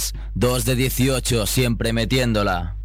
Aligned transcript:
es 0.00 0.14
2 0.34 0.64
de 0.64 0.74
18, 0.76 1.46
siempre 1.46 1.92
metiéndola. 1.92 2.79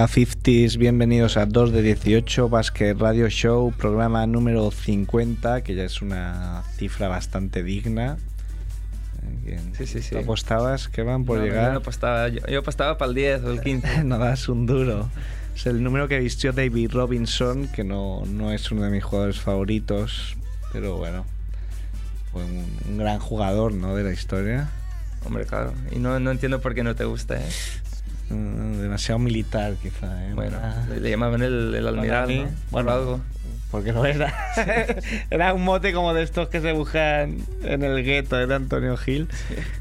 Hola 0.00 0.08
50s, 0.08 0.78
bienvenidos 0.78 1.36
a 1.36 1.44
2 1.44 1.72
de 1.72 1.82
18 1.82 2.48
Basket 2.48 2.94
Radio 2.94 3.28
Show, 3.28 3.70
programa 3.76 4.26
número 4.26 4.70
50, 4.70 5.62
que 5.62 5.74
ya 5.74 5.84
es 5.84 6.00
una 6.00 6.62
cifra 6.78 7.08
bastante 7.08 7.62
digna. 7.62 8.16
Eh, 9.44 9.60
Sí, 9.76 9.86
sí, 9.86 10.00
sí. 10.00 10.12
¿Tú 10.12 10.20
apostabas 10.20 10.88
que 10.88 11.02
van 11.02 11.26
por 11.26 11.36
No, 11.36 11.44
llegar? 11.44 11.66
Yo, 11.66 11.72
no 11.72 11.78
apostaba, 11.80 12.28
yo, 12.28 12.40
yo 12.46 12.60
apostaba 12.60 12.96
para 12.96 13.10
el 13.10 13.14
10 13.14 13.44
o 13.44 13.50
el 13.52 13.60
15. 13.60 14.04
no 14.04 14.16
das 14.16 14.48
un 14.48 14.64
duro. 14.64 15.10
Es 15.54 15.66
el 15.66 15.82
número 15.82 16.08
que 16.08 16.18
vistió 16.18 16.54
David 16.54 16.92
Robinson, 16.92 17.68
que 17.68 17.84
no, 17.84 18.24
no 18.24 18.52
es 18.52 18.72
uno 18.72 18.84
de 18.84 18.90
mis 18.90 19.04
jugadores 19.04 19.38
favoritos, 19.38 20.34
pero 20.72 20.96
bueno, 20.96 21.26
fue 22.32 22.42
un, 22.42 22.64
un 22.88 22.96
gran 22.96 23.18
jugador 23.18 23.74
¿no? 23.74 23.94
de 23.94 24.04
la 24.04 24.12
historia. 24.12 24.70
Hombre, 25.26 25.44
claro. 25.44 25.74
Y 25.92 25.98
no, 25.98 26.18
no 26.20 26.30
entiendo 26.30 26.62
por 26.62 26.74
qué 26.74 26.84
no 26.84 26.96
te 26.96 27.04
gusta, 27.04 27.38
¿eh? 27.38 27.50
Mm, 28.30 28.80
Demasiado 28.80 29.18
militar, 29.18 29.74
quizá. 29.82 30.26
¿eh? 30.26 30.32
Bueno, 30.34 30.56
Ah. 30.62 30.84
le, 31.00 31.10
llamaban 31.10 31.42
el, 31.42 31.74
el 31.74 31.86
almiral, 31.86 32.28
mí, 32.28 32.38
¿no? 32.44 32.48
Bueno. 32.70 32.90
algo. 32.92 33.20
Porque 33.70 33.92
no 33.92 34.04
era. 34.04 34.32
era 35.30 35.54
un 35.54 35.62
mote 35.62 35.92
como 35.92 36.12
de 36.12 36.22
estos 36.24 36.48
que 36.48 36.60
se 36.60 36.72
buscan 36.72 37.36
en 37.62 37.82
el 37.84 38.02
gueto 38.04 38.34
de 38.36 38.52
Antonio 38.52 38.96
Gil. 38.96 39.28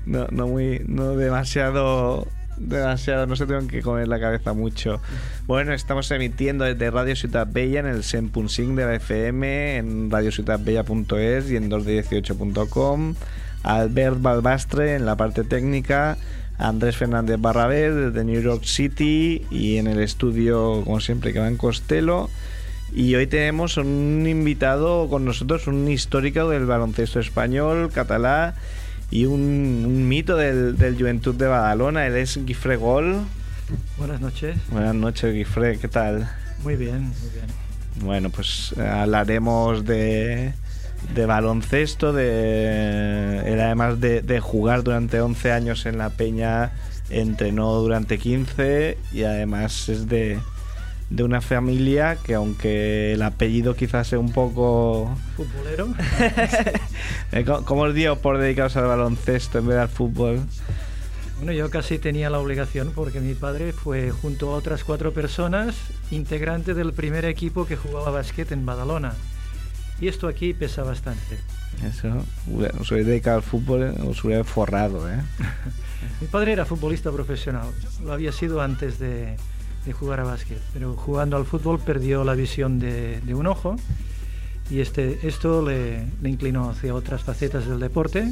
No, 0.05 0.27
no 0.29 0.47
muy. 0.47 0.83
No 0.87 1.15
demasiado. 1.15 2.27
Demasiado, 2.57 3.25
no 3.25 3.35
se 3.37 3.45
tengan 3.45 3.67
que 3.69 3.81
comer 3.81 4.07
la 4.09 4.19
cabeza 4.19 4.51
mucho. 4.53 5.01
Bueno, 5.47 5.71
estamos 5.73 6.11
emitiendo 6.11 6.65
desde 6.65 6.91
Radio 6.91 7.15
Ciudad 7.15 7.47
Bella 7.49 7.79
en 7.79 7.85
el 7.87 8.03
100.5 8.03 8.75
de 8.75 8.85
la 8.85 8.95
FM, 8.95 9.77
en 9.77 10.11
radiociudadbella.es 10.11 11.49
y 11.49 11.55
en 11.55 11.71
2de18.com. 11.71 13.15
Albert 13.63 14.21
Balbastre 14.21 14.95
en 14.95 15.05
la 15.05 15.15
parte 15.15 15.43
técnica. 15.45 16.17
Andrés 16.59 16.97
Fernández 16.97 17.39
Barrabés 17.39 17.95
desde 17.95 18.23
New 18.23 18.41
York 18.41 18.63
City 18.65 19.45
y 19.49 19.77
en 19.77 19.87
el 19.87 19.99
estudio, 20.01 20.81
como 20.83 20.99
siempre, 20.99 21.33
que 21.33 21.39
va 21.39 21.47
en 21.47 21.57
Costello. 21.57 22.29
Y 22.93 23.15
hoy 23.15 23.27
tenemos 23.27 23.77
un 23.77 24.25
invitado 24.27 25.07
con 25.09 25.23
nosotros, 25.23 25.67
un 25.67 25.87
histórico 25.89 26.49
del 26.49 26.65
baloncesto 26.65 27.19
español, 27.19 27.91
catalá 27.93 28.55
y 29.09 29.25
un, 29.25 29.85
un 29.87 30.07
mito 30.07 30.35
del, 30.35 30.77
del 30.77 30.97
Juventud 30.97 31.35
de 31.35 31.47
Badalona. 31.47 32.05
Él 32.05 32.17
es 32.17 32.43
Guifré 32.45 32.75
Gol. 32.75 33.21
Buenas 33.97 34.19
noches. 34.19 34.57
Buenas 34.69 34.95
noches, 34.95 35.33
Guifré, 35.33 35.77
¿qué 35.79 35.87
tal? 35.87 36.29
Muy 36.63 36.75
bien, 36.75 37.03
muy 37.03 37.29
bien. 37.33 37.45
Bueno, 38.01 38.29
pues 38.29 38.73
eh, 38.77 38.81
hablaremos 38.81 39.85
de, 39.85 40.53
de 41.13 41.25
baloncesto, 41.25 42.13
de 42.13 43.41
él 43.45 43.59
además 43.59 43.99
de, 43.99 44.21
de 44.21 44.39
jugar 44.39 44.83
durante 44.83 45.21
11 45.21 45.51
años 45.51 45.85
en 45.85 45.97
la 45.97 46.09
Peña, 46.11 46.71
entrenó 47.09 47.73
durante 47.75 48.17
15 48.17 48.97
y 49.11 49.23
además 49.23 49.89
es 49.89 50.07
de, 50.07 50.39
de 51.09 51.23
una 51.23 51.41
familia 51.41 52.17
que 52.23 52.35
aunque 52.35 53.13
el 53.13 53.21
apellido 53.21 53.75
quizás 53.75 54.07
sea 54.07 54.19
un 54.19 54.31
poco... 54.31 55.15
Futbolero. 55.35 55.89
Eh, 57.31 57.45
¿Cómo 57.45 57.63
cómo 57.63 57.81
os 57.83 57.93
dio 57.93 58.17
por 58.17 58.39
dedicaros 58.39 58.75
al 58.75 58.87
baloncesto 58.87 59.59
en 59.59 59.67
vez 59.67 59.77
del 59.77 59.87
fútbol? 59.87 60.39
Bueno, 61.37 61.51
yo 61.53 61.69
casi 61.69 61.99
tenía 61.99 62.29
la 62.31 62.39
obligación 62.39 62.91
porque 62.93 63.19
mi 63.19 63.35
padre 63.35 63.71
fue 63.71 64.09
junto 64.09 64.49
a 64.49 64.55
otras 64.55 64.83
cuatro 64.83 65.13
personas 65.13 65.75
integrante 66.09 66.73
del 66.73 66.91
primer 66.91 67.25
equipo 67.25 67.67
que 67.67 67.77
jugaba 67.77 68.09
básquet 68.09 68.51
en 68.51 68.65
Badalona. 68.65 69.13
Y 70.01 70.07
esto 70.07 70.27
aquí 70.27 70.53
pesa 70.53 70.83
bastante. 70.83 71.37
Eso, 71.83 72.25
os 72.79 72.91
habéis 72.91 73.07
dedicado 73.07 73.37
al 73.37 73.43
fútbol, 73.43 73.95
os 74.07 74.23
hubiera 74.23 74.43
forrado, 74.43 75.09
¿eh? 75.09 75.21
Mi 76.21 76.27
padre 76.27 76.53
era 76.53 76.65
futbolista 76.65 77.11
profesional, 77.11 77.67
lo 78.03 78.13
había 78.13 78.31
sido 78.31 78.61
antes 78.61 78.99
de, 78.99 79.35
de 79.85 79.93
jugar 79.93 80.19
a 80.21 80.23
básquet, 80.23 80.59
pero 80.73 80.95
jugando 80.95 81.37
al 81.37 81.45
fútbol 81.45 81.79
perdió 81.79 82.23
la 82.23 82.33
visión 82.33 82.79
de, 82.79 83.21
de 83.21 83.35
un 83.35 83.47
ojo 83.47 83.75
y 84.69 84.79
este, 84.81 85.27
esto 85.27 85.65
le, 85.65 86.05
le 86.21 86.29
inclinó 86.29 86.69
hacia 86.69 86.93
otras 86.93 87.23
facetas 87.23 87.67
del 87.67 87.79
deporte, 87.79 88.31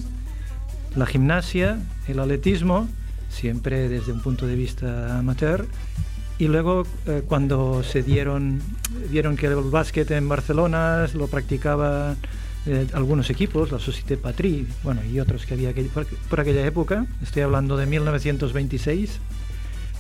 la 0.95 1.05
gimnasia, 1.05 1.79
el 2.07 2.19
atletismo, 2.19 2.87
siempre 3.29 3.89
desde 3.89 4.11
un 4.11 4.21
punto 4.21 4.47
de 4.47 4.55
vista 4.55 5.17
amateur, 5.17 5.65
y 6.39 6.47
luego 6.47 6.83
eh, 7.05 7.23
cuando 7.27 7.83
se 7.83 8.03
dieron, 8.03 8.61
vieron 9.09 9.35
que 9.37 9.47
el 9.47 9.55
básquet 9.55 10.09
en 10.11 10.27
Barcelona 10.29 11.07
lo 11.13 11.27
practicaba 11.27 12.15
eh, 12.65 12.87
algunos 12.93 13.29
equipos, 13.29 13.71
la 13.71 13.79
Société 13.79 14.17
Patrie, 14.17 14.65
bueno, 14.83 15.01
y 15.03 15.19
otros 15.19 15.45
que 15.45 15.53
había 15.55 15.69
aquel- 15.71 15.89
por, 15.89 16.05
por 16.05 16.39
aquella 16.39 16.65
época, 16.65 17.05
estoy 17.23 17.41
hablando 17.43 17.75
de 17.77 17.85
1926, 17.85 19.19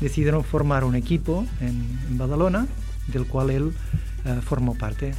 decidieron 0.01 0.43
formar 0.43 0.83
un 0.83 0.95
equipo 0.95 1.45
en, 1.61 1.99
en 2.09 2.17
Badalona, 2.17 2.67
del 3.07 3.25
cual 3.25 3.49
él 3.49 3.71
eh, 4.25 4.39
formó 4.43 4.75
parte. 4.77 5.13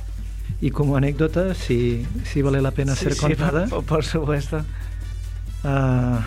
Y 0.60 0.70
como 0.70 0.96
anécdota, 0.96 1.54
si, 1.54 2.06
si 2.24 2.42
vale 2.42 2.60
la 2.62 2.70
pena 2.70 2.94
ser 2.94 3.16
contada, 3.16 3.66
por, 3.66 3.84
por 3.84 4.04
supuesto. 4.04 4.64
Ah, 5.64 6.20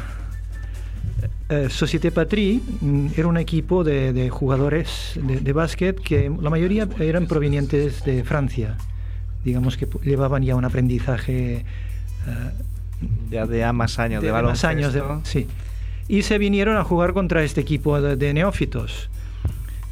eh, 1.52 1.68
Société 1.70 2.12
Patrie 2.12 2.60
mm, 2.82 3.08
era 3.16 3.28
un 3.28 3.38
equipo 3.38 3.84
de, 3.84 4.14
de 4.14 4.30
jugadores 4.30 5.20
de, 5.22 5.40
de 5.42 5.54
básquet 5.54 6.00
que 6.00 6.32
la 6.42 6.50
mayoría 6.50 6.88
eran 7.00 7.28
provenientes 7.28 8.04
de 8.06 8.24
Francia. 8.24 8.78
Digamos 9.44 9.76
que 9.78 9.88
llevaban 10.04 10.44
ya 10.44 10.56
un 10.56 10.66
aprendizaje 10.66 11.66
ah, 12.28 12.52
Ya 13.30 13.46
de 13.46 13.72
más 13.74 14.00
años 14.00 14.22
de, 14.22 14.28
de, 14.32 14.34
más 14.34 14.64
años. 14.64 14.94
de- 14.94 15.02
baloncesto. 15.02 15.30
sí. 15.32 15.48
Y 16.08 16.24
se 16.24 16.38
vinieron 16.38 16.76
a 16.78 16.84
jugar 16.84 17.14
contra 17.14 17.44
este 17.44 17.62
equipo 17.62 18.02
de, 18.02 18.18
de 18.18 18.34
neófitos, 18.34 19.10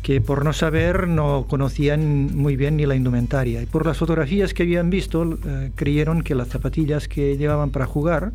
que 0.03 0.19
por 0.21 0.43
no 0.43 0.51
saber 0.53 1.07
no 1.07 1.45
conocían 1.47 2.35
muy 2.35 2.55
bien 2.57 2.75
ni 2.77 2.85
la 2.85 2.95
indumentaria. 2.95 3.61
Y 3.61 3.65
por 3.67 3.85
las 3.85 3.97
fotografías 3.97 4.53
que 4.53 4.63
habían 4.63 4.89
visto, 4.89 5.37
eh, 5.45 5.71
creyeron 5.75 6.21
que 6.23 6.35
las 6.35 6.49
zapatillas 6.49 7.07
que 7.07 7.37
llevaban 7.37 7.69
para 7.69 7.85
jugar 7.85 8.31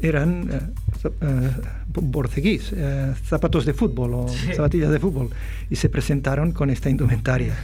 eran 0.00 0.72
eh, 1.04 1.10
eh, 1.20 1.50
borceguís, 1.94 2.72
eh, 2.74 3.14
zapatos 3.24 3.64
de 3.64 3.74
fútbol 3.74 4.14
o 4.14 4.28
zapatillas 4.28 4.90
de 4.90 4.98
fútbol. 4.98 5.30
Y 5.70 5.76
se 5.76 5.88
presentaron 5.88 6.52
con 6.52 6.70
esta 6.70 6.90
indumentaria. 6.90 7.56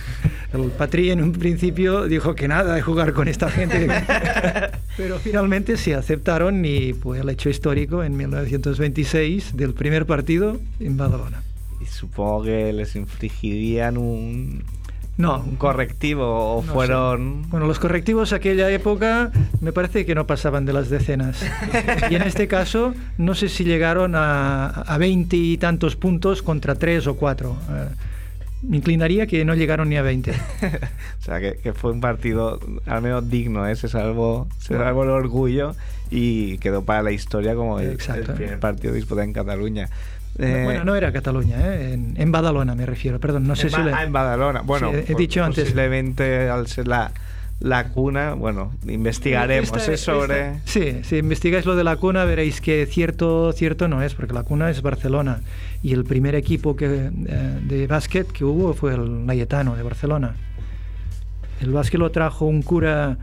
El 0.52 0.70
Patri 0.70 1.10
en 1.10 1.22
un 1.22 1.32
principio 1.32 2.06
dijo 2.06 2.34
que 2.34 2.48
nada 2.48 2.74
de 2.74 2.82
jugar 2.82 3.12
con 3.12 3.28
esta 3.28 3.50
gente. 3.50 3.88
Pero 4.96 5.18
finalmente 5.18 5.76
se 5.76 5.94
aceptaron 5.94 6.64
y 6.64 6.92
fue 6.92 7.20
el 7.20 7.28
hecho 7.28 7.48
histórico 7.48 8.04
en 8.04 8.16
1926 8.16 9.56
del 9.56 9.74
primer 9.74 10.06
partido 10.06 10.60
en 10.80 10.96
Badalona. 10.96 11.42
Y 11.80 11.86
supongo 11.86 12.44
que 12.44 12.72
les 12.72 12.94
infligirían 12.96 13.98
un, 13.98 14.62
No, 15.16 15.38
un 15.38 15.56
correctivo 15.56 16.56
o 16.56 16.62
no 16.62 16.66
sé. 16.66 16.72
fueron... 16.72 17.48
Bueno, 17.50 17.66
los 17.66 17.78
correctivos 17.78 18.32
aquella 18.32 18.70
época 18.70 19.30
me 19.60 19.72
parece 19.72 20.04
que 20.04 20.14
no 20.14 20.26
pasaban 20.26 20.66
de 20.66 20.72
las 20.72 20.90
decenas. 20.90 21.44
Y 22.10 22.16
en 22.16 22.22
este 22.22 22.48
caso, 22.48 22.94
no 23.16 23.34
sé 23.34 23.48
si 23.48 23.64
llegaron 23.64 24.14
a, 24.16 24.66
a 24.66 24.98
20 24.98 25.36
y 25.36 25.56
tantos 25.56 25.96
puntos 25.96 26.42
contra 26.42 26.74
3 26.74 27.06
o 27.06 27.16
4. 27.16 27.56
me 28.62 28.76
inclinaría 28.78 29.26
que 29.26 29.44
no 29.44 29.54
llegaron 29.54 29.88
ni 29.88 29.96
a 29.96 30.02
20. 30.02 30.30
o 31.20 31.22
sea, 31.22 31.40
que, 31.40 31.58
que 31.62 31.72
fue 31.72 31.92
un 31.92 32.00
partido 32.00 32.58
al 32.86 33.02
menos 33.02 33.30
digno, 33.30 33.66
¿eh? 33.68 33.76
se, 33.76 33.88
salvó, 33.88 34.48
se 34.58 34.76
salvó 34.76 35.04
el 35.04 35.10
orgullo 35.10 35.76
y 36.10 36.58
quedó 36.58 36.84
para 36.84 37.02
la 37.02 37.12
historia 37.12 37.54
como 37.54 37.78
el, 37.78 37.98
el 38.14 38.24
primer 38.34 38.58
partido 38.58 38.92
disputado 38.94 39.22
en 39.22 39.32
Cataluña. 39.32 39.88
Eh, 40.38 40.62
bueno, 40.64 40.84
no 40.84 40.96
era 40.96 41.12
Cataluña, 41.12 41.56
¿eh? 41.60 41.92
en, 41.94 42.14
en 42.16 42.32
Badalona 42.32 42.74
me 42.74 42.86
refiero, 42.86 43.20
perdón, 43.20 43.46
no 43.46 43.54
sé 43.54 43.70
si... 43.70 43.80
Le- 43.82 43.92
ah, 43.92 44.02
en 44.02 44.12
Badalona. 44.12 44.62
Bueno, 44.62 44.90
Sí, 44.90 44.96
he 45.08 45.12
po- 45.12 45.18
dicho 45.18 45.44
antes. 45.44 45.64
posiblemente 45.64 46.48
al 46.50 46.66
ser 46.66 46.88
la, 46.88 47.12
la 47.60 47.88
cuna, 47.90 48.34
bueno, 48.34 48.72
investigaremos 48.88 49.70
Esta- 49.76 49.92
¿eh? 49.92 49.96
sobre... 49.96 50.48
esta- 50.56 50.60
sí, 50.64 50.98
si 51.04 51.18
investigáis 51.18 51.64
lo 51.66 51.76
de 51.76 51.84
la 51.84 51.96
cuna 51.96 52.24
veréis 52.24 52.60
que 52.60 52.84
cierto, 52.86 53.52
cierto 53.52 53.86
no 53.86 54.02
es, 54.02 54.14
porque 54.14 54.34
la 54.34 54.42
cuna 54.42 54.70
es 54.70 54.82
Barcelona 54.82 55.40
y 55.84 55.92
el 55.92 56.04
primer 56.04 56.34
equipo 56.34 56.74
que, 56.74 57.10
eh, 57.26 57.58
de 57.68 57.86
básquet 57.86 58.26
que 58.26 58.44
hubo 58.44 58.74
fue 58.74 58.94
el 58.94 59.26
Layetano 59.28 59.76
de 59.76 59.82
Barcelona. 59.84 60.34
El 61.60 61.70
básquet 61.70 62.00
lo 62.00 62.10
trajo 62.10 62.46
un 62.46 62.62
cura 62.62 63.16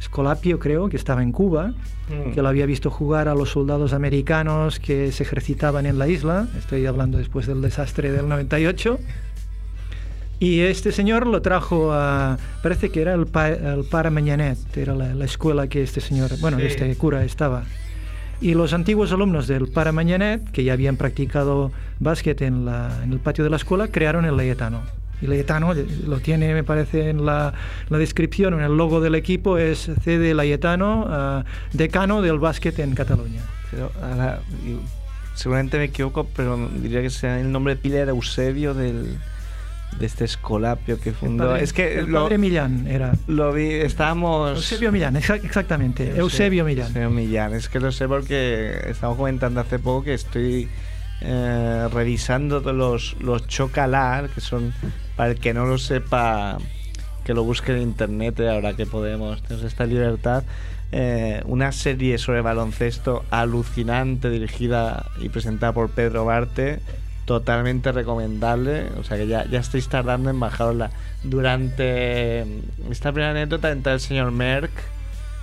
Escolapio, 0.00 0.58
creo, 0.58 0.88
que 0.88 0.96
estaba 0.96 1.22
en 1.22 1.32
Cuba, 1.32 1.72
Mm. 2.08 2.32
que 2.34 2.42
lo 2.42 2.48
había 2.48 2.66
visto 2.66 2.88
jugar 2.90 3.26
a 3.28 3.34
los 3.34 3.50
soldados 3.50 3.92
americanos 3.92 4.78
que 4.78 5.10
se 5.10 5.24
ejercitaban 5.24 5.86
en 5.86 5.98
la 5.98 6.06
isla. 6.06 6.46
Estoy 6.56 6.86
hablando 6.86 7.18
después 7.18 7.46
del 7.48 7.60
desastre 7.62 8.12
del 8.12 8.28
98. 8.28 8.98
Y 10.38 10.60
este 10.60 10.92
señor 10.92 11.26
lo 11.26 11.40
trajo 11.42 11.92
a, 11.92 12.36
parece 12.62 12.90
que 12.90 13.00
era 13.00 13.14
el, 13.14 13.26
pa, 13.26 13.48
el 13.48 13.84
era 14.76 14.94
la, 14.94 15.14
la 15.14 15.24
escuela 15.24 15.66
que 15.66 15.82
este 15.82 16.00
señor, 16.00 16.30
bueno, 16.40 16.58
Sí. 16.58 16.66
este 16.66 16.94
cura 16.96 17.24
estaba. 17.24 17.64
Y 18.40 18.52
los 18.52 18.74
antiguos 18.74 19.12
alumnos 19.12 19.46
del 19.48 19.68
Pare 19.68 19.92
Mañanet, 19.92 20.50
que 20.50 20.62
ya 20.62 20.74
habían 20.74 20.96
practicado 20.98 21.72
básquet 22.00 22.42
en, 22.42 22.66
la, 22.66 23.00
en 23.02 23.12
el 23.14 23.18
patio 23.18 23.44
de 23.44 23.50
la 23.50 23.56
escuela, 23.56 23.88
crearon 23.88 24.26
el 24.26 24.36
Layetano. 24.36 24.82
Y 25.22 25.26
Layetano 25.26 25.72
eh, 25.72 25.86
lo 26.06 26.18
tiene, 26.20 26.52
me 26.54 26.62
parece, 26.64 27.08
en 27.10 27.24
la, 27.24 27.54
la 27.88 27.98
descripción, 27.98 28.54
en 28.54 28.60
el 28.60 28.76
logo 28.76 29.00
del 29.00 29.14
equipo, 29.14 29.56
es 29.58 29.90
CD 30.04 30.34
Layetano, 30.34 31.06
ah, 31.08 31.44
decano 31.72 32.20
del 32.22 32.38
básquet 32.38 32.78
en 32.80 32.94
Cataluña. 32.94 33.40
Pero 33.70 33.90
ahora, 34.02 34.40
seguramente 35.34 35.78
me 35.78 35.84
equivoco, 35.84 36.26
pero 36.36 36.68
diría 36.82 37.02
que 37.02 37.10
sea 37.10 37.40
el 37.40 37.50
nombre 37.52 37.74
de 37.76 37.80
pila 37.80 37.98
era 37.98 38.10
Eusebio 38.10 38.74
del, 38.74 39.18
de 39.98 40.06
este 40.06 40.24
Escolapio 40.24 40.98
que 41.00 41.10
El 41.10 41.14
fundó. 41.14 41.48
padre- 41.48 41.62
es 41.64 41.72
que 41.72 41.98
el 42.00 42.06
lo, 42.06 42.22
padre 42.24 42.38
Millán 42.38 42.86
era. 42.86 43.12
lo 43.26 43.52
vi, 43.52 43.70
estábamos... 43.72 44.56
Eusebio 44.56 44.92
Millán, 44.92 45.14
exa- 45.16 45.42
exactamente. 45.42 46.16
Eusebio 46.16 46.64
Millán. 46.64 46.88
Eusebio 46.88 47.10
Millán. 47.10 47.54
Es 47.54 47.68
que 47.68 47.80
lo 47.80 47.90
sé 47.92 48.06
porque 48.08 48.80
estamos 48.86 49.16
comentando 49.16 49.60
hace 49.60 49.78
poco 49.78 50.04
que 50.04 50.14
estoy 50.14 50.68
eh, 51.20 51.88
revisando 51.92 52.60
los, 52.72 53.16
los 53.20 53.46
chocalar, 53.46 54.28
que 54.30 54.40
son, 54.40 54.74
para 55.16 55.30
el 55.32 55.40
que 55.40 55.54
no 55.54 55.66
lo 55.66 55.78
sepa, 55.78 56.58
que 57.24 57.34
lo 57.34 57.44
busque 57.44 57.72
en 57.72 57.82
internet, 57.82 58.38
eh, 58.40 58.50
ahora 58.50 58.74
que 58.74 58.86
podemos, 58.86 59.42
tenemos 59.42 59.64
esta 59.64 59.86
libertad. 59.86 60.44
eh, 60.92 61.42
una 61.46 61.72
serie 61.72 62.18
sobre 62.18 62.40
baloncesto 62.42 63.24
alucinante, 63.30 64.30
dirigida 64.30 65.06
y 65.20 65.28
presentada 65.28 65.72
por 65.72 65.90
Pedro 65.90 66.24
Barte, 66.24 66.80
totalmente 67.24 67.92
recomendable. 67.92 68.90
O 68.98 69.04
sea 69.04 69.16
que 69.16 69.26
ya, 69.26 69.44
ya 69.46 69.60
estáis 69.60 69.88
tardando 69.88 70.30
en 70.30 70.38
bajarla. 70.40 70.92
Durante 71.22 72.42
esta 72.90 73.12
primera 73.12 73.32
anécdota 73.32 73.70
entra 73.72 73.94
el 73.94 74.00
señor 74.00 74.30
Merck. 74.32 74.70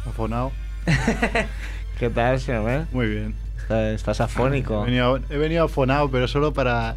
Afonado. 0.05 0.53
¿Qué 1.99 2.09
tal, 2.09 2.39
señor 2.39 2.63
Merck? 2.63 2.91
Muy 2.91 3.07
bien. 3.07 3.42
Está- 3.63 3.91
Estás 3.91 4.21
afónico. 4.21 4.83
He 4.83 4.85
venido, 4.85 5.19
he 5.29 5.37
venido 5.37 5.65
afonado, 5.65 6.09
pero 6.11 6.27
solo 6.27 6.53
para, 6.53 6.95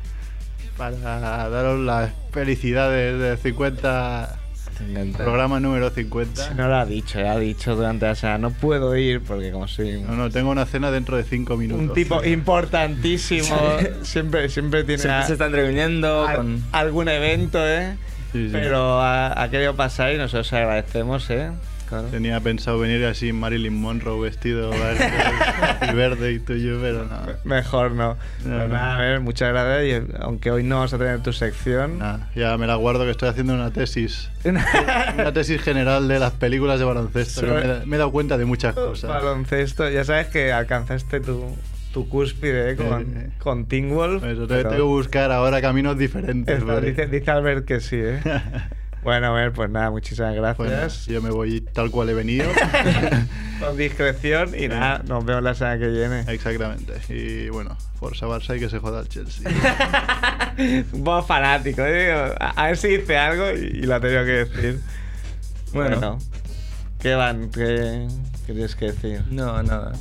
para 0.77 1.49
daros 1.49 1.81
las 1.81 2.13
felicidades 2.33 3.19
del 3.19 3.39
50, 3.39 4.37
Te 4.79 4.85
encanta. 4.91 5.25
programa 5.25 5.59
número 5.61 5.89
50. 5.91 6.55
No 6.55 6.69
lo 6.69 6.77
ha 6.77 6.85
dicho, 6.85 7.19
ya 7.21 7.33
ha 7.33 7.39
dicho 7.39 7.75
durante 7.77 8.07
la 8.07 8.15
semana. 8.15 8.39
No 8.39 8.51
puedo 8.51 8.95
ir 8.97 9.23
porque 9.23 9.51
como 9.53 9.69
soy 9.69 10.03
No, 10.03 10.13
no, 10.17 10.31
tengo 10.31 10.51
una 10.51 10.67
cena 10.67 10.91
dentro 10.91 11.17
de 11.17 11.25
5 11.25 11.57
minutos. 11.57 11.83
un 11.89 11.95
tipo 11.95 12.23
importantísimo, 12.25 13.57
siempre, 14.03 14.49
siempre 14.49 14.85
tiene 14.85 15.01
Siempre 15.01 15.23
a- 15.23 15.27
se 15.27 15.33
están 15.35 15.53
reuniendo 15.53 16.27
al- 16.27 16.37
con... 16.37 16.65
algún 16.73 17.09
evento, 17.09 17.59
¿eh? 17.67 17.97
Sí, 18.33 18.47
sí. 18.49 18.51
Pero 18.53 19.01
ha, 19.01 19.41
ha 19.41 19.49
querido 19.51 19.77
pasar 19.77 20.13
y 20.13 20.19
nosotros 20.19 20.53
agradecemos, 20.53 21.31
¿eh? 21.31 21.51
Claro. 21.89 22.09
Tenía 22.09 22.41
pensado 22.41 22.79
venir 22.79 23.05
así 23.05 23.33
Marilyn 23.33 23.81
Monroe 23.81 24.21
vestido 24.21 24.71
y 25.91 25.95
verde 25.95 26.33
y 26.33 26.39
tuyo, 26.39 26.79
pero 26.81 27.05
no. 27.05 27.17
Mejor 27.45 27.93
no. 27.93 28.17
No, 28.45 28.59
no. 28.59 28.69
nada, 28.69 28.97
a 28.97 29.01
ver, 29.01 29.21
muchas 29.21 29.51
gracias. 29.53 30.03
Y 30.09 30.13
aunque 30.21 30.51
hoy 30.51 30.63
no 30.65 30.77
vamos 30.77 30.93
a 30.95 30.99
tener 30.99 31.23
tu 31.23 31.33
sección. 31.33 31.99
Nada, 31.99 32.31
ya 32.35 32.57
me 32.59 32.67
la 32.67 32.75
guardo 32.77 33.05
que 33.05 33.11
estoy 33.11 33.29
haciendo 33.29 33.55
una 33.55 33.71
tesis. 33.71 34.31
Una 34.45 34.65
tesis 35.35 35.61
general 35.63 36.09
de 36.09 36.19
las 36.19 36.33
películas 36.33 36.79
de 36.79 36.85
baloncesto. 36.85 37.43
me, 37.43 37.87
me 37.87 37.97
he 37.97 37.99
dado 37.99 38.11
cuenta 38.13 38.37
de 38.39 38.45
muchas 38.45 38.75
cosas. 38.75 39.09
Baloncesto. 39.11 39.89
Ya 39.91 40.05
sabes 40.05 40.27
que 40.29 40.53
alcanzaste 40.53 41.21
tu, 41.21 41.57
tu 41.93 42.09
cúspide 42.09 42.73
¿eh? 42.73 42.77
con, 42.77 43.03
Eh, 43.17 43.31
con 43.39 43.67
Teen 43.67 43.91
Wolf. 43.95 44.25
Eso, 44.25 44.47
tengo 44.47 44.71
que 44.71 44.81
buscar 44.81 45.31
ahora 45.33 45.61
caminos 45.61 45.97
diferentes. 45.99 46.63
Porque- 46.65 46.91
dice, 46.91 47.07
dice 47.07 47.31
Albert 47.31 47.65
que 47.65 47.81
sí, 47.81 47.97
¿eh? 47.99 48.21
bueno, 49.03 49.29
a 49.29 49.33
ver, 49.33 49.53
pues 49.53 49.71
nada, 49.71 49.91
muchísimas 49.91 50.35
Bueno, 50.57 50.73
gracias. 50.73 51.07
yo 51.07 51.23
me 51.23 51.31
voy 51.31 51.66
tal 51.77 51.91
cual 51.91 52.09
he 52.09 52.15
venido. 52.15 52.47
Con 53.61 53.77
discreción 53.77 54.55
y 54.59 54.67
nada, 54.67 55.03
nos 55.07 55.25
vemos 55.25 55.43
la 55.43 55.55
semana 55.55 55.79
que 55.79 55.89
viene. 55.89 56.25
Exactamente. 56.27 56.95
Y 57.11 57.51
bueno, 57.51 57.77
Forza 58.01 58.27
Barça 58.27 58.57
y 58.57 58.61
que 58.61 58.69
se 58.69 58.79
joda 58.79 59.01
el 59.01 59.09
Chelsea. 59.09 59.49
Un 60.93 61.05
poco 61.05 61.23
fanático, 61.23 61.83
¿eh? 61.83 62.35
A, 62.39 62.67
ver 62.67 62.77
si 62.79 62.97
dice 62.97 63.17
algo 63.17 63.51
y, 63.51 63.79
y 63.79 63.83
lo 63.83 63.95
ha 63.95 64.01
tenido 64.01 64.25
que 64.25 64.31
decir. 64.31 64.81
Bueno, 65.73 65.97
Bueno. 65.99 66.19
¿qué 66.99 67.15
van? 67.15 67.51
¿Qué, 67.51 68.09
qué 68.47 68.53
tienes 68.53 68.75
que 68.75 68.87
decir? 68.87 69.23
No, 69.31 69.63
nada. 69.63 69.93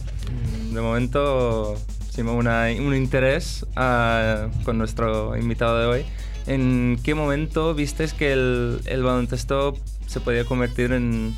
De 0.72 0.82
momento, 0.82 1.76
una, 2.18 2.68
un 2.80 2.96
interés 2.96 3.66
ah, 3.76 4.48
con 4.64 4.78
nuestro 4.78 5.36
invitado 5.36 5.80
de 5.80 5.86
hoy. 5.86 6.06
¿En 6.48 7.00
qué 7.04 7.16
momento 7.16 7.74
vistes 7.74 8.14
que 8.14 8.32
el, 8.32 8.80
el 8.86 9.04
baloncesto 9.04 9.76
se 10.08 10.20
podía 10.20 10.46
convertir 10.46 10.94
en, 10.94 11.36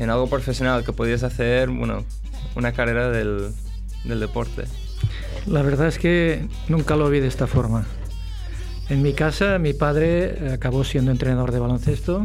en 0.00 0.10
algo 0.10 0.26
profesional, 0.28 0.84
que 0.84 0.92
podías 0.92 1.22
hacer 1.22 1.68
bueno, 1.68 2.04
una 2.56 2.72
carrera 2.72 3.10
del, 3.10 3.50
del 4.04 4.18
deporte? 4.20 4.64
La 5.46 5.62
verdad 5.62 5.86
es 5.86 5.98
que 5.98 6.48
nunca 6.68 6.96
lo 6.96 7.08
vi 7.08 7.20
de 7.20 7.28
esta 7.28 7.46
forma. 7.46 7.86
En 8.88 9.02
mi 9.02 9.12
casa, 9.12 9.58
mi 9.58 9.72
padre 9.72 10.52
acabó 10.52 10.82
siendo 10.82 11.12
entrenador 11.12 11.52
de 11.52 11.60
baloncesto. 11.60 12.24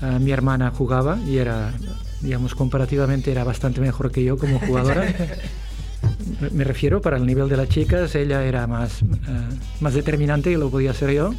Ah, 0.00 0.18
mi 0.20 0.30
hermana 0.30 0.70
jugaba 0.70 1.18
y 1.26 1.38
era, 1.38 1.72
digamos, 2.20 2.54
comparativamente 2.54 3.32
era 3.32 3.42
bastante 3.44 3.80
mejor 3.80 4.12
que 4.12 4.22
yo 4.22 4.36
como 4.38 4.60
jugadora. 4.60 5.04
Me- 6.52 6.64
refiero 6.64 7.00
para 7.00 7.16
el 7.16 7.26
nivel 7.26 7.48
de 7.48 7.56
las 7.56 7.68
chicas, 7.68 8.14
ella 8.14 8.44
era 8.44 8.66
más, 8.66 9.02
eh, 9.02 9.06
más 9.80 9.94
determinante 9.94 10.50
que 10.50 10.58
lo 10.58 10.70
podía 10.70 10.92
ser 10.94 11.10
yo. 11.12 11.34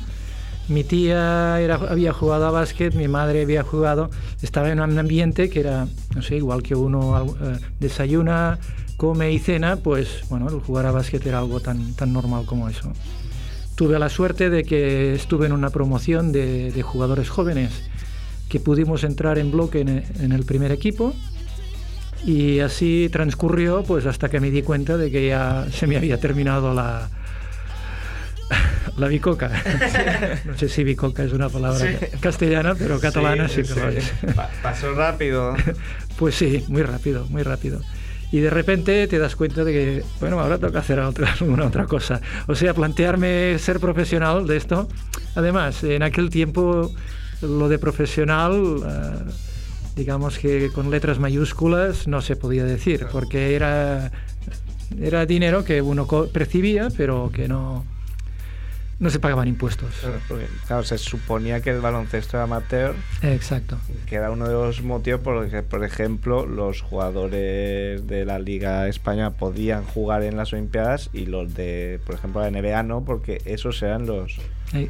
Mi 0.69 0.83
tía 0.83 1.55
había 1.55 2.11
jugado 2.11 2.45
a 2.45 2.51
básquet, 2.51 2.93
mi 2.93 3.07
madre 3.07 3.43
había 3.43 3.63
jugado, 3.63 4.09
estaba 4.41 4.69
en 4.69 4.81
un 4.81 4.99
ambiente 4.99 5.49
que 5.49 5.61
era, 5.61 5.87
no 6.13 6.21
sé, 6.21 6.35
igual 6.35 6.61
que 6.61 6.75
uno 6.75 7.35
eh, 7.41 7.57
desayuna, 7.79 8.59
come 8.97 9.31
y 9.31 9.39
cena, 9.39 9.77
pues 9.77 10.23
bueno, 10.29 10.49
el 10.49 10.59
jugar 10.59 10.85
a 10.85 10.91
básquet 10.91 11.25
era 11.25 11.39
algo 11.39 11.61
tan, 11.61 11.93
tan 11.93 12.11
normal 12.11 12.45
como 12.45 12.67
eso. 12.67 12.91
Tuve 13.75 13.97
la 13.97 14.09
suerte 14.09 14.49
de 14.49 14.63
que 14.63 15.13
estuve 15.13 15.45
en 15.45 15.53
una 15.53 15.69
promoción 15.69 16.31
de, 16.31 16.81
jugadores 16.83 17.29
jóvenes 17.29 17.71
que 18.49 18.59
pudimos 18.59 19.03
entrar 19.03 19.37
en 19.37 19.51
bloque 19.51 19.81
en 19.81 20.31
el 20.31 20.45
primer 20.45 20.71
equipo 20.71 21.13
y 22.25 22.59
así 22.59 23.09
transcurrió 23.11 23.83
pues 23.83 24.05
hasta 24.05 24.29
que 24.29 24.39
me 24.39 24.51
di 24.51 24.61
cuenta 24.63 24.97
de 24.97 25.11
que 25.11 25.27
ya 25.27 25.67
se 25.71 25.87
me 25.87 25.97
había 25.97 26.19
terminado 26.19 26.73
la, 26.73 27.09
la 28.97 29.07
bicoca. 29.07 29.51
No 30.45 30.57
sé 30.57 30.69
si 30.69 30.83
bicoca 30.83 31.23
es 31.23 31.33
una 31.33 31.49
palabra 31.49 31.79
Sí. 31.79 31.95
castellana, 32.19 32.75
pero 32.75 32.99
catalana 32.99 33.47
sí, 33.47 33.63
que 33.63 33.75
lo 33.75 33.89
es. 33.89 34.11
Pa- 34.35 34.49
pasó 34.61 34.93
rápido. 34.93 35.55
Pues 36.17 36.33
sí, 36.35 36.63
muy 36.67 36.81
rápido, 36.81 37.25
muy 37.29 37.43
rápido. 37.43 37.79
Y 38.31 38.39
de 38.39 38.49
repente 38.49 39.07
te 39.07 39.19
das 39.19 39.35
cuenta 39.35 39.63
de 39.63 39.71
que, 39.71 40.03
bueno, 40.19 40.39
ahora 40.39 40.57
toca 40.57 40.79
hacer 40.79 40.99
otra, 40.99 41.31
alguna 41.39 41.65
otra 41.65 41.85
cosa. 41.85 42.19
O 42.47 42.55
sea, 42.55 42.73
plantearme 42.73 43.57
ser 43.59 43.79
profesional 43.79 44.47
de 44.47 44.57
esto. 44.57 44.87
Además, 45.35 45.83
en 45.83 46.01
aquel 46.03 46.29
tiempo 46.31 46.91
lo 47.43 47.69
de 47.69 47.77
profesional, 47.77 48.77
eh, 48.83 49.31
digamos 49.95 50.39
que 50.39 50.69
con 50.73 50.89
letras 50.89 51.19
mayúsculas 51.19 52.07
no 52.07 52.21
se 52.21 52.35
podía 52.35 52.63
decir, 52.65 53.05
porque 53.11 53.55
era, 53.55 54.11
era 54.99 55.25
dinero 55.27 55.63
que 55.63 55.81
uno 55.83 56.07
percibía, 56.33 56.87
pero 56.97 57.29
que 57.33 57.47
no, 57.47 57.85
no 58.99 59.09
se 59.09 59.19
pagaban 59.19 59.47
impuestos. 59.47 59.93
Porque, 60.27 60.47
claro, 60.65 60.83
se 60.83 60.97
suponía 60.97 61.61
que 61.61 61.69
el 61.69 61.81
baloncesto 61.81 62.37
era 62.37 62.43
amateur, 62.45 62.95
Exacto. 63.21 63.77
que 64.07 64.15
era 64.15 64.31
uno 64.31 64.47
de 64.47 64.53
los 64.53 64.81
motivos 64.81 65.21
por 65.21 65.35
los 65.35 65.51
que, 65.51 65.61
por 65.61 65.83
ejemplo, 65.83 66.45
los 66.45 66.81
jugadores 66.81 68.07
de 68.07 68.25
la 68.25 68.39
Liga 68.39 68.87
Española 68.87 69.31
podían 69.31 69.83
jugar 69.83 70.23
en 70.23 70.37
las 70.37 70.53
Olimpiadas 70.53 71.09
y 71.13 71.25
los 71.25 71.53
de, 71.53 71.99
por 72.05 72.15
ejemplo, 72.15 72.41
la 72.41 72.49
NBA 72.49 72.83
no, 72.83 73.05
porque 73.05 73.41
esos 73.45 73.81
eran 73.83 74.07
los, 74.07 74.37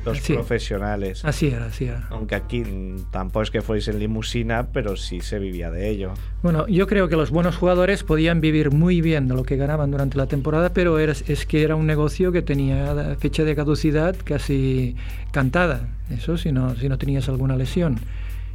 los 0.03 0.17
sí. 0.19 0.33
profesionales. 0.33 1.23
Así 1.23 1.47
era, 1.47 1.65
así 1.67 1.85
era. 1.85 2.07
Aunque 2.09 2.35
aquí 2.35 2.63
tampoco 3.11 3.43
es 3.43 3.51
que 3.51 3.61
fuese 3.61 3.91
en 3.91 3.99
limusina, 3.99 4.67
pero 4.73 4.95
sí 4.97 5.21
se 5.21 5.37
vivía 5.39 5.69
de 5.71 5.89
ello. 5.89 6.13
Bueno, 6.41 6.67
yo 6.67 6.87
creo 6.87 7.07
que 7.09 7.15
los 7.15 7.29
buenos 7.29 7.55
jugadores 7.57 8.03
podían 8.03 8.41
vivir 8.41 8.71
muy 8.71 9.01
bien 9.01 9.27
de 9.27 9.35
lo 9.35 9.43
que 9.43 9.55
ganaban 9.55 9.91
durante 9.91 10.17
la 10.17 10.25
temporada, 10.27 10.73
pero 10.73 10.97
era- 10.99 11.13
es 11.13 11.45
que 11.45 11.61
era 11.63 11.75
un 11.75 11.85
negocio 11.85 12.31
que 12.31 12.41
tenía 12.41 13.15
fecha 13.19 13.43
de 13.43 13.55
caducidad 13.55 14.15
casi 14.23 14.95
cantada, 15.31 15.87
eso 16.09 16.37
si 16.37 16.51
no, 16.51 16.75
si 16.75 16.89
no 16.89 16.97
tenías 16.97 17.29
alguna 17.29 17.55
lesión. 17.55 17.99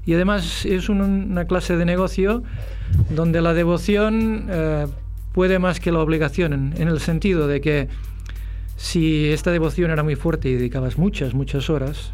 Y 0.05 0.14
además 0.14 0.64
es 0.67 0.88
un- 0.88 1.00
una 1.00 1.45
clase 1.47 1.76
de 1.76 1.85
negocio 1.85 2.43
donde 3.11 3.41
la 3.41 3.55
devoción 3.55 4.47
eh, 4.50 4.87
puede 5.33 5.59
más 5.61 5.79
que 5.81 5.93
la 5.93 6.00
obligación, 6.00 6.52
en, 6.52 6.75
en 6.76 6.88
el 6.88 6.99
sentido 7.00 7.47
de 7.47 7.61
que 7.61 7.88
si 8.83 9.29
esta 9.31 9.53
devoción 9.53 9.93
era 9.93 10.03
muy 10.03 10.17
fuerte 10.17 10.49
y 10.49 10.55
dedicabas 10.57 10.99
muchas, 10.99 11.35
muchas 11.35 11.71
horas, 11.71 12.11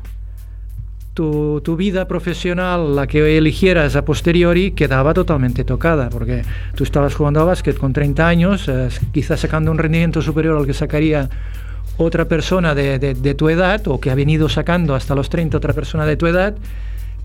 tu, 1.15 1.63
tu 1.63 1.77
vida 1.77 2.07
profesional, 2.07 2.95
la 2.95 3.07
que 3.07 3.39
eligieras 3.39 3.97
a 3.97 4.05
posteriori, 4.05 4.73
quedaba 4.73 5.15
totalmente 5.15 5.65
tocada, 5.65 6.11
porque 6.11 6.43
tú 6.77 6.85
estabas 6.85 7.15
jugando 7.15 7.41
a 7.41 7.45
básquet 7.45 7.79
con 7.79 7.95
30 7.95 8.29
años, 8.29 8.69
eh, 8.69 8.89
quizás 9.13 9.41
sacando 9.41 9.71
un 9.71 9.79
rendimiento 9.79 10.21
superior 10.21 10.59
al 10.59 10.67
que 10.67 10.75
sacaría 10.75 11.31
otra 11.97 12.27
persona 12.27 12.75
de, 12.75 12.99
de- 12.99 13.15
de 13.15 13.35
tu 13.35 13.49
edad, 13.49 13.81
o 13.89 13.99
que 13.99 14.11
ha 14.11 14.15
venido 14.15 14.51
sacando 14.51 14.95
hasta 14.95 15.15
los 15.15 15.31
30 15.31 15.57
otra 15.57 15.73
persona 15.73 16.05
de 16.05 16.17
tu 16.19 16.27
edad, 16.27 16.55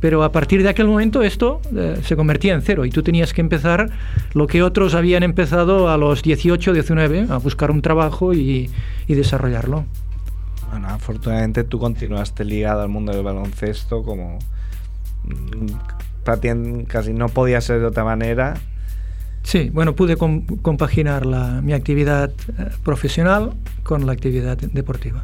pero 0.03 0.22
a 0.25 0.33
partir 0.33 0.62
de 0.63 0.67
aquel 0.67 0.86
momento 0.88 1.24
esto 1.24 1.62
eh, 1.74 1.98
se 2.03 2.17
convertía 2.17 2.53
en 2.53 2.62
cero 2.62 2.83
y 2.83 2.89
tú 2.89 3.03
tenías 3.03 3.31
que 3.31 3.39
empezar 3.39 3.89
lo 4.33 4.48
que 4.48 4.62
otros 4.62 4.95
habían 4.95 5.24
empezado 5.24 5.88
a 5.88 5.95
los 5.95 6.24
18, 6.24 6.74
19, 6.74 7.27
a 7.29 7.38
buscar 7.38 7.72
un 7.72 7.81
trabajo 7.81 8.33
y, 8.33 8.69
y 9.07 9.13
desarrollarlo. 9.13 9.86
Bueno, 10.69 10.89
afortunadamente 10.89 11.63
tú 11.63 11.79
continuaste 11.79 12.43
ligado 12.43 12.81
al 12.81 12.89
mundo 12.89 13.13
del 13.13 13.24
baloncesto 13.24 14.03
como 14.03 14.39
mm, 15.24 15.67
casi 16.88 17.13
no 17.13 17.29
podía 17.29 17.62
ser 17.62 17.79
de 17.79 17.86
otra 17.86 18.03
manera. 18.03 18.55
Sí, 19.43 19.69
bueno, 19.69 19.95
pude 19.95 20.17
com- 20.17 20.45
compaginar 20.62 21.25
la- 21.25 21.62
mi 21.62 21.72
actividad 21.72 22.29
eh, 22.60 22.72
profesional 22.83 23.53
con 23.83 24.05
la 24.05 24.12
actividad 24.12 24.57
deportiva. 24.57 25.24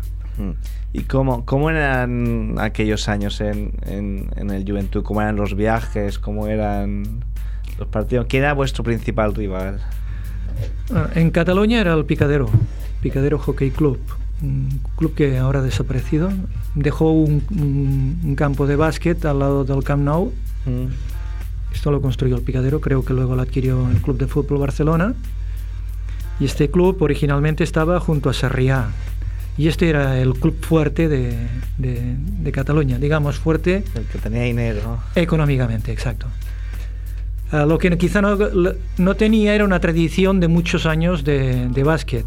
¿Y 0.93 1.01
cómo, 1.03 1.45
cómo 1.45 1.69
eran 1.69 2.55
aquellos 2.59 3.09
años 3.09 3.41
en, 3.41 3.73
en, 3.85 4.29
en 4.35 4.49
el 4.49 4.63
Juventud? 4.67 5.03
¿Cómo 5.03 5.21
eran 5.21 5.35
los 5.35 5.55
viajes? 5.55 6.17
¿Cómo 6.17 6.47
eran 6.47 7.21
los 7.77 7.87
partidos? 7.89 8.25
¿Quién 8.27 8.43
era 8.43 8.53
vuestro 8.53 8.83
principal 8.83 9.35
rival? 9.35 9.79
Ah, 10.93 11.09
En 11.15 11.29
Cataluña 11.31 11.79
era 11.79 11.93
el 11.93 12.05
Picadero, 12.05 12.49
Picadero 13.01 13.37
Hockey 13.37 13.69
Club, 13.71 13.99
un 14.41 14.79
club 14.95 15.13
que 15.13 15.37
ahora 15.37 15.59
ha 15.59 15.63
desaparecido. 15.63 16.31
Dejó 16.75 17.11
un, 17.11 17.43
un- 17.51 18.19
un 18.23 18.35
campo 18.35 18.65
de 18.65 18.75
básquet 18.75 19.23
al 19.25 19.39
lado 19.39 19.63
del 19.65 19.83
Camp 19.83 20.03
Nou. 20.03 20.31
Mm. 20.65 20.87
Esto 21.73 21.91
lo 21.91 22.01
construyó 22.01 22.35
el 22.35 22.41
Picadero, 22.41 22.81
creo 22.81 23.05
que 23.05 23.13
luego 23.13 23.35
lo 23.35 23.41
adquirió 23.43 23.87
el 23.91 24.01
Club 24.01 24.17
de 24.17 24.25
Fútbol 24.27 24.57
Barcelona. 24.57 25.13
Y 26.39 26.45
este 26.45 26.71
club 26.71 26.97
originalmente 27.01 27.63
estaba 27.63 27.99
junto 27.99 28.29
a 28.29 28.33
Sarriá. 28.33 28.87
Y 29.59 29.67
este 29.67 29.89
era 29.89 30.17
el 30.21 30.35
club 30.35 30.55
fuerte 30.63 31.09
de, 31.09 31.33
de- 31.77 32.15
de 32.15 32.51
Cataluña, 32.53 32.97
digamos 32.97 33.37
fuerte 33.37 33.83
El 33.93 34.05
que 34.05 34.17
tenía 34.17 34.43
dinero. 34.43 34.99
Económicamente, 35.15 35.91
exacto. 35.91 36.27
Ah, 37.51 37.65
lo 37.65 37.77
que 37.77 37.97
quizá 37.97 38.21
no, 38.21 38.37
no 38.97 39.15
tenía 39.15 39.53
era 39.53 39.65
una 39.65 39.81
tradición 39.81 40.39
de 40.39 40.47
muchos 40.47 40.85
años 40.85 41.25
de, 41.25 41.67
de 41.67 41.83
básquet, 41.83 42.25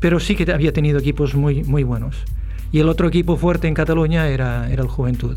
pero 0.00 0.18
sí 0.18 0.34
que 0.34 0.50
había 0.50 0.72
tenido 0.72 0.98
equipos 0.98 1.36
muy, 1.36 1.62
muy 1.62 1.84
buenos. 1.84 2.16
Y 2.72 2.80
el 2.80 2.88
otro 2.88 3.06
equipo 3.06 3.36
fuerte 3.36 3.68
en 3.68 3.74
Cataluña 3.74 4.26
era, 4.26 4.68
era 4.72 4.82
el 4.82 4.88
Juventud. 4.88 5.36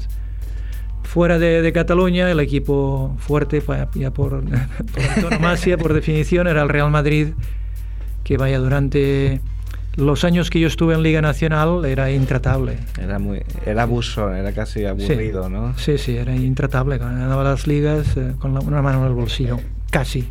Fuera 1.03 1.37
de, 1.37 1.61
de 1.61 1.73
Cataluña, 1.73 2.31
el 2.31 2.39
equipo 2.39 3.15
fuerte, 3.19 3.61
ya 3.93 4.09
por, 4.11 4.43
por 4.45 5.03
antonomasia, 5.15 5.77
por 5.77 5.93
definición, 5.93 6.47
era 6.47 6.63
el 6.63 6.69
Real 6.69 6.89
Madrid, 6.89 7.33
que 8.23 8.37
vaya 8.37 8.57
durante 8.57 9.41
los 9.95 10.23
años 10.23 10.49
que 10.49 10.59
yo 10.59 10.67
estuve 10.67 10.93
en 10.95 11.03
Liga 11.03 11.21
Nacional 11.21 11.85
era 11.85 12.11
intratable. 12.11 12.77
Era 12.99 13.19
muy 13.19 13.41
era 13.65 13.83
abuso, 13.83 14.33
era 14.33 14.51
casi 14.51 14.85
aburrido, 14.85 15.49
¿no? 15.49 15.77
Sí, 15.77 15.97
sí, 15.97 16.17
era 16.17 16.35
intratable. 16.35 16.97
Ganaba 16.97 17.43
las 17.43 17.67
ligas 17.67 18.17
eh, 18.17 18.33
con 18.39 18.53
la- 18.53 18.59
una 18.61 18.81
mano 18.81 19.01
en 19.01 19.07
el 19.07 19.13
bolsillo, 19.13 19.59
casi. 19.91 20.27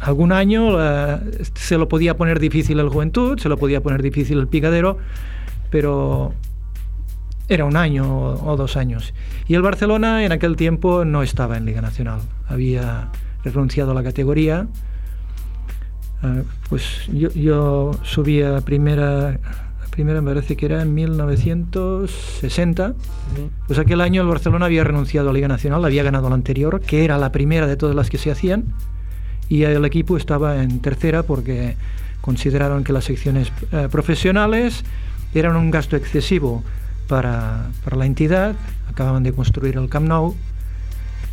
Algún 0.00 0.32
año 0.32 0.82
eh, 0.82 1.18
se 1.54 1.78
lo 1.78 1.88
podía 1.88 2.16
poner 2.16 2.40
difícil 2.40 2.80
el 2.80 2.88
Juventud, 2.88 3.38
se 3.38 3.48
lo 3.48 3.56
podía 3.56 3.80
poner 3.82 4.02
difícil 4.02 4.38
el 4.38 4.48
Picadero, 4.48 4.98
pero 5.70 6.34
era 7.48 7.64
un 7.64 7.76
año 7.76 8.04
o, 8.10 8.50
o 8.52 8.56
dos 8.56 8.76
años. 8.76 9.14
Y 9.46 9.54
el 9.54 9.62
Barcelona 9.62 10.24
en 10.24 10.32
aquel 10.32 10.56
tiempo 10.56 11.04
no 11.04 11.22
estaba 11.22 11.56
en 11.56 11.66
Liga 11.66 11.80
Nacional, 11.82 12.20
había 12.48 13.10
renunciado 13.44 13.92
a 13.92 13.94
la 13.94 14.02
categoría. 14.02 14.66
Eh, 16.22 16.42
pues 16.68 17.08
yo, 17.12 17.30
yo 17.30 17.92
subí 18.02 18.42
a 18.42 18.60
primera, 18.60 19.30
a 19.30 19.90
primera 19.90 20.20
me 20.20 20.30
parece 20.30 20.56
que 20.56 20.66
era 20.66 20.82
en 20.82 20.94
1960. 20.94 22.94
Pues 23.66 23.78
aquel 23.78 24.00
año 24.00 24.22
el 24.22 24.28
Barcelona 24.28 24.66
había 24.66 24.84
renunciado 24.84 25.30
a 25.30 25.32
Liga 25.32 25.48
Nacional, 25.48 25.84
había 25.84 26.02
ganado 26.02 26.28
la 26.28 26.34
anterior, 26.34 26.80
que 26.80 27.04
era 27.04 27.18
la 27.18 27.32
primera 27.32 27.66
de 27.66 27.76
todas 27.76 27.96
las 27.96 28.10
que 28.10 28.18
se 28.18 28.30
hacían, 28.30 28.64
y 29.48 29.64
el 29.64 29.84
equipo 29.84 30.16
estaba 30.16 30.62
en 30.62 30.80
tercera 30.80 31.24
porque 31.24 31.76
consideraron 32.20 32.84
que 32.84 32.92
las 32.92 33.04
secciones 33.04 33.52
eh, 33.72 33.88
profesionales 33.90 34.84
eran 35.34 35.56
un 35.56 35.70
gasto 35.70 35.96
excesivo 35.96 36.62
para, 37.08 37.70
para 37.84 37.96
la 37.96 38.06
entidad, 38.06 38.54
acababan 38.88 39.22
de 39.22 39.32
construir 39.32 39.76
el 39.76 39.88
Camp 39.88 40.06
Nou 40.06 40.36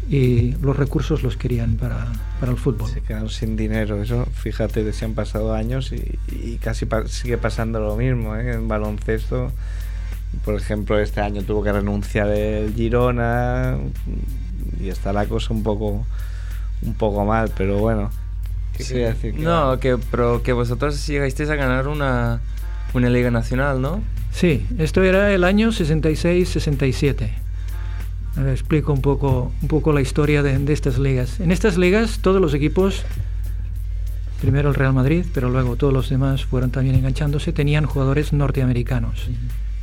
y 0.10 0.54
los 0.62 0.76
recursos 0.76 1.22
los 1.22 1.38
querían 1.38 1.76
para, 1.76 2.08
para 2.40 2.52
el 2.52 2.58
fútbol. 2.58 2.90
Se 2.90 3.02
quedaron 3.02 3.30
sin 3.30 3.56
dinero, 3.56 4.02
eso, 4.02 4.26
fíjate, 4.34 4.84
que 4.84 4.92
se 4.92 5.06
han 5.06 5.14
pasado 5.14 5.54
años 5.54 5.92
y, 5.92 6.18
y 6.32 6.58
casi 6.58 6.86
pa- 6.88 7.08
sigue 7.08 7.38
pasando 7.38 7.80
lo 7.80 7.96
mismo, 7.96 8.36
¿eh? 8.36 8.54
En 8.54 8.68
baloncesto, 8.68 9.52
por 10.44 10.56
ejemplo, 10.56 11.00
este 11.00 11.22
año 11.22 11.44
tuvo 11.44 11.64
que 11.64 11.72
renunciar 11.72 12.28
el 12.30 12.74
Girona 12.74 13.78
y 14.82 14.88
está 14.90 15.14
la 15.14 15.26
cosa 15.28 15.54
un 15.54 15.62
poco, 15.64 16.06
un 16.82 16.94
poco 16.96 17.24
mal, 17.26 17.52
pero 17.56 17.78
bueno. 17.78 18.10
¿Qué 18.76 18.84
Sí. 18.84 18.94
quería 18.94 19.08
decir? 19.10 19.36
Que- 19.36 19.42
No, 19.42 19.80
que, 19.80 19.98
pero 20.10 20.42
que 20.42 20.54
vosotros 20.54 21.06
llegasteis 21.06 21.50
a 21.50 21.56
ganar 21.56 21.88
una, 21.88 22.40
una 22.94 23.10
liga 23.10 23.30
nacional, 23.30 23.82
¿no? 23.82 24.02
Sí, 24.32 24.66
esto 24.78 25.04
era 25.04 25.34
el 25.34 25.44
año 25.44 25.72
66-67. 25.72 27.30
Ver, 28.44 28.54
Explico 28.54 28.94
un 28.94 29.02
poco, 29.02 29.52
un 29.62 29.68
poco 29.68 29.94
la 29.94 30.02
historia 30.02 30.44
de, 30.44 30.58
de 30.58 30.74
estas 30.74 30.98
ligas. 30.98 31.40
En 31.40 31.52
estas 31.52 31.78
ligas 31.78 32.20
todos 32.20 32.42
los 32.42 32.54
equipos, 32.54 33.04
primero 34.42 34.70
el 34.70 34.76
Real 34.76 34.94
Madrid, 34.94 35.26
pero 35.34 35.50
luego 35.50 35.76
todos 35.76 35.94
los 35.94 36.10
demás 36.10 36.46
fueron 36.46 36.72
también 36.72 36.96
enganchándose, 36.96 37.52
tenían 37.54 37.86
jugadores 37.86 38.34
norteamericanos. 38.34 39.28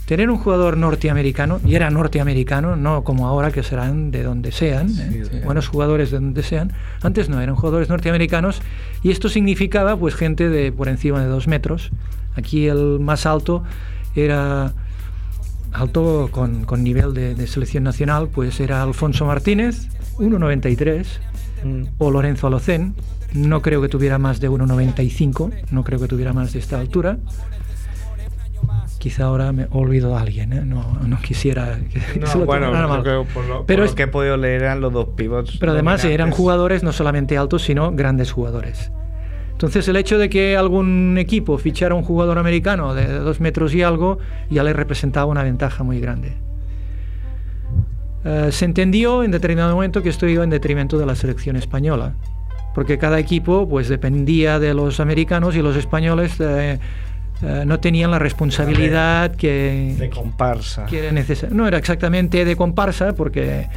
Tener 0.06 0.30
un 0.30 0.38
jugador 0.38 0.76
norteamericano, 0.76 1.60
y 1.64 1.74
era 1.74 1.90
norteamericano, 1.90 2.76
no 2.76 3.02
como 3.02 3.26
ahora 3.26 3.50
que 3.50 3.64
serán 3.64 4.12
de 4.12 4.22
donde 4.22 4.52
sean, 4.52 4.88
¿eh? 4.90 5.24
sí. 5.28 5.40
buenos 5.44 5.66
jugadores 5.66 6.12
de 6.12 6.18
donde 6.18 6.44
sean, 6.44 6.72
antes 7.02 7.28
no, 7.28 7.40
eran 7.40 7.56
jugadores 7.56 7.88
norteamericanos, 7.88 8.62
y 9.02 9.10
esto 9.10 9.28
significaba 9.28 9.96
pues 9.96 10.14
gente 10.14 10.48
de 10.48 10.70
por 10.70 10.88
encima 10.88 11.20
de 11.20 11.26
dos 11.26 11.48
metros. 11.48 11.90
Aquí 12.36 12.68
el 12.68 13.00
más 13.00 13.26
alto 13.26 13.64
era 14.14 14.74
alto 15.76 16.28
con, 16.32 16.64
con 16.64 16.82
nivel 16.82 17.14
de, 17.14 17.34
de 17.34 17.46
selección 17.46 17.84
nacional, 17.84 18.28
pues 18.28 18.58
era 18.60 18.82
Alfonso 18.82 19.24
Martínez, 19.26 19.88
1,93, 20.18 21.06
Mm. 21.64 21.84
o 21.98 22.10
Lorenzo 22.10 22.46
Alocén, 22.48 22.94
no 23.32 23.62
creo 23.62 23.80
que 23.80 23.88
tuviera 23.88 24.18
más 24.18 24.40
de 24.40 24.50
1,95, 24.50 25.52
no 25.70 25.84
creo 25.84 25.98
que 25.98 26.06
tuviera 26.06 26.34
más 26.34 26.52
de 26.52 26.58
esta 26.58 26.78
altura. 26.78 27.16
Quizá 28.98 29.24
ahora 29.24 29.52
me 29.52 29.66
olvido 29.70 30.16
a 30.16 30.20
alguien, 30.20 30.52
¿eh? 30.52 30.62
no, 30.64 30.98
no 31.06 31.18
quisiera 31.20 31.78
que 31.92 32.00
No, 32.20 32.26
se 32.26 32.38
lo 32.38 32.44
bueno, 32.44 32.66
tomara 32.66 32.86
mal. 32.88 33.02
creo 33.02 33.24
que 33.26 33.32
por 33.34 33.44
lo, 33.44 33.56
por 33.58 33.66
Pero 33.66 33.80
lo 33.84 33.88
es- 33.88 33.94
que 33.94 34.02
he 34.04 34.06
podido 34.08 34.36
leer 34.36 34.62
eran 34.62 34.80
los 34.80 34.92
dos 34.92 35.08
pivots. 35.16 35.56
pero 35.58 35.72
además 35.72 36.04
eran 36.04 36.30
jugadores 36.30 36.82
no 36.82 36.92
solamente 36.92 37.38
altos, 37.38 37.62
sino 37.62 37.92
grandes 37.92 38.32
jugadores. 38.32 38.90
Entonces 39.56 39.88
el 39.88 39.96
hecho 39.96 40.18
de 40.18 40.28
que 40.28 40.54
algún 40.54 41.16
equipo 41.16 41.56
fichara 41.56 41.94
un 41.94 42.02
jugador 42.02 42.36
americano 42.36 42.92
de 42.92 43.06
dos 43.20 43.40
metros 43.40 43.74
y 43.74 43.80
algo 43.80 44.18
ya 44.50 44.62
le 44.62 44.74
representaba 44.74 45.24
una 45.24 45.42
ventaja 45.42 45.82
muy 45.82 45.98
grande. 45.98 46.36
Eh, 48.22 48.48
se 48.52 48.66
entendió 48.66 49.22
en 49.22 49.30
determinado 49.30 49.74
momento 49.74 50.02
que 50.02 50.10
esto 50.10 50.28
iba 50.28 50.44
en 50.44 50.50
detrimento 50.50 50.98
de 50.98 51.06
la 51.06 51.14
selección 51.14 51.56
española, 51.56 52.12
porque 52.74 52.98
cada 52.98 53.18
equipo 53.18 53.66
pues 53.66 53.88
dependía 53.88 54.58
de 54.58 54.74
los 54.74 55.00
americanos 55.00 55.56
y 55.56 55.62
los 55.62 55.74
españoles 55.74 56.34
eh, 56.38 56.78
eh, 57.40 57.64
no 57.66 57.80
tenían 57.80 58.10
la 58.10 58.18
responsabilidad 58.18 59.36
que, 59.36 59.96
De 59.98 60.10
comparsa. 60.10 60.84
que 60.84 60.98
era 60.98 61.12
necesario. 61.12 61.56
No 61.56 61.66
era 61.66 61.78
exactamente 61.78 62.44
de 62.44 62.56
comparsa, 62.56 63.14
porque 63.14 63.68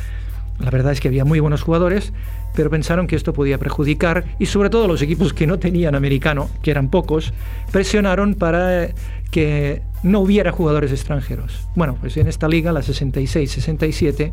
la 0.59 0.69
verdad 0.71 0.91
es 0.91 0.99
que 0.99 1.07
había 1.07 1.25
muy 1.25 1.39
buenos 1.39 1.61
jugadores, 1.61 2.13
pero 2.53 2.69
pensaron 2.69 3.07
que 3.07 3.15
esto 3.15 3.33
podía 3.33 3.57
perjudicar, 3.57 4.25
y 4.39 4.47
sobre 4.47 4.69
todo 4.69 4.87
los 4.87 5.01
equipos 5.01 5.33
que 5.33 5.47
no 5.47 5.59
tenían 5.59 5.95
americano, 5.95 6.49
que 6.61 6.71
eran 6.71 6.89
pocos, 6.89 7.33
presionaron 7.71 8.35
para 8.35 8.83
eh, 8.83 8.95
que 9.31 9.81
no 10.03 10.19
hubiera 10.19 10.51
jugadores 10.51 10.91
extranjeros. 10.91 11.67
Bueno, 11.75 11.97
pues 11.99 12.17
en 12.17 12.27
esta 12.27 12.47
liga, 12.47 12.71
la 12.71 12.81
66-67, 12.81 14.31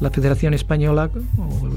la 0.00 0.10
Federación 0.10 0.54
Española, 0.54 1.10
o 1.38 1.68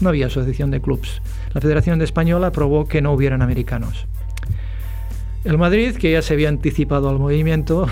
no 0.00 0.08
había 0.08 0.26
asociación 0.26 0.70
de 0.70 0.80
clubes, 0.80 1.22
la 1.54 1.60
Federación 1.60 1.98
de 1.98 2.04
Española 2.04 2.48
aprobó 2.48 2.86
que 2.86 3.02
no 3.02 3.12
hubieran 3.12 3.42
americanos. 3.42 4.06
El 5.44 5.56
Madrid, 5.58 5.96
que 5.96 6.12
ya 6.12 6.20
se 6.22 6.34
había 6.34 6.48
anticipado 6.50 7.08
al 7.08 7.18
movimiento, 7.18 7.86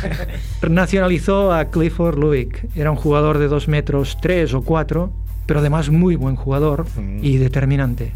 nacionalizó 0.68 1.52
a 1.52 1.66
Clifford 1.66 2.18
Luick. 2.18 2.66
Era 2.74 2.90
un 2.90 2.96
jugador 2.96 3.38
de 3.38 3.48
2 3.48 3.68
metros 3.68 4.16
3 4.20 4.54
o 4.54 4.62
4, 4.62 5.10
pero 5.46 5.60
además 5.60 5.90
muy 5.90 6.16
buen 6.16 6.36
jugador 6.36 6.86
Mm. 6.96 7.18
y 7.22 7.36
determinante. 7.38 8.12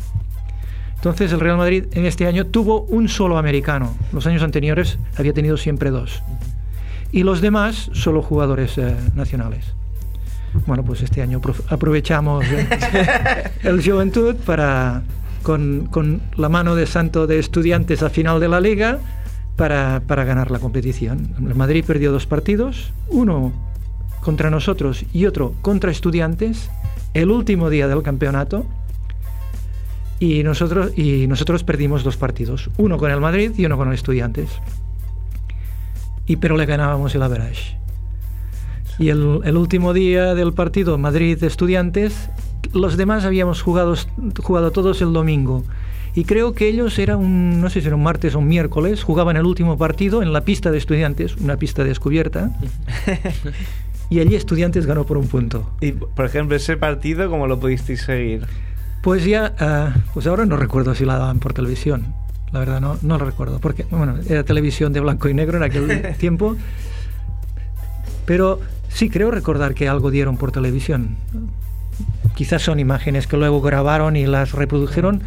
Entonces 0.97 1.33
el 1.33 1.41
Real 1.41 1.57
Madrid 1.57 1.85
en 1.93 2.07
este 2.07 2.27
año 2.27 2.47
tuvo 2.47 2.83
un 2.83 3.09
solo 3.09 3.37
americano. 3.37 3.95
Los 4.13 4.27
años 4.27 4.43
anteriores 4.43 4.99
había 5.17 5.33
tenido 5.33 5.57
siempre 5.57 5.91
dos. 5.91 6.23
Y 7.11 7.25
los 7.25 7.41
demás 7.41 7.91
solo 7.93 8.23
jugadores 8.23 8.79
eh, 8.79 8.95
nacionales. 9.15 9.75
Bueno, 10.67 10.85
pues 10.85 11.03
este 11.03 11.21
año 11.23 11.41
apro- 11.41 11.61
aprovechamos 11.69 12.45
eh, 12.47 12.67
el 13.65 13.83
Juventud 13.85 14.37
para, 14.47 15.03
con, 15.43 15.87
con 15.91 16.23
la 16.37 16.49
mano 16.49 16.75
de 16.75 16.87
santo 16.87 17.27
de 17.27 17.39
estudiantes 17.39 18.03
a 18.03 18.11
final 18.11 18.41
de 18.41 18.49
la 18.49 18.61
liga, 18.61 18.99
para, 19.57 20.03
para 20.07 20.25
ganar 20.25 20.51
la 20.51 20.59
competición. 20.59 21.35
El 21.39 21.55
Madrid 21.55 21.85
perdió 21.87 22.13
dos 22.13 22.27
partidos, 22.27 22.93
uno 23.09 23.53
contra 24.21 24.51
nosotros 24.51 25.05
y 25.13 25.27
otro 25.27 25.55
contra 25.63 25.91
estudiantes, 25.91 26.71
el 27.15 27.31
último 27.31 27.71
día 27.71 27.89
del 27.89 28.03
campeonato. 28.03 28.67
Y 30.21 30.45
nosotros, 30.45 30.97
y 30.97 31.27
nosotros 31.27 31.65
perdimos 31.65 32.05
dos 32.05 32.17
partidos, 32.17 32.71
uno 32.77 32.97
con 32.97 33.11
el 33.11 33.21
Madrid 33.21 33.53
y 33.57 33.67
uno 33.67 33.77
con 33.77 33.89
el 33.89 33.95
Estudiantes. 33.95 34.51
Y 36.27 36.37
pero 36.37 36.57
le 36.57 36.65
ganábamos 36.65 37.15
el 37.17 37.23
average. 37.23 37.77
Y 38.99 39.09
el, 39.09 39.41
el 39.43 39.57
último 39.57 39.93
día 39.93 40.37
del 40.37 40.53
partido 40.53 40.97
Madrid-Estudiantes, 40.97 42.31
los 42.73 42.97
demás 42.97 43.25
habíamos 43.25 43.63
jugado, 43.63 43.95
jugado 44.43 44.71
todos 44.71 45.03
el 45.03 45.13
domingo. 45.13 45.65
Y 46.15 46.25
creo 46.25 46.53
que 46.53 46.69
ellos 46.69 46.99
era 46.99 47.17
un, 47.17 47.61
no 47.61 47.71
sé 47.71 47.81
si 47.81 47.87
era 47.87 47.97
un 47.97 48.03
martes 48.03 48.35
o 48.35 48.39
un 48.39 48.49
miércoles, 48.49 49.03
jugaban 49.03 49.37
el 49.37 49.47
último 49.47 49.79
partido 49.79 50.23
en 50.23 50.33
la 50.33 50.43
pista 50.43 50.71
de 50.71 50.79
estudiantes, 50.79 51.37
una 51.37 51.57
pista 51.57 51.85
descubierta. 51.85 52.51
y 54.11 54.21
allí 54.21 54.35
estudiantes 54.35 54.85
ganó 54.85 55.05
por 55.05 55.17
un 55.17 55.27
punto. 55.27 55.71
Y, 55.81 55.93
por 55.93 56.27
ejemplo, 56.27 56.55
ese 56.55 56.77
partido, 56.77 57.31
¿cómo 57.31 57.47
lo 57.47 57.59
pudisteis 57.59 58.03
seguir? 58.03 58.47
Pues 59.03 59.25
ya, 59.25 59.55
ah, 59.59 59.95
pues 60.13 60.27
ahora 60.27 60.45
no 60.45 60.57
recuerdo 60.57 60.95
si 60.95 61.07
la 61.07 61.17
daban 61.17 61.39
por 61.39 61.55
televisión. 61.55 62.15
La 62.53 62.59
verdad 62.59 62.83
no, 62.83 62.99
no 63.01 63.17
lo 63.17 63.25
recuerdo, 63.25 63.59
porque 63.59 63.87
bueno, 63.91 64.17
era 64.29 64.45
televisión 64.45 64.93
de 64.93 65.01
blanco 65.01 65.31
y 65.31 65.35
negro 65.35 65.57
en 65.57 65.63
aquel 65.63 66.15
tiempo. 66.19 66.57
Pero 68.27 68.61
sí 68.89 69.09
creo 69.09 69.31
recordar 69.31 69.75
que 69.75 69.89
algo 69.89 70.11
dieron 70.11 70.37
por 70.37 70.53
televisión. 70.53 71.17
Quizás 72.35 72.63
son 72.63 72.81
imágenes 72.81 73.27
que 73.27 73.37
luego 73.37 73.61
grabaron 73.61 74.17
y 74.17 74.27
las 74.27 74.53
reprodujeron. 74.53 75.23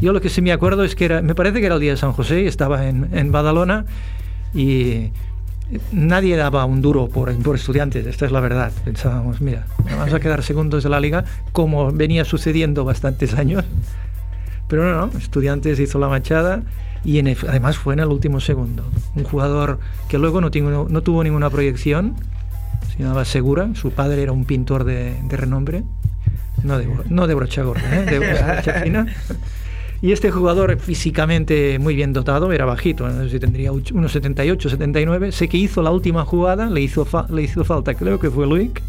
Yo 0.00 0.12
lo 0.12 0.20
que 0.20 0.28
sí 0.28 0.42
me 0.42 0.52
acuerdo 0.52 0.84
es 0.84 0.94
que 0.96 1.04
era, 1.04 1.22
me 1.22 1.34
parece 1.34 1.60
que 1.60 1.66
era 1.66 1.74
el 1.76 1.80
día 1.80 1.92
de 1.92 1.96
San 1.96 2.12
José 2.12 2.46
estaba 2.46 2.88
en, 2.88 3.08
en 3.12 3.30
Badalona 3.30 3.84
y 4.54 5.10
nadie 5.92 6.36
daba 6.36 6.64
un 6.64 6.82
duro 6.82 7.08
por, 7.08 7.34
por 7.38 7.56
estudiantes, 7.56 8.06
esta 8.06 8.26
es 8.26 8.32
la 8.32 8.40
verdad. 8.40 8.72
Pensábamos, 8.84 9.40
mira, 9.40 9.66
vamos 9.96 10.12
a 10.12 10.20
quedar 10.20 10.42
segundos 10.42 10.82
de 10.82 10.90
la 10.90 11.00
liga, 11.00 11.24
como 11.52 11.90
venía 11.92 12.24
sucediendo 12.24 12.84
bastantes 12.84 13.34
años. 13.34 13.64
Pero 14.68 14.84
no, 14.90 15.06
no, 15.06 15.18
estudiantes 15.18 15.78
hizo 15.78 15.98
la 15.98 16.08
machada 16.08 16.62
y 17.04 17.18
además 17.20 17.76
fue 17.76 17.94
en 17.94 18.00
el 18.00 18.08
último 18.08 18.40
segundo. 18.40 18.82
Un 19.14 19.24
jugador 19.24 19.78
que 20.08 20.18
luego 20.18 20.40
no, 20.40 20.50
tuvo- 20.50 21.22
ninguna 21.22 21.50
proyección, 21.50 22.14
se 22.90 23.02
llamaba 23.02 23.24
Segura, 23.24 23.68
su 23.74 23.90
padre 23.92 24.22
era 24.22 24.32
un 24.32 24.44
pintor 24.46 24.84
de 24.84 25.16
renombre, 25.30 25.84
no 26.64 26.78
de, 26.78 26.88
no 27.08 27.26
de 27.26 27.34
brocha 27.34 27.62
gorda, 27.62 27.82
¿eh? 27.94 28.04
de 28.04 28.18
brocha 28.18 28.80
fina. 28.82 29.06
Y 30.02 30.12
este 30.12 30.30
jugador 30.30 30.78
físicamente 30.78 31.78
muy 31.78 31.94
bien 31.94 32.12
dotado, 32.12 32.52
era 32.52 32.64
bajito, 32.66 33.08
no 33.08 33.22
sé 33.24 33.30
si 33.30 33.38
tendría 33.40 33.72
unos 33.72 34.12
78, 34.12 34.68
79, 34.68 35.32
sé 35.32 35.48
que 35.48 35.56
hizo 35.56 35.80
la 35.82 35.90
última 35.92 36.24
jugada, 36.26 36.66
le 36.66 36.82
hizo, 36.82 37.04
fa- 37.06 37.26
le 37.30 37.42
hizo 37.42 37.64
falta, 37.64 37.94
creo 37.94 38.18
que 38.20 38.30
fue 38.30 38.46
Luik, 38.46 38.82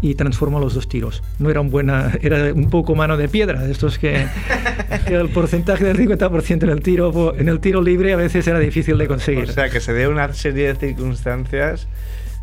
y 0.00 0.16
transformó 0.16 0.58
los 0.60 0.74
dos 0.74 0.88
tiros. 0.88 1.22
No 1.38 1.48
era 1.48 1.60
un 1.60 1.70
buena, 1.70 2.10
era 2.20 2.52
un 2.52 2.68
poco 2.70 2.94
mano 2.94 3.16
de 3.16 3.28
piedra, 3.28 3.62
de 3.62 3.70
estos 3.72 3.98
que, 3.98 4.26
que 5.06 5.14
el 5.14 5.28
porcentaje 5.30 5.84
del 5.84 5.96
50% 5.96 6.64
en 6.64 6.68
el 6.70 6.80
tiro 6.82 7.34
en 7.38 7.48
el 7.48 7.60
tiro 7.60 7.80
libre 7.80 8.12
a 8.12 8.16
veces 8.16 8.46
era 8.48 8.58
difícil 8.58 8.98
de 8.98 9.06
conseguir. 9.06 9.44
O 9.48 9.52
sea, 9.52 9.70
que 9.70 9.80
se 9.80 9.94
dio 9.94 10.10
una 10.10 10.32
serie 10.34 10.74
de 10.74 10.88
circunstancias 10.88 11.86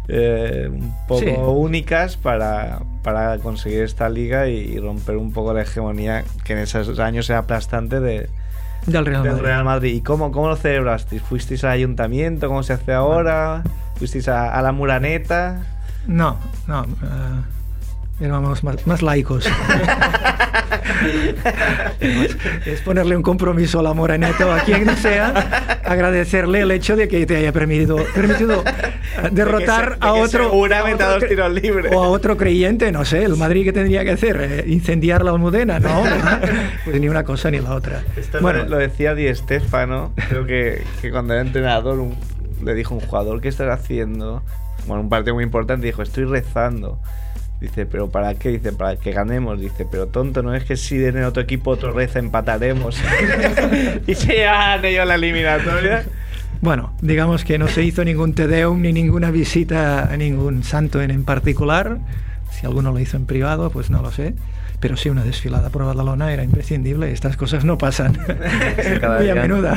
eh, 0.07 0.69
un 0.71 0.93
poco 1.07 1.21
Sí. 1.21 1.27
únicas 1.37 2.17
para, 2.17 2.79
para 3.03 3.37
conseguir 3.39 3.83
esta 3.83 4.09
liga 4.09 4.47
y 4.47 4.77
romper 4.79 5.17
un 5.17 5.31
poco 5.31 5.53
la 5.53 5.61
hegemonía 5.61 6.23
que 6.43 6.53
en 6.53 6.59
esos 6.59 6.99
años 6.99 7.29
era 7.29 7.39
aplastante 7.39 7.99
de, 7.99 8.29
del 8.87 9.05
Real 9.05 9.23
del 9.23 9.31
Madrid. 9.33 9.45
Real 9.45 9.63
Madrid. 9.63 9.93
¿Y 9.95 10.01
cómo, 10.01 10.31
cómo 10.31 10.47
lo 10.49 10.55
celebrasteis? 10.55 11.21
¿Fuisteis 11.21 11.63
al 11.63 11.71
ayuntamiento? 11.71 12.47
¿Cómo 12.47 12.63
se 12.63 12.73
hace 12.73 12.93
ahora? 12.93 13.63
¿Fuisteis 13.97 14.27
a, 14.27 14.53
a 14.57 14.61
la 14.61 14.71
Muraneta? 14.71 15.61
No, 16.07 16.37
no. 16.67 16.83
eh, 16.83 18.25
éramos 18.25 18.63
más, 18.63 18.85
más 18.87 19.01
laicos. 19.03 19.47
es 22.65 22.81
ponerle 22.81 23.15
un 23.15 23.23
compromiso 23.23 23.79
a 23.79 23.83
la 23.83 23.93
Moraneto 23.93 24.47
o 24.47 24.51
a 24.51 24.59
quien 24.61 24.95
sea, 24.97 25.79
agradecerle 25.83 26.61
el 26.61 26.71
hecho 26.71 26.95
de 26.95 27.07
que 27.07 27.25
te 27.25 27.37
haya 27.37 27.51
permitido, 27.51 27.97
permitido 28.13 28.63
derrotar 29.31 29.91
De 29.91 29.95
se- 29.95 30.07
a 30.07 30.11
de 30.13 30.13
que 30.19 30.21
otro. 30.25 30.43
seguramente 30.49 31.03
a 31.03 31.15
otro 31.15 31.27
tiros 31.27 31.51
libres. 31.53 31.91
O 31.95 32.03
a 32.03 32.07
otro 32.07 32.37
creyente, 32.37 32.91
no 32.91 33.05
sé, 33.05 33.23
el 33.23 33.35
Madrid 33.37 33.63
que 33.65 33.73
tendría 33.73 34.03
que 34.03 34.11
hacer, 34.11 34.37
Eh, 34.41 34.63
incendiar 34.67 35.23
la 35.23 35.31
Almudena, 35.31 35.79
no, 35.79 36.03
¿verdad? 36.03 36.41
pues 36.85 36.99
ni 36.99 37.07
una 37.09 37.23
cosa 37.23 37.51
ni 37.51 37.59
la 37.59 37.73
otra. 37.75 38.01
Esto 38.15 38.39
Bueno, 38.41 38.59
lo, 38.63 38.69
lo 38.71 38.77
decía 38.77 39.13
Di 39.15 39.33
Stefano, 39.35 40.13
creo 40.29 40.45
que, 40.45 40.83
que 41.01 41.11
cuando 41.11 41.33
era 41.33 41.41
entrenador 41.41 41.99
un- 41.99 42.15
le 42.63 42.73
dijo 42.75 42.93
a 42.93 42.97
un 42.97 43.03
jugador, 43.03 43.41
¿qué 43.41 43.49
estás 43.49 43.69
haciendo? 43.69 44.43
Bueno, 44.87 45.01
un 45.03 45.09
partido 45.09 45.35
muy 45.35 45.43
importante, 45.43 45.85
dijo, 45.85 46.01
estoy 46.01 46.25
rezando. 46.25 46.99
Dice, 47.61 47.85
¿pero 47.85 48.09
para 48.09 48.33
qué? 48.33 48.49
Dice, 48.49 48.73
para 48.73 48.95
que 48.95 49.11
ganemos. 49.11 49.59
Dice, 49.61 49.85
pero 49.89 50.07
tonto, 50.07 50.41
¿no 50.41 50.55
es 50.55 50.63
que 50.63 50.75
si 50.75 51.05
en 51.05 51.23
otro 51.23 51.43
equipo 51.43 51.69
otro 51.69 51.93
reza 51.93 52.17
empataremos? 52.17 52.99
y 54.07 54.15
se 54.15 54.33
llevan 54.33 54.83
ellos 54.83 55.07
la 55.07 55.13
eliminatoria. 55.13 56.03
Bueno, 56.59 56.93
digamos 57.01 57.43
que 57.43 57.59
no 57.59 57.67
se 57.67 57.83
hizo 57.83 58.03
ningún 58.03 58.33
Tedeum 58.33 58.81
ni 58.81 58.91
ninguna 58.91 59.29
visita 59.29 60.11
a 60.11 60.17
ningún 60.17 60.63
santo 60.63 61.03
en, 61.03 61.11
en 61.11 61.23
particular. 61.23 61.99
Si 62.49 62.65
alguno 62.65 62.91
lo 62.91 62.99
hizo 62.99 63.15
en 63.15 63.27
privado, 63.27 63.69
pues 63.69 63.91
no 63.91 64.01
lo 64.01 64.11
sé. 64.11 64.33
Pero 64.79 64.97
sí, 64.97 65.09
una 65.09 65.23
desfilada 65.23 65.69
por 65.69 65.85
Badalona 65.85 66.33
era 66.33 66.43
imprescindible. 66.43 67.11
Estas 67.11 67.37
cosas 67.37 67.63
no 67.63 67.77
pasan 67.77 68.13
muy 69.19 69.29
a 69.29 69.35
menudo. 69.35 69.71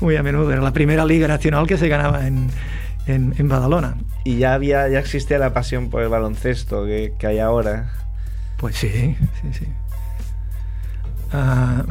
Muy 0.00 0.16
a 0.16 0.24
menudo. 0.24 0.52
Era 0.52 0.60
la 0.60 0.72
primera 0.72 1.04
liga 1.04 1.28
nacional 1.28 1.68
que 1.68 1.78
se 1.78 1.86
ganaba 1.86 2.26
en, 2.26 2.48
en, 3.06 3.34
en 3.38 3.48
Badalona. 3.48 3.96
Y 4.24 4.38
ya 4.38 4.54
había, 4.54 4.88
ya 4.88 4.98
existía 4.98 5.38
la 5.38 5.52
pasión 5.52 5.90
por 5.90 6.02
el 6.02 6.08
baloncesto 6.08 6.84
que, 6.84 7.14
que 7.18 7.26
hay 7.26 7.38
ahora. 7.38 7.92
Pues 8.56 8.76
sí, 8.76 9.16
sí, 9.42 9.52
sí. 9.52 9.66
Ah, 11.32 11.84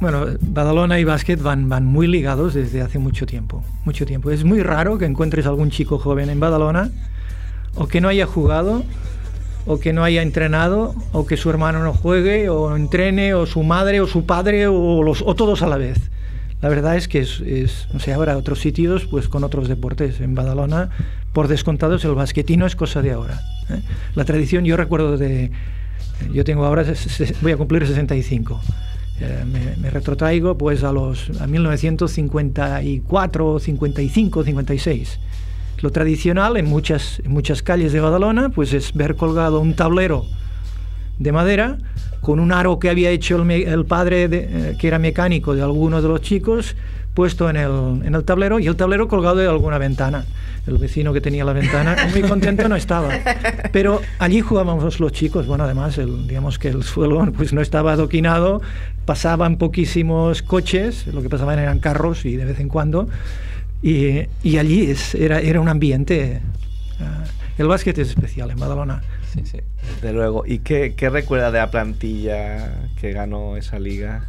bueno, 0.00 0.26
Badalona 0.40 1.00
y 1.00 1.04
básquet 1.04 1.42
van, 1.42 1.68
van 1.68 1.84
muy 1.84 2.06
ligados 2.06 2.54
desde 2.54 2.82
hace 2.82 2.98
mucho 2.98 3.26
tiempo. 3.26 3.64
Mucho 3.84 4.06
tiempo. 4.06 4.30
Es 4.30 4.44
muy 4.44 4.62
raro 4.62 4.98
que 4.98 5.06
encuentres 5.06 5.46
algún 5.46 5.70
chico 5.70 5.98
joven 5.98 6.30
en 6.30 6.38
Badalona 6.38 6.90
o 7.74 7.88
que 7.88 8.00
no 8.00 8.08
haya 8.08 8.26
jugado 8.26 8.84
o 9.66 9.80
que 9.80 9.92
no 9.92 10.04
haya 10.04 10.22
entrenado 10.22 10.94
o 11.12 11.26
que 11.26 11.36
su 11.36 11.50
hermano 11.50 11.82
no 11.82 11.92
juegue 11.92 12.48
o 12.48 12.76
entrene 12.76 13.34
o 13.34 13.44
su 13.46 13.62
madre 13.62 14.00
o 14.00 14.06
su 14.06 14.24
padre 14.24 14.66
o, 14.66 15.02
los, 15.02 15.22
o 15.22 15.34
todos 15.34 15.62
a 15.62 15.66
la 15.66 15.76
vez. 15.76 15.98
La 16.60 16.68
verdad 16.68 16.96
es 16.96 17.06
que 17.06 17.20
es, 17.20 17.40
es, 17.40 17.86
no 17.92 18.14
habrá 18.14 18.36
otros 18.36 18.58
sitios 18.60 19.06
pues 19.06 19.28
con 19.28 19.44
otros 19.44 19.68
deportes. 19.68 20.20
En 20.20 20.34
Badalona, 20.34 20.90
por 21.32 21.46
descontados, 21.46 22.04
el 22.04 22.14
basquetino 22.14 22.66
es 22.66 22.74
cosa 22.74 23.00
de 23.00 23.12
ahora. 23.12 23.40
¿eh? 23.70 23.80
La 24.14 24.24
tradición, 24.24 24.64
yo 24.64 24.76
recuerdo 24.76 25.16
de... 25.16 25.52
Yo 26.32 26.44
tengo 26.44 26.64
ahora, 26.64 26.84
voy 27.42 27.52
a 27.52 27.56
cumplir 27.56 27.86
65. 27.86 28.60
Eh, 29.20 29.44
me, 29.46 29.76
me 29.76 29.90
retrotraigo 29.90 30.58
pues 30.58 30.82
a 30.82 30.92
los 30.92 31.30
a 31.40 31.46
1954, 31.46 33.60
55, 33.60 34.44
56. 34.44 35.20
Lo 35.80 35.90
tradicional 35.90 36.56
en 36.56 36.66
muchas, 36.66 37.22
en 37.24 37.30
muchas 37.30 37.62
calles 37.62 37.92
de 37.92 38.00
Badalona 38.00 38.48
pues 38.48 38.72
es 38.72 38.92
ver 38.94 39.14
colgado 39.14 39.60
un 39.60 39.74
tablero 39.74 40.26
de 41.18 41.32
madera 41.32 41.78
con 42.20 42.40
un 42.40 42.52
aro 42.52 42.78
que 42.78 42.90
había 42.90 43.10
hecho 43.10 43.40
el, 43.42 43.84
padre, 43.86 44.28
de- 44.28 44.48
eh, 44.70 44.76
que 44.78 44.88
era 44.88 44.98
mecánico 44.98 45.54
de 45.54 45.62
alguno 45.62 46.02
de 46.02 46.08
los 46.08 46.20
chicos, 46.20 46.76
puesto 47.14 47.48
en 47.50 47.56
el, 47.56 47.70
en 48.04 48.14
el 48.14 48.24
tablero 48.24 48.58
y 48.60 48.66
el 48.66 48.76
tablero 48.76 49.08
colgado 49.08 49.36
de 49.36 49.46
alguna 49.48 49.78
ventana. 49.78 50.24
El 50.66 50.76
vecino 50.78 51.12
que 51.14 51.20
tenía 51.20 51.44
la 51.44 51.52
ventana 51.54 51.96
muy 52.12 52.22
contento 52.22 52.68
no 52.68 52.76
estaba. 52.76 53.08
Pero 53.72 54.00
allí 54.18 54.40
jugábamos 54.40 55.00
los 55.00 55.12
chicos. 55.12 55.46
Bueno, 55.46 55.64
además, 55.64 55.96
el, 55.98 56.26
digamos 56.28 56.58
que 56.58 56.68
el 56.68 56.82
suelo 56.82 57.26
pues, 57.36 57.52
no 57.52 57.60
estaba 57.62 57.92
adoquinado, 57.92 58.60
pasaban 59.06 59.56
poquísimos 59.56 60.42
coches, 60.42 61.06
lo 61.06 61.22
que 61.22 61.30
pasaban 61.30 61.58
eran 61.58 61.78
carros 61.80 62.24
y 62.26 62.36
de 62.36 62.44
vez 62.44 62.60
en 62.60 62.68
cuando. 62.68 63.08
Y, 63.82 64.24
y 64.42 64.58
allí 64.58 64.90
es- 64.90 65.14
era, 65.14 65.40
era 65.40 65.60
un 65.60 65.68
ambiente. 65.68 66.40
ah, 67.00 67.24
el 67.56 67.66
básquet 67.66 67.96
es 67.98 68.10
especial 68.10 68.50
en 68.50 68.58
Badalona. 68.58 69.02
Sí, 69.32 69.42
sí. 69.44 69.58
Desde 69.96 70.12
luego. 70.12 70.44
¿Y 70.46 70.60
qué, 70.60 70.94
qué 70.96 71.10
recuerda 71.10 71.50
de 71.50 71.58
la 71.58 71.70
plantilla 71.70 72.90
que 73.00 73.12
ganó 73.12 73.56
esa 73.56 73.78
liga? 73.78 74.28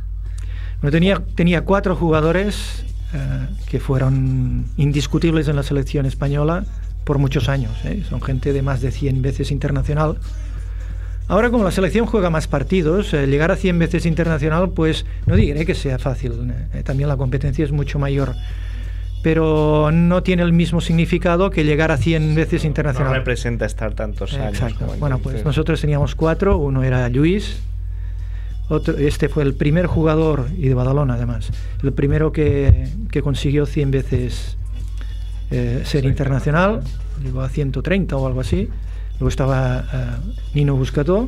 Bueno, 0.81 0.91
tenía, 0.91 1.21
tenía 1.35 1.65
cuatro 1.65 1.95
jugadores 1.95 2.83
eh, 3.13 3.47
que 3.69 3.79
fueron 3.79 4.65
indiscutibles 4.77 5.47
en 5.47 5.55
la 5.55 5.63
selección 5.63 6.05
española 6.05 6.63
por 7.03 7.17
muchos 7.17 7.49
años. 7.49 7.71
¿eh? 7.83 8.03
Son 8.07 8.21
gente 8.21 8.53
de 8.53 8.61
más 8.61 8.81
de 8.81 8.91
100 8.91 9.21
veces 9.21 9.51
internacional. 9.51 10.19
Ahora 11.27 11.49
como 11.49 11.63
la 11.63 11.71
selección 11.71 12.05
juega 12.05 12.29
más 12.29 12.47
partidos, 12.47 13.13
eh, 13.13 13.27
llegar 13.27 13.51
a 13.51 13.55
100 13.55 13.77
veces 13.77 14.05
internacional, 14.05 14.71
pues 14.71 15.05
no 15.25 15.35
diré 15.35 15.65
que 15.65 15.75
sea 15.75 15.99
fácil. 15.99 16.33
también 16.83 17.09
la 17.09 17.17
competencia 17.17 17.65
es 17.65 17.71
mucho 17.71 17.99
mayor 17.99 18.35
pero 19.21 19.91
no 19.91 20.23
tiene 20.23 20.43
el 20.43 20.53
mismo 20.53 20.79
significado 20.81 21.49
que 21.49 21.65
llegar 21.65 21.91
a 21.91 21.97
100 21.97 22.35
veces 22.35 22.63
internacional. 22.63 23.11
No 23.11 23.17
representa 23.17 23.65
estar 23.65 23.93
tantos 23.93 24.33
años. 24.33 24.53
Exacto. 24.53 24.85
Bueno, 24.99 25.19
pues 25.19 25.43
nosotros 25.43 25.81
teníamos 25.81 26.15
cuatro, 26.15 26.57
uno 26.57 26.83
era 26.83 27.09
Luis, 27.09 27.61
otro, 28.69 28.97
este 28.97 29.27
fue 29.27 29.43
el 29.43 29.55
primer 29.55 29.87
jugador, 29.87 30.47
y 30.57 30.69
de 30.69 30.73
Badalona 30.73 31.15
además, 31.15 31.51
el 31.83 31.91
primero 31.91 32.31
que, 32.31 32.87
que 33.11 33.21
consiguió 33.21 33.65
100 33.65 33.91
veces 33.91 34.57
eh, 35.51 35.81
ser 35.83 36.05
internacional, 36.05 36.81
llegó 37.21 37.41
a 37.41 37.49
130 37.49 38.15
o 38.15 38.27
algo 38.27 38.39
así. 38.39 38.69
Luego 39.19 39.29
estaba 39.29 39.83
uh, 39.91 40.55
Nino 40.55 40.75
Buscató, 40.77 41.27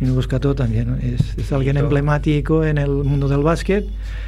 Nino 0.00 0.14
Buscató 0.14 0.56
también 0.56 0.98
es, 1.02 1.38
es 1.38 1.52
alguien 1.52 1.76
emblemático 1.76 2.64
en 2.64 2.78
el 2.78 2.90
mundo 2.90 3.28
del 3.28 3.42
básquet. 3.42 3.86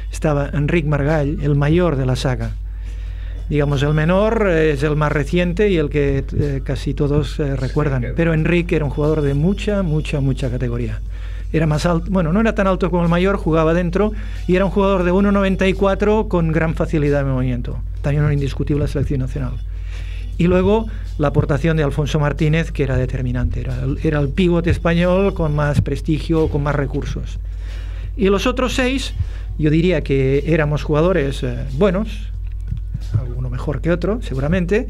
Estaba 0.09 0.49
Enric 0.53 0.85
Margall, 0.85 1.39
el 1.41 1.55
mayor 1.55 1.97
de 1.97 2.05
la 2.05 2.15
saga 2.15 2.53
digamos, 3.49 3.81
el 3.81 3.93
menor 3.93 4.47
es 4.47 4.83
el 4.83 4.95
más 4.95 5.11
reciente 5.11 5.69
y 5.69 5.77
el 5.77 5.89
que 5.89 6.23
eh, 6.37 6.61
casi 6.63 6.93
todos 6.93 7.39
eh, 7.39 7.55
recuerdan. 7.55 8.13
Pero 8.15 8.33
Enrique 8.33 8.75
era 8.75 8.85
un 8.85 8.91
jugador 8.91 9.21
de 9.21 9.33
mucha, 9.33 9.81
mucha, 9.81 10.19
mucha 10.19 10.49
categoría. 10.49 11.01
Era 11.51 11.65
más 11.65 11.87
alto, 11.87 12.05
bueno, 12.11 12.31
no 12.31 12.41
era 12.41 12.53
tan 12.53 12.67
alto 12.67 12.91
como 12.91 13.03
el 13.03 13.09
mayor, 13.09 13.37
jugaba 13.37 13.73
dentro 13.73 14.11
y 14.47 14.55
era 14.55 14.65
un 14.65 14.71
jugador 14.71 15.03
de 15.03 15.11
1,94 15.11 16.27
con 16.27 16.51
gran 16.51 16.75
facilidad 16.75 17.25
de 17.25 17.31
movimiento. 17.31 17.79
También 18.03 18.23
un 18.23 18.33
indiscutible 18.33 18.87
selección 18.87 19.21
nacional. 19.21 19.53
Y 20.37 20.45
luego 20.45 20.85
la 21.17 21.29
aportación 21.29 21.75
de 21.75 21.83
Alfonso 21.83 22.19
Martínez, 22.19 22.71
que 22.71 22.83
era 22.83 22.95
determinante. 22.97 23.61
Era, 23.61 23.79
era 24.03 24.19
el 24.19 24.29
pivote 24.29 24.69
español 24.69 25.33
con 25.33 25.55
más 25.55 25.81
prestigio, 25.81 26.47
con 26.49 26.63
más 26.63 26.75
recursos. 26.75 27.39
Y 28.15 28.25
los 28.25 28.45
otros 28.45 28.75
seis, 28.75 29.13
yo 29.57 29.69
diría 29.69 30.01
que 30.01 30.43
éramos 30.45 30.83
jugadores 30.83 31.41
eh, 31.43 31.65
buenos, 31.77 32.29
alguno 33.17 33.49
mejor 33.49 33.81
que 33.81 33.91
otro, 33.91 34.21
seguramente, 34.21 34.89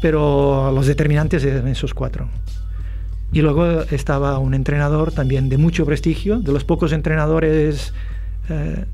pero 0.00 0.72
los 0.72 0.86
determinantes 0.86 1.44
eran 1.44 1.68
esos 1.68 1.94
cuatro. 1.94 2.28
Y 3.32 3.40
luego 3.40 3.82
estaba 3.82 4.38
un 4.38 4.54
entrenador 4.54 5.12
también 5.12 5.48
de 5.48 5.56
mucho 5.56 5.86
prestigio, 5.86 6.40
de 6.40 6.52
los 6.52 6.64
pocos 6.64 6.92
entrenadores 6.92 7.94
eh, 8.50 8.84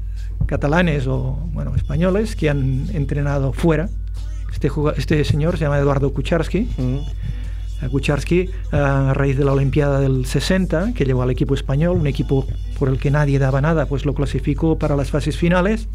catalanes 0.47 1.07
o 1.07 1.39
bueno, 1.53 1.75
españoles 1.75 2.37
que 2.37 2.49
han 2.49 2.89
entrenado 2.95 3.53
fuera. 3.53 3.89
Este, 4.53 4.71
este 4.97 5.25
señor 5.25 5.59
se 5.59 5.65
llama 5.65 5.79
Eduardo 5.79 6.13
Kucharski. 6.13 6.69
Mm. 6.77 6.99
Kucharski, 7.91 8.51
a 8.73 9.13
raíz 9.15 9.39
de 9.39 9.45
la 9.45 9.53
Olimpiada 9.53 10.01
del 10.01 10.27
60, 10.27 10.95
que 10.95 11.05
llevó 11.05 11.23
al 11.23 11.31
equipo 11.31 11.55
español, 11.55 11.97
un 11.97 12.09
equipo 12.09 12.45
por 12.77 12.89
el 12.89 12.99
que 12.99 13.13
nadie 13.13 13.39
daba 13.39 13.61
nada, 13.61 13.87
pues 13.87 14.05
lo 14.05 14.15
clasificó 14.15 14.79
para 14.79 14.97
las 14.97 15.11
fases 15.13 15.37
finales 15.37 15.89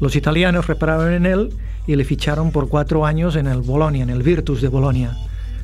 los 0.00 0.16
italianos 0.16 0.66
repararon 0.66 1.12
en 1.12 1.26
él 1.26 1.50
y 1.86 1.96
le 1.96 2.04
ficharon 2.04 2.50
por 2.50 2.68
cuatro 2.68 3.06
años 3.06 3.36
en 3.36 3.46
el 3.46 3.62
Bolonia, 3.62 4.02
en 4.02 4.10
el 4.10 4.22
Virtus 4.22 4.60
de 4.60 4.68
Bolonia. 4.68 5.16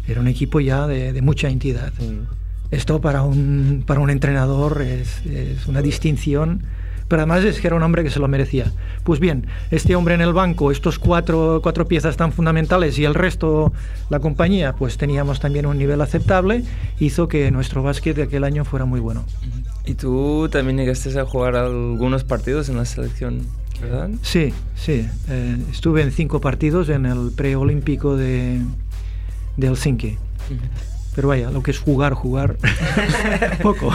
Era 0.07 0.21
un 0.21 0.29
equipo 0.29 0.61
ya 0.61 0.87
de, 0.87 1.21
mucha 1.23 1.49
entidad. 1.49 1.93
Mm. 1.95 2.27
Esto 2.71 3.01
para 3.01 3.23
un, 3.23 3.85
para 3.87 4.01
un 4.01 4.09
entrenador 4.09 4.81
es, 4.83 5.25
es, 5.27 5.67
una 5.67 5.83
distinción, 5.83 6.63
pero 7.07 7.21
además 7.21 7.45
es 7.45 7.61
que 7.61 7.67
era 7.67 7.77
un 7.77 7.83
hombre 7.83 8.03
que 8.03 8.11
se 8.11 8.19
lo 8.19 8.29
merecía. 8.29 8.73
Pues 9.05 9.21
bien, 9.21 9.47
este 9.71 9.95
hombre 9.95 10.15
en 10.15 10.23
el 10.23 10.33
banco, 10.33 10.71
estos 10.71 10.99
cuatro, 10.99 11.61
cuatro 11.63 11.87
piezas 11.87 12.17
tan 12.17 12.33
fundamentales 12.33 12.99
y 12.99 13.05
el 13.05 13.15
resto, 13.15 13.73
la 14.09 14.21
compañía, 14.21 14.73
pues 14.73 14.97
teníamos 14.97 15.39
también 15.39 15.67
un 15.67 15.77
nivel 15.77 16.01
aceptable, 16.01 16.65
hizo 16.99 17.29
que 17.29 17.51
nuestro 17.51 17.83
básquet 17.83 18.17
de 18.17 18.23
aquel 18.23 18.45
año 18.45 18.65
fuera 18.65 18.87
muy 18.87 19.01
bueno. 19.01 19.27
¿Y 19.85 19.95
tú 19.95 20.49
también 20.51 20.79
llegaste 20.79 21.19
a 21.21 21.27
jugar 21.27 21.57
algunos 21.57 22.25
partidos 22.25 22.71
en 22.71 22.79
la 22.79 22.87
selección 22.87 23.43
Sí, 24.23 24.53
sí. 24.77 25.09
Eh, 25.29 25.57
estuve 25.71 26.03
en 26.03 26.13
cinco 26.13 26.41
partidos 26.41 26.89
en 26.89 27.07
el 27.07 27.33
preolímpico 27.35 28.17
de, 28.17 28.61
de 29.57 29.67
Helsinki. 29.67 30.19
Pero 31.15 31.29
vaya, 31.29 31.51
lo 31.51 31.63
que 31.63 31.73
es 31.73 31.79
jugar, 31.79 32.15
jugar, 32.15 32.57
poco. 33.63 33.93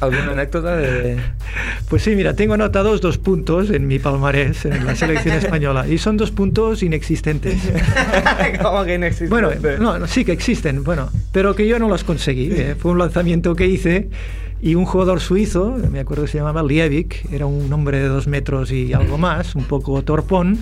¿Alguna 0.00 0.32
anécdota 0.32 0.74
de...? 0.76 1.18
Pues 1.90 2.02
sí, 2.02 2.16
mira, 2.16 2.34
tengo 2.34 2.54
anotados 2.54 3.02
dos 3.02 3.18
puntos 3.18 3.68
en 3.68 3.86
mi 3.86 3.98
palmarés 3.98 4.64
en 4.64 4.86
la 4.86 4.96
selección 4.96 5.36
española 5.36 5.86
y 5.86 5.98
son 5.98 6.16
dos 6.16 6.30
puntos 6.30 6.82
inexistentes. 6.82 7.60
¿Cómo 8.62 8.84
que 8.84 8.94
inexistentes? 8.94 9.60
Bueno, 9.60 9.98
no, 9.98 10.06
sí 10.06 10.24
que 10.24 10.32
existen, 10.32 10.82
bueno, 10.82 11.10
pero 11.30 11.54
que 11.54 11.68
yo 11.68 11.78
no 11.78 11.88
los 11.88 12.04
conseguí. 12.04 12.48
Eh. 12.52 12.74
Fue 12.78 12.92
un 12.92 12.98
lanzamiento 12.98 13.54
que 13.54 13.66
hice 13.66 14.08
y 14.60 14.74
un 14.74 14.84
jugador 14.84 15.20
suizo, 15.20 15.76
me 15.90 16.00
acuerdo 16.00 16.24
que 16.24 16.30
se 16.30 16.38
llamaba 16.38 16.62
Liebig, 16.62 17.26
era 17.30 17.46
un 17.46 17.72
hombre 17.72 17.98
de 17.98 18.08
dos 18.08 18.26
metros 18.26 18.70
y 18.72 18.92
algo 18.92 19.18
más, 19.18 19.54
un 19.54 19.64
poco 19.64 20.02
torpón, 20.02 20.58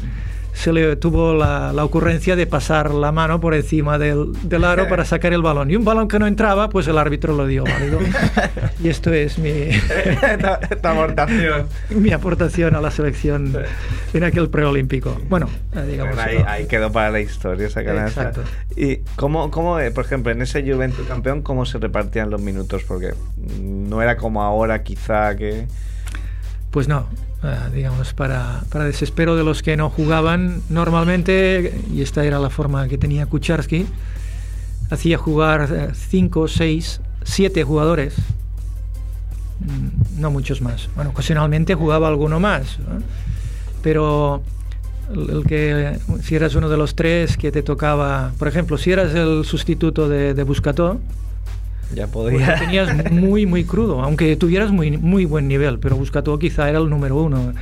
se 0.52 0.72
le 0.72 0.96
tuvo 0.96 1.34
la, 1.34 1.72
la, 1.72 1.84
ocurrencia 1.84 2.36
de 2.36 2.46
pasar 2.46 2.92
la 2.92 3.10
mano 3.10 3.40
por 3.40 3.54
encima 3.54 3.98
del, 3.98 4.32
del, 4.42 4.64
aro 4.64 4.88
para 4.88 5.04
sacar 5.04 5.32
el 5.32 5.42
balón. 5.42 5.70
Y 5.70 5.76
un 5.76 5.84
balón 5.84 6.08
que 6.08 6.18
no 6.18 6.26
entraba, 6.26 6.68
pues 6.68 6.86
el 6.88 6.98
árbitro 6.98 7.34
lo 7.34 7.46
dio 7.46 7.64
válido. 7.64 7.98
y 8.82 8.88
esto 8.88 9.12
es 9.12 9.38
mi, 9.38 9.50
aportación. 10.82 11.68
mi 11.90 12.12
aportación 12.12 12.76
a 12.76 12.80
la 12.80 12.90
selección 12.90 13.56
en 14.12 14.24
aquel 14.24 14.50
preolímpico. 14.50 15.18
Bueno, 15.28 15.48
eh, 15.74 15.86
digamos. 15.90 16.18
ahí, 16.18 16.44
ahí, 16.46 16.66
quedó 16.66 16.92
para 16.92 17.10
la 17.10 17.20
historia 17.20 17.66
esa 17.66 17.82
canasta. 17.82 18.28
Exacto. 18.28 18.42
¿Y 18.76 18.98
cómo, 19.16 19.50
cómo, 19.50 19.80
eh, 19.80 19.90
por 19.90 20.04
ejemplo, 20.04 20.32
en 20.32 20.42
ese 20.42 20.62
Juventus 20.62 21.06
campeón, 21.06 21.42
cómo 21.42 21.64
se 21.64 21.78
repartían 21.78 22.30
los 22.30 22.42
minutos? 22.42 22.84
Porque 22.86 23.14
no 23.60 24.02
era 24.02 24.16
como 24.16 24.42
ahora, 24.42 24.82
quizá 24.82 25.34
que. 25.34 25.66
Pues 26.70 26.88
no, 26.88 27.06
eh, 27.44 27.56
digamos, 27.74 28.14
para, 28.14 28.62
para, 28.70 28.84
desespero 28.84 29.34
de 29.34 29.42
los 29.42 29.62
que 29.62 29.76
no 29.76 29.90
jugaban 29.90 30.62
normalmente, 30.68 31.74
y 31.92 32.00
esta 32.02 32.24
era 32.24 32.38
la 32.38 32.50
forma 32.50 32.86
que 32.86 32.98
tenía 32.98 33.26
Kucharski, 33.26 33.86
hacía 34.90 35.18
jugar 35.18 35.92
5, 35.94 36.46
6, 36.46 37.00
7 37.24 37.64
jugadores, 37.64 38.14
mm, 39.60 40.20
no 40.20 40.30
muchos 40.30 40.60
más. 40.60 40.88
Bueno, 40.94 41.10
ocasionalmente 41.10 41.74
jugaba 41.74 42.06
alguno 42.06 42.38
más, 42.38 42.78
pero 43.82 44.42
el 45.12 45.44
que 45.44 45.98
si 46.22 46.36
eras 46.36 46.54
uno 46.54 46.68
de 46.68 46.76
los 46.76 46.94
tres 46.94 47.36
que 47.36 47.50
te 47.50 47.62
tocaba, 47.62 48.32
por 48.38 48.46
ejemplo, 48.46 48.78
si 48.78 48.92
eras 48.92 49.14
el 49.14 49.44
sustituto 49.44 50.08
de, 50.08 50.34
de 50.34 50.42
Buscató, 50.44 51.00
ya 51.94 52.06
podía. 52.06 52.56
tenías 52.58 53.10
muy, 53.10 53.46
muy 53.46 53.64
crudo, 53.64 54.02
aunque 54.02 54.36
tuvieras 54.36 54.70
muy, 54.70 54.96
muy 54.96 55.24
buen 55.24 55.48
nivel, 55.48 55.78
pero 55.78 55.96
Buscató 55.96 56.38
quizá 56.38 56.68
era 56.68 56.78
el 56.78 56.88
número 56.88 57.16
uno. 57.16 57.52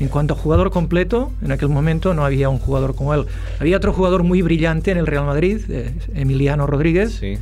En 0.00 0.08
cuanto 0.08 0.34
a 0.34 0.36
jugador 0.36 0.70
completo, 0.70 1.32
en 1.42 1.52
aquel 1.52 1.68
momento 1.68 2.12
no 2.12 2.24
había 2.24 2.48
un 2.48 2.58
jugador 2.58 2.94
como 2.94 3.14
él. 3.14 3.26
Había 3.60 3.76
otro 3.76 3.92
jugador 3.92 4.24
muy 4.24 4.42
brillante 4.42 4.90
en 4.90 4.98
el 4.98 5.06
Real 5.06 5.26
Madrid, 5.26 5.60
eh, 5.68 5.94
Emiliano 6.14 6.66
Rodríguez. 6.66 7.12
Sí. 7.20 7.38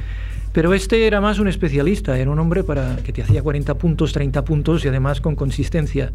Pero 0.53 0.75
este 0.75 1.07
era 1.07 1.21
más 1.21 1.39
un 1.39 1.47
especialista, 1.47 2.19
era 2.19 2.29
un 2.29 2.39
hombre 2.41 2.65
para 2.65 2.97
que 2.97 3.13
te 3.13 3.23
hacía 3.23 3.41
40 3.41 3.75
puntos, 3.75 4.13
30 4.13 4.45
puntos 4.45 4.85
y 4.85 4.89
además 4.89 5.21
con 5.21 5.37
consistencia. 5.37 6.13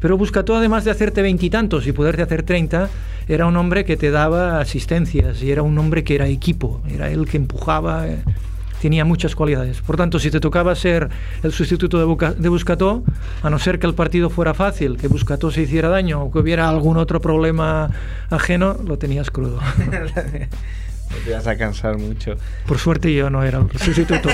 Pero 0.00 0.16
Buscató, 0.16 0.56
además 0.56 0.84
de 0.84 0.90
hacerte 0.90 1.20
veintitantos 1.20 1.86
y, 1.86 1.90
y 1.90 1.92
poderte 1.92 2.22
hacer 2.22 2.44
30, 2.44 2.88
era 3.28 3.46
un 3.46 3.56
hombre 3.56 3.84
que 3.84 3.98
te 3.98 4.10
daba 4.10 4.58
asistencias 4.58 5.42
y 5.42 5.50
era 5.50 5.62
un 5.62 5.76
hombre 5.78 6.02
que 6.02 6.14
era 6.14 6.28
equipo, 6.28 6.80
era 6.90 7.10
él 7.10 7.26
que 7.26 7.36
empujaba. 7.36 8.06
Tenía 8.84 9.06
muchas 9.06 9.34
cualidades. 9.34 9.80
Por 9.80 9.96
tanto, 9.96 10.18
si 10.18 10.30
te 10.30 10.40
tocaba 10.40 10.74
ser 10.74 11.08
el 11.42 11.52
sustituto 11.52 11.98
de, 11.98 12.04
Buca, 12.04 12.34
de 12.34 12.50
Buscató, 12.50 13.02
a 13.42 13.48
no 13.48 13.58
ser 13.58 13.78
que 13.78 13.86
el 13.86 13.94
partido 13.94 14.28
fuera 14.28 14.52
fácil, 14.52 14.98
que 14.98 15.08
Buscató 15.08 15.50
se 15.50 15.62
hiciera 15.62 15.88
daño 15.88 16.22
o 16.22 16.30
que 16.30 16.40
hubiera 16.40 16.68
algún 16.68 16.98
otro 16.98 17.18
problema 17.18 17.90
ajeno, 18.28 18.76
lo 18.84 18.98
tenías 18.98 19.30
crudo. 19.30 19.58
te 21.24 21.30
ibas 21.30 21.46
a 21.46 21.56
cansar 21.56 21.96
mucho. 21.96 22.36
Por 22.66 22.76
suerte 22.76 23.14
yo 23.14 23.30
no 23.30 23.42
era 23.42 23.60
el 23.60 23.80
sustituto. 23.80 24.28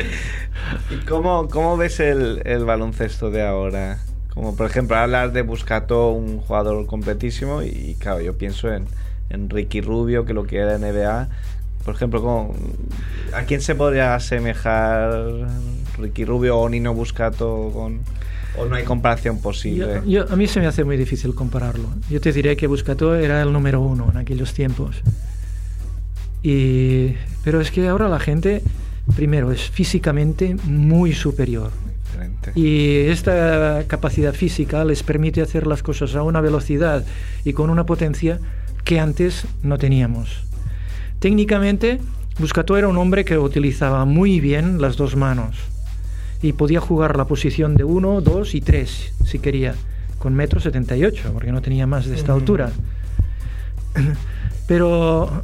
¿Y 0.90 0.96
cómo, 1.06 1.48
cómo 1.48 1.78
ves 1.78 1.98
el, 2.00 2.42
el, 2.44 2.66
baloncesto 2.66 3.30
de 3.30 3.42
ahora? 3.42 4.00
Como 4.34 4.54
por 4.54 4.66
ejemplo, 4.66 4.98
hablas 4.98 5.32
de 5.32 5.40
Buscato, 5.40 6.10
un 6.10 6.40
jugador 6.40 6.84
completísimo, 6.84 7.62
y 7.62 7.96
claro, 7.98 8.20
yo 8.20 8.36
pienso 8.36 8.70
en, 8.70 8.84
en 9.30 9.48
Ricky 9.48 9.80
Rubio, 9.80 10.26
que 10.26 10.34
lo 10.34 10.44
que 10.44 10.58
era 10.58 10.76
NBA, 10.76 11.28
por 11.86 11.94
ejemplo, 11.94 12.20
¿cómo, 12.20 12.52
¿a 13.32 13.44
quién 13.44 13.60
se 13.60 13.76
podría 13.76 14.16
asemejar 14.16 15.46
Ricky 15.96 16.24
Rubio 16.24 16.58
o 16.58 16.68
Nino 16.68 16.92
Buscato 16.92 17.70
con, 17.72 18.00
o 18.58 18.66
no 18.66 18.74
hay 18.74 18.82
comparación 18.82 19.40
posible? 19.40 20.02
Yo, 20.04 20.24
yo, 20.24 20.32
a 20.32 20.34
mí 20.34 20.48
se 20.48 20.58
me 20.58 20.66
hace 20.66 20.82
muy 20.82 20.96
difícil 20.96 21.32
compararlo. 21.32 21.88
Yo 22.10 22.20
te 22.20 22.32
diré 22.32 22.56
que 22.56 22.66
Buscato 22.66 23.14
era 23.14 23.40
el 23.40 23.52
número 23.52 23.80
uno 23.80 24.08
en 24.10 24.16
aquellos 24.16 24.52
tiempos. 24.52 24.96
Y, 26.42 27.14
pero 27.44 27.60
es 27.60 27.70
que 27.70 27.86
ahora 27.86 28.08
la 28.08 28.18
gente, 28.18 28.62
primero, 29.14 29.52
es 29.52 29.70
físicamente 29.70 30.56
muy 30.64 31.12
superior. 31.12 31.70
Y 32.56 32.96
esta 33.06 33.84
capacidad 33.86 34.32
física 34.32 34.84
les 34.84 35.04
permite 35.04 35.40
hacer 35.40 35.68
las 35.68 35.84
cosas 35.84 36.16
a 36.16 36.24
una 36.24 36.40
velocidad 36.40 37.04
y 37.44 37.52
con 37.52 37.70
una 37.70 37.86
potencia 37.86 38.40
que 38.82 38.98
antes 38.98 39.46
no 39.62 39.78
teníamos. 39.78 40.45
Técnicamente, 41.26 41.98
Buscato 42.38 42.76
era 42.76 42.86
un 42.86 42.96
hombre 42.98 43.24
que 43.24 43.36
utilizaba 43.36 44.04
muy 44.04 44.38
bien 44.38 44.80
las 44.80 44.96
dos 44.96 45.16
manos 45.16 45.56
y 46.40 46.52
podía 46.52 46.78
jugar 46.78 47.16
la 47.16 47.24
posición 47.24 47.74
de 47.74 47.82
1, 47.82 48.20
2 48.20 48.54
y 48.54 48.60
3 48.60 49.12
si 49.24 49.40
quería, 49.40 49.74
con 50.20 50.34
metro 50.34 50.60
78, 50.60 51.30
porque 51.32 51.50
no 51.50 51.62
tenía 51.62 51.84
más 51.88 52.06
de 52.06 52.14
esta 52.14 52.32
altura. 52.32 52.70
Pero 54.68 55.42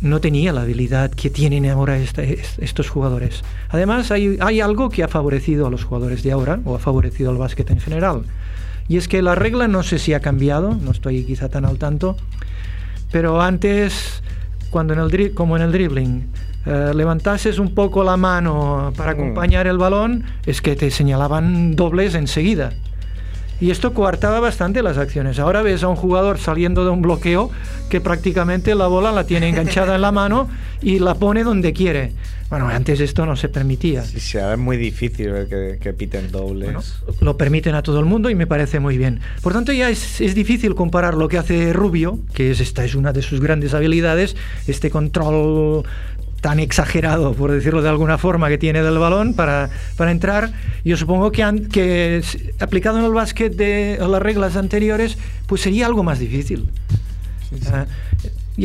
no 0.00 0.20
tenía 0.20 0.52
la 0.52 0.62
habilidad 0.62 1.12
que 1.12 1.30
tienen 1.30 1.64
ahora 1.66 1.96
estos 1.98 2.90
jugadores. 2.90 3.44
Además, 3.68 4.10
hay, 4.10 4.36
hay, 4.40 4.60
algo 4.60 4.90
que 4.90 5.04
ha 5.04 5.08
favorecido 5.08 5.68
a 5.68 5.70
los 5.70 5.84
jugadores 5.84 6.24
de 6.24 6.32
ahora, 6.32 6.58
o 6.64 6.74
ha 6.74 6.80
favorecido 6.80 7.30
al 7.30 7.36
básquet 7.36 7.70
en 7.70 7.78
general. 7.78 8.24
Y 8.88 8.96
es 8.96 9.06
que 9.06 9.22
la 9.22 9.36
regla 9.36 9.68
no 9.68 9.84
sé 9.84 10.00
si 10.00 10.12
ha 10.12 10.18
cambiado, 10.18 10.74
no 10.74 10.90
estoy 10.90 11.22
quizá 11.22 11.48
tan 11.48 11.64
al 11.64 11.78
tanto, 11.78 12.16
pero 13.12 13.40
antes, 13.40 14.24
cuando 14.70 14.94
en 14.94 15.00
el 15.00 15.34
como 15.34 15.56
en 15.56 15.62
el 15.62 15.72
dribbling, 15.72 16.26
eh, 16.66 16.92
levantases 16.94 17.58
un 17.58 17.74
poco 17.74 18.02
la 18.02 18.16
mano 18.16 18.92
para 18.96 19.12
mm. 19.12 19.14
acompañar 19.14 19.66
el 19.66 19.78
balón, 19.78 20.24
es 20.44 20.60
que 20.60 20.76
te 20.76 20.90
señalaban 20.90 21.76
dobles 21.76 22.14
enseguida. 22.14 22.72
Y 23.60 23.70
esto 23.70 23.94
coartaba 23.94 24.40
bastante 24.40 24.82
las 24.82 24.98
acciones. 24.98 25.38
Ahora 25.38 25.62
ves 25.62 25.82
a 25.82 25.88
un 25.88 25.96
jugador 25.96 26.38
saliendo 26.38 26.84
de 26.84 26.90
un 26.90 27.02
bloqueo 27.02 27.50
que 27.88 28.00
prácticamente 28.00 28.74
la 28.74 28.86
bola 28.86 29.12
la 29.12 29.24
tiene 29.24 29.48
enganchada 29.48 29.94
en 29.94 30.02
la 30.02 30.12
mano 30.12 30.48
y 30.82 30.98
la 30.98 31.14
pone 31.14 31.42
donde 31.42 31.72
quiere. 31.72 32.12
Bueno, 32.48 32.68
antes 32.68 33.00
esto 33.00 33.26
no 33.26 33.34
se 33.34 33.48
permitía. 33.48 34.04
Sí, 34.04 34.20
sí, 34.20 34.38
ahora 34.38 34.52
es 34.52 34.58
muy 34.58 34.76
difícil 34.76 35.32
que, 35.48 35.78
que 35.80 35.92
piten 35.92 36.30
dobles. 36.30 37.02
lo 37.20 37.36
permiten 37.36 37.74
a 37.74 37.82
todo 37.82 37.98
el 37.98 38.06
mundo 38.06 38.30
y 38.30 38.36
me 38.36 38.46
parece 38.46 38.78
muy 38.78 38.96
bien. 38.96 39.20
Por 39.42 39.52
tanto, 39.52 39.72
ya 39.72 39.90
es, 39.90 40.20
es, 40.20 40.34
difícil 40.34 40.76
comparar 40.76 41.14
lo 41.14 41.26
que 41.26 41.38
hace 41.38 41.72
Rubio, 41.72 42.20
que 42.34 42.52
es, 42.52 42.60
esta 42.60 42.84
es 42.84 42.94
una 42.94 43.12
de 43.12 43.22
sus 43.22 43.40
grandes 43.40 43.74
habilidades, 43.74 44.36
este 44.68 44.90
control 44.90 45.84
tan 46.40 46.60
exagerado, 46.60 47.34
por 47.34 47.50
decirlo 47.50 47.82
de 47.82 47.88
alguna 47.88 48.18
forma, 48.18 48.48
que 48.48 48.58
tiene 48.58 48.82
del 48.82 48.98
balón 48.98 49.34
para, 49.34 49.70
para 49.96 50.10
entrar. 50.10 50.52
Yo 50.84 50.96
supongo 50.96 51.32
que, 51.32 51.42
que 51.72 52.22
aplicado 52.60 52.98
en 52.98 53.04
el 53.04 53.12
básquet 53.12 53.54
de 53.54 53.98
las 53.98 54.22
reglas 54.22 54.56
anteriores, 54.56 55.18
pues 55.46 55.62
sería 55.62 55.86
algo 55.86 56.02
más 56.02 56.18
difícil. 56.18 56.68
Ah, 57.72 57.86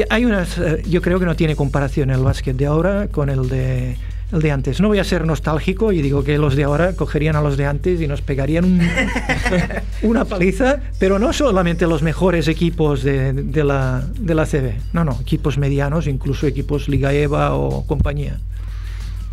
hay 0.10 0.26
unas, 0.26 0.58
eh, 0.58 0.84
yo 0.88 1.02
creo 1.02 1.20
que 1.20 1.26
no 1.26 1.36
tiene 1.36 1.56
comparación 1.56 2.10
el 2.12 2.22
básquet 2.22 2.56
de 2.56 2.66
ahora 2.66 3.08
con 3.08 3.30
el 3.30 3.50
de 3.50 3.98
el 4.32 4.42
de 4.42 4.52
antes. 4.52 4.82
No 4.82 4.88
voy 4.88 5.00
a 5.00 5.04
ser 5.04 5.26
nostálgico 5.26 5.92
y 5.92 6.02
digo 6.02 6.24
que 6.24 6.38
los 6.38 6.56
de 6.56 6.64
ahora 6.64 6.94
cogerían 6.94 7.36
a 7.36 7.42
los 7.42 7.58
de 7.58 7.66
antes 7.66 8.02
y 8.02 8.08
nos 8.08 8.22
pegarían 8.22 8.80
una 10.02 10.26
paliza, 10.26 10.82
pero 11.00 11.20
no 11.20 11.34
solamente 11.34 11.88
los 11.88 12.02
mejores 12.02 12.48
equipos 12.48 13.04
de, 13.04 13.34
de, 13.34 13.64
la, 13.64 14.04
de 14.20 14.36
la 14.36 14.46
CB, 14.46 14.74
no, 14.94 15.04
no, 15.04 15.18
equipos 15.22 15.58
medianos, 15.58 16.08
incluso 16.08 16.48
equipos 16.48 16.88
Liga 16.88 17.14
EVA 17.14 17.54
o 17.54 17.86
compañía. 17.86 18.40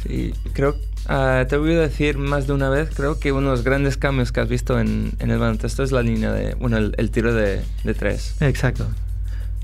Sí, 0.06 0.32
creo, 0.52 0.76
uh, 1.08 1.46
te 1.48 1.56
voy 1.56 1.72
a 1.72 1.80
decir 1.80 2.18
más 2.18 2.46
de 2.46 2.52
una 2.52 2.68
vez, 2.68 2.90
creo 2.94 3.18
que 3.18 3.32
uno 3.32 3.50
de 3.50 3.56
los 3.56 3.64
grandes 3.64 3.96
cambios 3.96 4.32
que 4.32 4.40
has 4.40 4.48
visto 4.48 4.78
en, 4.78 5.12
en 5.18 5.30
el 5.30 5.38
baloncesto 5.38 5.82
es 5.82 5.92
la 5.92 6.02
línea 6.02 6.32
de, 6.32 6.54
bueno, 6.54 6.76
el, 6.76 6.94
el 6.98 7.11
tiro 7.11 7.34
de, 7.34 7.61
de 7.84 7.94
tres. 7.94 8.37
Exacto. 8.40 8.87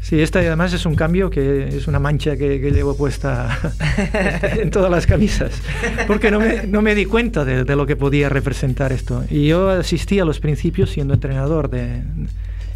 Sí, 0.05 0.21
esta 0.21 0.40
además 0.40 0.75
es 0.75 0.85
un 0.85 0.97
cambio 0.97 1.31
que 1.31 1.67
es 1.67 1.88
una 1.88 1.99
mancha 1.99 2.37
que, 2.37 2.59
llevo 2.59 2.95
puesta 2.95 3.59
en 4.61 4.71
todas 4.71 4.90
las 4.90 5.07
camisas, 5.07 5.62
porque 6.07 6.31
no 6.31 6.40
me, 6.40 6.67
no 6.67 6.83
me 6.83 6.95
di 6.95 7.07
cuenta 7.07 7.47
de, 7.47 7.64
lo 7.75 7.87
que 7.87 7.97
podía 7.97 8.29
representar 8.29 8.93
esto. 8.93 9.25
Y 9.31 9.47
yo 9.47 9.71
asistí 9.71 10.21
a 10.21 10.27
los 10.27 10.40
principios 10.40 10.90
siendo 10.90 11.14
entrenador 11.14 11.71
de, 11.71 12.03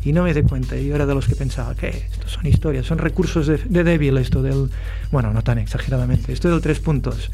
y 0.07 0.15
no 0.15 0.23
me 0.23 0.33
di 0.33 0.41
cuenta. 0.41 0.75
Yo 0.77 0.95
era 0.95 1.05
de 1.05 1.15
los 1.15 1.29
que 1.29 1.37
pensaba 1.37 1.75
que 1.75 1.89
esto 1.89 2.29
son 2.29 2.47
historias, 2.47 2.87
son 2.87 2.97
recursos 2.97 3.47
de, 3.47 3.59
débil 3.85 4.17
esto 4.17 4.41
del, 4.41 4.71
bueno, 5.13 5.31
no 5.31 5.43
tan 5.45 5.59
exageradamente, 5.59 6.33
esto 6.33 6.51
del 6.51 6.63
tres 6.63 6.81
puntos. 6.81 7.31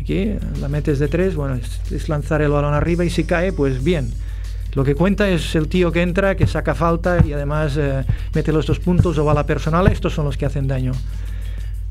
Aquí 0.00 0.36
la 0.60 0.68
metes 0.68 1.00
de 1.00 1.08
tres, 1.08 1.34
bueno, 1.34 1.58
es 1.90 2.08
lanzar 2.08 2.42
el 2.42 2.50
balón 2.50 2.74
arriba 2.74 3.04
y 3.04 3.10
si 3.10 3.24
cae, 3.24 3.52
pues 3.52 3.82
bien 3.82 4.12
lo 4.74 4.84
que 4.84 4.94
cuenta 4.94 5.28
es 5.28 5.54
el 5.54 5.68
tío 5.68 5.92
que 5.92 6.00
entra, 6.00 6.34
que 6.34 6.46
saca 6.46 6.74
falta 6.74 7.22
y 7.24 7.32
además 7.32 7.76
eh, 7.76 8.04
mete 8.34 8.52
los 8.52 8.66
dos 8.66 8.80
puntos 8.80 9.18
o 9.18 9.24
va 9.24 9.32
a 9.32 9.34
la 9.34 9.44
personal. 9.44 9.86
Estos 9.88 10.14
son 10.14 10.24
los 10.24 10.38
que 10.38 10.46
hacen 10.46 10.66
daño. 10.66 10.92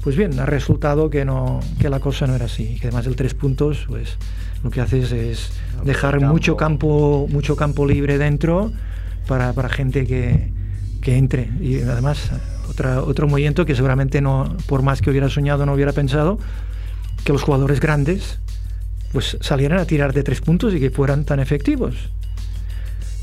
Pues 0.04 0.15
bien, 0.15 0.39
ha 0.39 0.48
resultado 0.48 1.12
que, 1.12 1.24
no, 1.24 1.60
que 1.80 1.89
la 1.89 2.00
cosa 2.00 2.26
no 2.26 2.34
era 2.34 2.46
así. 2.46 2.80
Que 2.80 2.88
además 2.88 3.06
el 3.06 3.15
tres 3.15 3.36
puntos, 3.36 3.86
pues 3.88 4.17
lo 4.63 4.72
que 4.72 4.82
haces 4.82 5.12
es 5.12 5.52
dejar 5.84 6.20
mucho 6.22 6.58
campo, 6.58 7.28
mucho 7.30 7.56
campo 7.56 7.86
libre 7.86 8.17
dentro 8.17 8.72
para, 9.28 9.54
para 9.54 9.70
gente 9.70 10.08
que, 10.08 10.52
que, 11.02 11.17
entre. 11.17 11.52
Y 11.62 11.82
además, 11.82 12.32
otra, 12.67 13.04
otro 13.04 13.28
movimiento 13.28 13.63
que 13.63 13.76
seguramente 13.76 14.22
no, 14.22 14.58
por 14.65 14.82
más 14.82 15.04
que 15.04 15.12
hubiera 15.12 15.30
soñado, 15.30 15.67
no 15.67 15.74
hubiera 15.74 15.94
pensado, 15.94 16.39
que 17.24 17.32
los 17.32 17.44
jugadores 17.44 17.80
grandes 17.80 18.39
pues 19.12 19.38
salieran 19.41 19.78
a 19.78 19.86
tirar 19.86 20.13
de 20.13 20.24
tres 20.24 20.41
puntos 20.41 20.74
y 20.74 20.80
que 20.80 20.89
fueran 20.89 21.26
tan 21.26 21.39
efectivos 21.41 22.10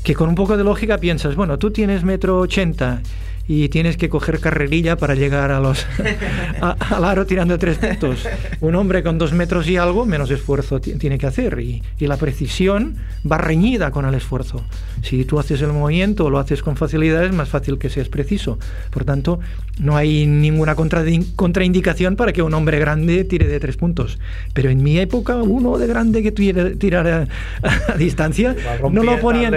que 0.03 0.15
con 0.15 0.29
un 0.29 0.35
poco 0.35 0.57
de 0.57 0.63
lógica 0.63 0.97
piensas, 0.97 1.35
bueno, 1.35 1.57
tú 1.57 1.71
tienes 1.71 2.03
metro 2.03 2.39
ochenta 2.39 3.01
y 3.49 3.67
tienes 3.69 3.97
que 3.97 4.09
coger 4.09 4.39
carrerilla 4.39 4.95
para 4.95 5.15
llegar 5.15 5.49
a 5.49 5.59
los, 5.59 5.83
al 6.61 7.03
aro 7.03 7.25
tirando 7.25 7.57
tres 7.57 7.79
puntos. 7.79 8.27
Un 8.61 8.75
hombre 8.75 9.01
con 9.01 9.17
dos 9.17 9.33
metros 9.33 9.67
y 9.67 9.75
algo, 9.75 10.05
menos 10.05 10.29
esfuerzo 10.29 10.79
tiene 10.79 11.17
que 11.17 11.25
hacer. 11.25 11.59
Y, 11.59 11.81
y, 11.97 12.05
la 12.05 12.17
precisión 12.17 12.97
va 13.29 13.39
reñida 13.39 13.89
con 13.89 14.05
el 14.05 14.13
esfuerzo. 14.13 14.61
Si 15.01 15.25
tú 15.25 15.39
haces 15.39 15.63
el 15.63 15.73
movimiento 15.73 16.25
o 16.25 16.29
lo 16.29 16.37
haces 16.37 16.61
con 16.61 16.77
facilidad, 16.77 17.25
es 17.25 17.33
más 17.33 17.49
fácil 17.49 17.79
que 17.79 17.89
seas 17.89 18.07
preciso. 18.07 18.59
Por 18.91 19.03
tanto, 19.03 19.39
no 19.79 19.97
hay 19.97 20.27
ninguna 20.27 20.75
contraindicación 20.75 22.15
para 22.15 22.33
que 22.33 22.43
un 22.43 22.53
hombre 22.53 22.77
grande 22.77 23.23
tire 23.23 23.47
de 23.47 23.59
tres 23.59 23.77
puntos. 23.77 24.19
Pero 24.53 24.69
en 24.69 24.83
mi 24.83 24.99
época, 24.99 25.37
uno 25.37 25.79
de 25.79 25.87
grande 25.87 26.21
que 26.21 26.31
tirara 26.31 27.27
a, 27.63 27.93
a, 27.93 27.97
distancia, 27.97 28.55
no 28.91 29.01
lo 29.01 29.19
ponían. 29.19 29.55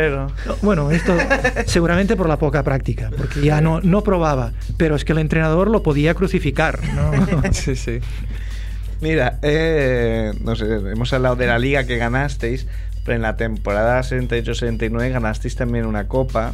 Bueno, 0.63 0.91
esto 0.91 1.15
seguramente 1.67 2.17
por 2.17 2.27
la 2.27 2.39
poca 2.39 2.63
práctica, 2.63 3.11
porque 3.15 3.43
ya 3.43 3.61
no, 3.61 3.82
no 3.83 4.03
probaba, 4.03 4.53
pero 4.77 4.97
es 4.97 5.05
que 5.05 5.13
el 5.13 5.19
entrenador 5.19 5.69
lo 5.71 5.83
podía 5.83 6.15
crucificar. 6.15 6.81
¿no? 6.95 7.13
sí, 7.53 7.77
sí. 7.77 8.01
Mira, 9.01 9.39
eh, 9.43 10.33
no 10.43 10.55
sé, 10.55 10.65
hemos 10.65 11.13
hablado 11.13 11.37
de 11.37 11.47
la 11.47 11.59
liga 11.59 11.85
que 11.85 11.97
ganasteis, 11.97 12.67
pero 13.05 13.17
en 13.17 13.23
la 13.23 13.37
temporada 13.37 14.01
78-79 14.01 15.11
ganasteis 15.11 15.57
también 15.57 15.87
una 15.87 16.07
copa. 16.07 16.53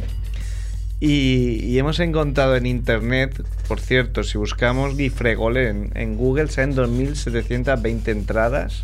Y, 0.99 1.77
hemos 1.77 1.99
encontrado 1.99 2.57
en 2.57 2.65
internet, 2.65 3.41
por 3.67 3.79
cierto, 3.79 4.23
si 4.23 4.37
buscamos 4.37 4.97
Gifregol 4.97 5.57
en, 5.57 5.91
en 5.95 6.17
Google, 6.17 6.49
salen 6.49 6.75
2.720 6.75 8.07
entradas. 8.09 8.83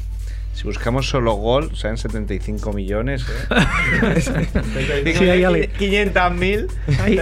Si 0.56 0.64
buscamos 0.64 1.10
solo 1.10 1.34
gol, 1.34 1.76
sean 1.76 1.98
75 1.98 2.72
millones. 2.72 3.26
¿eh? 3.52 4.22
sí, 5.18 5.30
hay 5.30 5.68
500 5.68 6.34
mil. 6.34 6.68
Hay, 7.04 7.20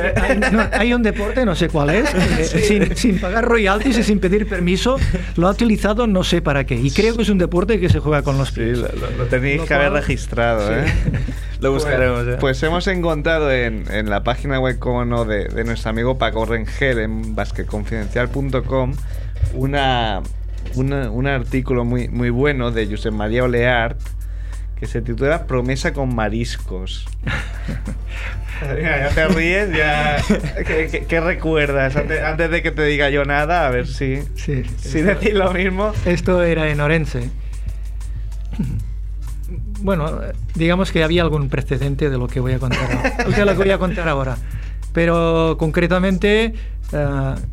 hay, 0.71 0.93
un 0.93 1.01
deporte, 1.01 1.43
no 1.43 1.55
sé 1.55 1.67
cuál 1.67 1.89
es, 1.89 2.09
sin, 2.51 2.95
sin, 2.95 3.19
pagar 3.19 3.45
royalties 3.45 3.97
y 3.97 4.03
sin 4.03 4.19
pedir 4.19 4.47
permiso, 4.47 4.97
lo 5.35 5.47
ha 5.47 5.51
utilizado 5.51 6.05
no 6.05 6.23
sé 6.23 6.43
para 6.43 6.65
qué. 6.65 6.75
Y 6.75 6.91
creo 6.91 7.15
que 7.15 7.23
es 7.23 7.29
un 7.29 7.39
deporte 7.39 7.79
que 7.79 7.89
se 7.89 7.99
juega 7.99 8.21
con 8.21 8.37
los 8.37 8.51
pies. 8.51 8.77
Sí, 8.77 8.85
lo, 9.17 9.25
tenéis 9.25 9.63
que 9.63 9.73
haber 9.73 9.93
registrado. 9.93 10.71
¿eh? 10.71 10.85
Lo 11.59 11.71
buscaremos. 11.71 12.23
Pues, 12.25 12.37
pues, 12.39 12.63
hemos 12.63 12.85
encontrado 12.85 13.51
en, 13.51 13.91
en, 13.91 14.11
la 14.11 14.23
página 14.23 14.59
web, 14.59 14.77
como 14.77 15.05
no, 15.05 15.25
de, 15.25 15.45
de 15.45 15.63
nuestro 15.63 15.89
amigo 15.89 16.19
Paco 16.19 16.45
Rengel 16.45 16.99
en 16.99 17.35
basquetconfidencial.com 17.35 18.93
una 19.53 20.21
un 20.75 21.27
artículo 21.27 21.85
muy, 21.85 22.07
muy 22.09 22.29
bueno 22.29 22.71
de 22.71 22.87
José 22.87 23.11
María 23.11 23.43
Oleart 23.43 23.99
que 24.83 24.89
se 24.89 25.01
titula 25.01 25.47
Promesa 25.47 25.93
con 25.93 26.13
mariscos. 26.13 27.05
ya 28.81 29.09
te 29.15 29.27
ríes, 29.29 29.71
ya. 29.71 30.17
¿Qué, 31.07 31.21
recuerdas? 31.21 31.95
Antes, 31.95 32.51
de 32.51 32.61
que 32.61 32.71
te 32.71 32.83
diga 32.83 33.09
yo 33.09 33.23
nada, 33.23 33.65
a 33.65 33.69
ver 33.69 33.87
si. 33.87 34.23
Sí, 34.35 34.63
si 34.77 35.01
decir 35.01 35.37
lo 35.37 35.53
mismo. 35.53 35.93
Esto 36.05 36.43
era 36.43 36.69
en 36.69 36.81
Orense. 36.81 37.29
Bueno, 39.79 40.19
digamos 40.55 40.91
que 40.91 41.01
había 41.01 41.21
algún 41.21 41.47
precedente 41.47 42.09
de 42.09 42.17
lo 42.17 42.27
que 42.27 42.41
voy 42.41 42.51
a 42.51 42.59
contar 42.59 42.91
ahora. 42.91 43.37
de 43.37 43.45
lo 43.45 43.51
que 43.53 43.59
voy 43.59 43.71
a 43.71 43.77
contar 43.77 44.09
ahora. 44.09 44.35
Pero 44.91 45.55
concretamente. 45.57 46.55
Uh, 46.91 47.52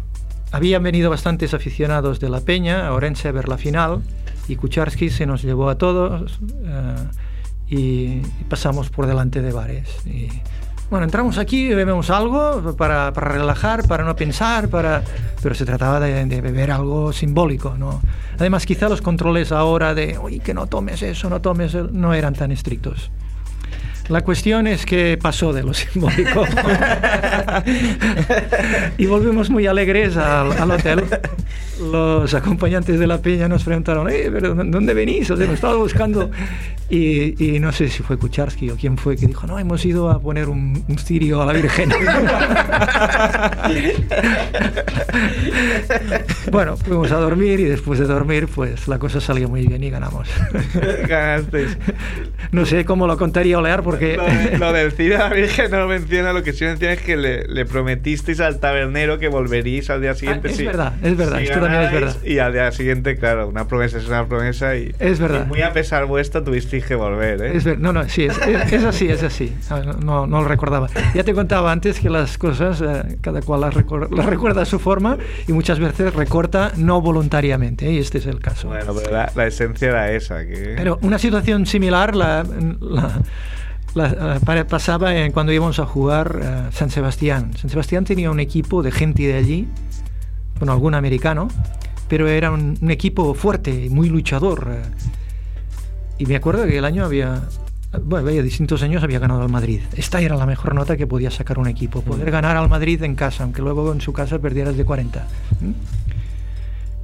habían 0.53 0.83
venido 0.83 1.11
bastantes 1.11 1.55
aficionados 1.55 2.21
de 2.21 2.29
la 2.29 2.41
Peña 2.41 2.87
a 2.87 2.93
Orense 2.93 3.29
a 3.29 3.33
ver 3.33 3.49
la 3.49 3.59
final 3.59 4.03
y 4.49 4.57
Kucharski 4.57 5.11
se 5.11 5.27
nos 5.27 5.43
llevó 5.43 5.69
a 5.69 5.79
todos 5.79 6.41
y, 7.69 7.77
y, 7.77 8.23
pasamos 8.49 8.91
por 8.91 9.07
delante 9.07 9.43
de 9.43 9.53
bares. 9.53 9.89
Y 10.07 10.29
bueno, 10.91 11.05
entramos 11.05 11.39
aquí, 11.39 11.69
bebemos 11.69 12.11
algo 12.11 12.75
para, 12.77 13.13
para 13.13 13.29
relajar, 13.29 13.87
para 13.87 14.05
no 14.05 14.17
pensar, 14.17 14.69
para... 14.69 15.05
pero 15.41 15.55
se 15.55 15.65
trataba 15.65 16.01
de, 16.01 16.27
de, 16.27 16.41
beber 16.41 16.73
algo 16.73 17.13
simbólico, 17.13 17.77
¿no? 17.79 18.03
Además, 18.39 18.67
quizá 18.67 18.89
los 18.89 19.01
controles 19.01 19.53
ahora 19.53 19.95
de, 19.95 20.19
oye, 20.19 20.41
que 20.41 20.53
no 20.53 20.67
tomes 20.67 21.03
eso, 21.03 21.31
no 21.31 21.41
tomes, 21.41 21.75
eso, 21.75 21.89
no 21.93 22.13
eran 22.13 22.35
tan 22.35 22.51
estrictos. 22.51 23.13
La 24.11 24.23
cuestión 24.23 24.67
es 24.67 24.85
que 24.85 25.17
pasó 25.23 25.53
de 25.53 25.63
lo 25.63 25.73
simbólico. 25.73 26.45
y 28.99 29.07
volvimos 29.07 29.51
muy 29.51 29.69
alegres 29.69 30.17
al, 30.17 30.69
hotel. 30.69 31.05
Los 31.81 32.35
acompañantes 32.35 32.99
de 32.99 33.07
la 33.07 33.23
peña 33.23 33.49
nos 33.49 33.63
preguntaron, 33.63 34.09
¿pero 34.09 34.57
¿dónde 34.57 34.95
venís? 34.95 35.31
O 35.31 35.37
sea, 35.37 35.47
nos 35.47 35.55
estaba 35.55 35.77
buscando. 35.77 36.29
Y, 36.89 37.61
no 37.61 37.71
sé 37.71 37.89
si 37.89 38.03
fue 38.03 38.19
Kucharski 38.19 38.71
o 38.71 38.77
quién 38.77 38.99
fue 38.99 39.17
que 39.17 39.29
dijo, 39.29 39.47
no, 39.47 39.61
hemos 39.61 39.85
ido 39.85 40.11
a 40.11 40.19
poner 40.19 40.49
un 40.49 40.83
cirio 40.99 41.43
a 41.43 41.47
la 41.47 41.53
Virgen. 41.53 41.91
bueno, 46.51 46.77
fuimos 46.77 47.11
a 47.13 47.17
dormir 47.17 47.61
y 47.61 47.65
después 47.65 47.99
de 47.99 48.07
dormir, 48.07 48.49
pues 48.49 48.89
la 48.89 48.99
cosa 48.99 49.21
salió 49.21 49.49
muy 49.49 49.67
bien 49.67 49.83
y 49.83 49.91
ganamos. 49.91 50.29
Ganasteis. 51.09 51.77
No 52.53 52.67
sé 52.67 52.85
cómo 52.85 53.07
lo 53.07 53.17
contaría 53.17 53.59
Olear 53.59 53.83
porque... 53.83 54.17
Lo, 54.17 54.25
de, 54.25 54.59
lo 54.59 54.73
del 54.73 55.13
a 55.15 55.19
la 55.19 55.29
Virgen 55.29 55.71
no 55.71 55.81
lo 55.81 55.89
menciona, 55.89 56.33
lo 56.33 56.43
que 56.43 56.53
sí 56.53 56.65
menciona 56.65 56.95
es 56.95 57.03
que 57.03 57.17
le, 57.17 57.47
le 57.47 57.65
prometisteis 57.67 58.41
al 58.41 58.61
tabernero 58.61 59.19
que 59.19 59.29
volveríais 59.29 59.91
al 59.91 60.01
día 60.01 60.15
siguiente. 60.15 60.49
Ah, 60.49 60.51
es 60.51 60.65
verdad, 60.65 60.93
es 61.03 61.17
verdad, 61.17 61.39
si 61.39 61.45
esto 61.45 61.61
también 61.61 61.83
es 61.83 61.93
verdad. 61.93 62.17
Y 62.25 62.39
al 62.39 62.53
día 62.53 62.73
siguiente, 62.73 63.17
claro, 63.17 63.49
una 63.49 63.67
promesa 63.67 63.99
es 63.99 64.09
una 64.09 64.27
promesa 64.27 64.77
y... 64.77 64.95
Es 64.99 65.19
verdad. 65.19 65.45
Y 65.47 65.49
muy 65.49 65.63
a 65.63 65.73
pesar 65.73 66.07
vuestro 66.07 66.43
tuvisteis 66.43 66.85
que 66.85 66.95
volver, 66.95 67.43
¿eh? 67.43 67.57
Es 67.57 67.65
ver, 67.65 67.79
no, 67.79 67.93
no, 67.93 68.09
sí, 68.09 68.25
es, 68.25 68.39
es, 68.39 68.73
es, 68.73 68.85
así, 68.85 69.09
es 69.09 69.23
así. 69.23 69.55
No, 70.03 70.27
no 70.27 70.43
lo 70.43 70.49
recordaba. 70.49 70.89
Ya 71.15 71.25
te 71.25 71.35
contaba 71.35 71.73
antes 71.73 72.01
que 72.01 72.11
las 72.11 72.39
cosas, 72.39 72.81
eh, 72.81 73.19
cada 73.21 73.43
cual 73.43 73.63
las, 73.63 73.75
recuerda, 73.75 74.09
las, 74.15 74.27
recuerda 74.27 74.63
a 74.63 74.65
su 74.65 74.79
forma 74.79 75.19
y 75.47 75.53
muchas 75.53 75.79
veces 75.79 76.15
recorta 76.31 76.73
no 76.77 77.01
voluntariamente, 77.01 77.89
¿eh? 77.89 77.95
y 77.95 77.99
este 77.99 78.19
es 78.19 78.27
el 78.27 78.39
caso. 78.39 78.69
Bueno, 78.69 78.95
pero 78.95 79.11
la, 79.11 79.33
la 79.35 79.47
esencia 79.49 79.89
era 79.89 80.13
esa. 80.13 80.47
Que... 80.47 80.75
Pero 80.77 81.01
una 81.03 81.19
situación 81.19 81.67
similar 81.67 82.15
la, 82.15 82.47
la, 83.95 84.39
la 84.41 84.67
pasaba 84.69 85.17
en 85.17 85.33
cuando 85.33 85.53
íbamos 85.53 85.81
a 85.81 85.87
jugar 85.87 86.37
uh, 86.37 86.73
San 86.73 86.89
Sebastián. 86.91 87.51
San 87.57 87.69
Sebastián 87.69 88.05
tenía 88.05 88.31
un 88.31 88.39
equipo 88.39 88.81
de 88.85 88.93
gente 88.93 89.25
de 89.25 89.35
allí, 89.35 89.67
bueno, 90.59 90.73
algún 90.73 90.95
americano, 90.95 91.49
pero 92.09 92.29
era 92.29 92.53
un, 92.53 92.79
un 92.81 92.91
equipo 92.93 93.35
fuerte, 93.35 93.89
muy 93.91 94.09
luchador. 94.09 94.69
Uh, 94.69 96.23
y 96.23 96.27
me 96.27 96.37
acuerdo 96.37 96.65
que 96.65 96.79
el 96.79 96.85
año 96.85 97.05
había, 97.05 97.43
bueno, 98.05 98.29
había 98.29 98.45
distintos 98.45 98.85
años 98.85 99.03
había 99.03 99.19
ganado 99.19 99.43
al 99.43 99.49
Madrid. 99.49 99.81
Esta 99.97 100.21
era 100.21 100.37
la 100.37 100.47
mejor 100.47 100.77
nota 100.77 100.97
que 100.97 101.09
podía 101.09 101.33
sacar 101.33 101.59
un 101.59 101.67
equipo, 101.67 102.03
poder 102.03 102.31
ganar 102.31 102.57
al 102.57 102.69
Madrid 102.69 103.03
en 103.03 103.17
casa, 103.17 103.43
aunque 103.43 103.63
luego 103.63 103.91
en 103.93 104.01
su 104.01 104.13
casa 104.13 104.39
perdieras 104.39 104.77
de 104.77 104.85
40. 104.85 105.27
¿Mm? 105.61 106.00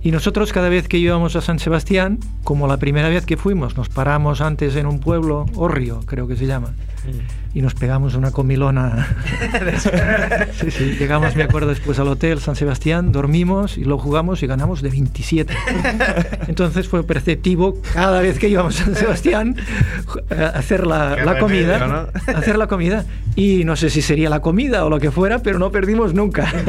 Y 0.07 0.13
nosotros 0.13 0.53
cada 0.53 0.69
vez 0.69 0.87
que 0.87 0.99
íbamos 0.99 1.35
a 1.35 1.41
San 1.41 1.59
Sebastián, 1.59 2.21
como 2.45 2.69
la 2.69 2.77
primera 2.77 3.09
vez 3.09 3.27
que 3.27 3.37
fuimos, 3.37 3.77
nos 3.77 3.89
paramos 3.89 4.41
antes 4.41 4.77
en 4.77 4.87
un 4.87 5.01
pueblo, 5.01 5.47
Orrio 5.57 5.99
creo 6.07 6.29
que 6.29 6.37
se 6.37 6.47
llama, 6.47 6.77
y 7.55 7.63
nos 7.63 7.75
pegamos 7.75 8.15
una 8.15 8.33
comilona. 8.33 9.09
sí, 10.61 10.71
sí, 10.71 10.97
llegamos, 10.99 11.35
me 11.37 11.43
acuerdo, 11.43 11.71
después 11.71 11.99
al 11.99 12.09
hotel 12.09 12.39
San 12.39 12.55
Sebastián, 12.55 13.13
dormimos 13.13 13.79
y 13.79 13.85
lo 13.85 13.97
jugamos 13.99 14.43
y 14.43 14.47
ganamos 14.47 14.83
de 14.83 14.91
27. 14.91 15.55
Entonces 16.49 16.87
fue 16.87 17.03
perceptivo 17.03 17.81
cada 17.95 18.21
vez 18.21 18.39
que 18.39 18.49
íbamos 18.49 18.79
a 18.81 18.85
San 18.85 18.95
Sebastián 18.95 19.57
a 20.31 20.49
hacer 20.49 20.87
la, 20.87 21.17
la 21.25 21.39
comida, 21.39 22.11
hacer 22.27 22.59
la 22.59 22.67
comida. 22.67 23.07
Y 23.37 23.65
no 23.65 23.77
sé 23.77 23.91
si 23.91 24.03
sería 24.03 24.31
la 24.31 24.41
comida 24.41 24.85
o 24.85 24.91
lo 24.91 24.99
que 24.99 25.11
fuera, 25.11 25.41
pero 25.41 25.59
no 25.59 25.71
perdimos 25.71 26.15
nunca. 26.15 26.53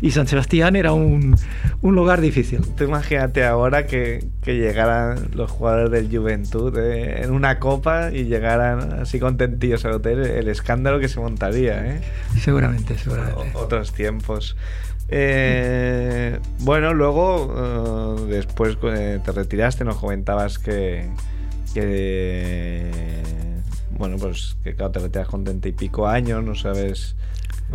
Y 0.00 0.12
San 0.12 0.28
Sebastián 0.28 0.76
era 0.76 0.92
un, 0.92 1.36
un 1.80 1.94
lugar 1.94 2.20
difícil. 2.20 2.60
Tú 2.78 2.84
imagínate 2.84 3.44
ahora 3.44 3.88
que, 3.88 4.24
que 4.40 4.54
llegaran 4.54 5.30
los 5.34 5.50
jugadores 5.50 5.90
del 5.90 6.16
Juventud 6.16 6.78
eh, 6.78 7.24
en 7.24 7.32
una 7.32 7.58
copa 7.58 8.12
y 8.12 8.26
llegaran 8.26 9.00
así 9.00 9.18
contentillos 9.18 9.84
al 9.84 9.94
hotel, 9.94 10.20
el 10.20 10.46
escándalo 10.46 11.00
que 11.00 11.08
se 11.08 11.18
montaría, 11.18 11.84
¿eh? 11.84 12.00
Seguramente, 12.40 12.96
seguramente. 12.96 13.50
O, 13.56 13.62
otros 13.62 13.92
tiempos. 13.92 14.56
Eh, 15.08 16.38
bueno, 16.60 16.94
luego, 16.94 18.14
uh, 18.14 18.26
después 18.26 18.78
eh, 18.84 19.18
te 19.24 19.32
retiraste, 19.32 19.82
nos 19.82 19.96
comentabas 19.96 20.60
que, 20.60 21.10
que 21.74 22.92
bueno, 23.90 24.18
pues 24.18 24.56
que 24.62 24.76
claro, 24.76 24.92
te 24.92 25.00
retiras 25.00 25.26
con 25.26 25.42
30 25.42 25.68
y 25.68 25.72
pico 25.72 26.06
años, 26.06 26.44
no 26.44 26.54
sabes 26.54 27.16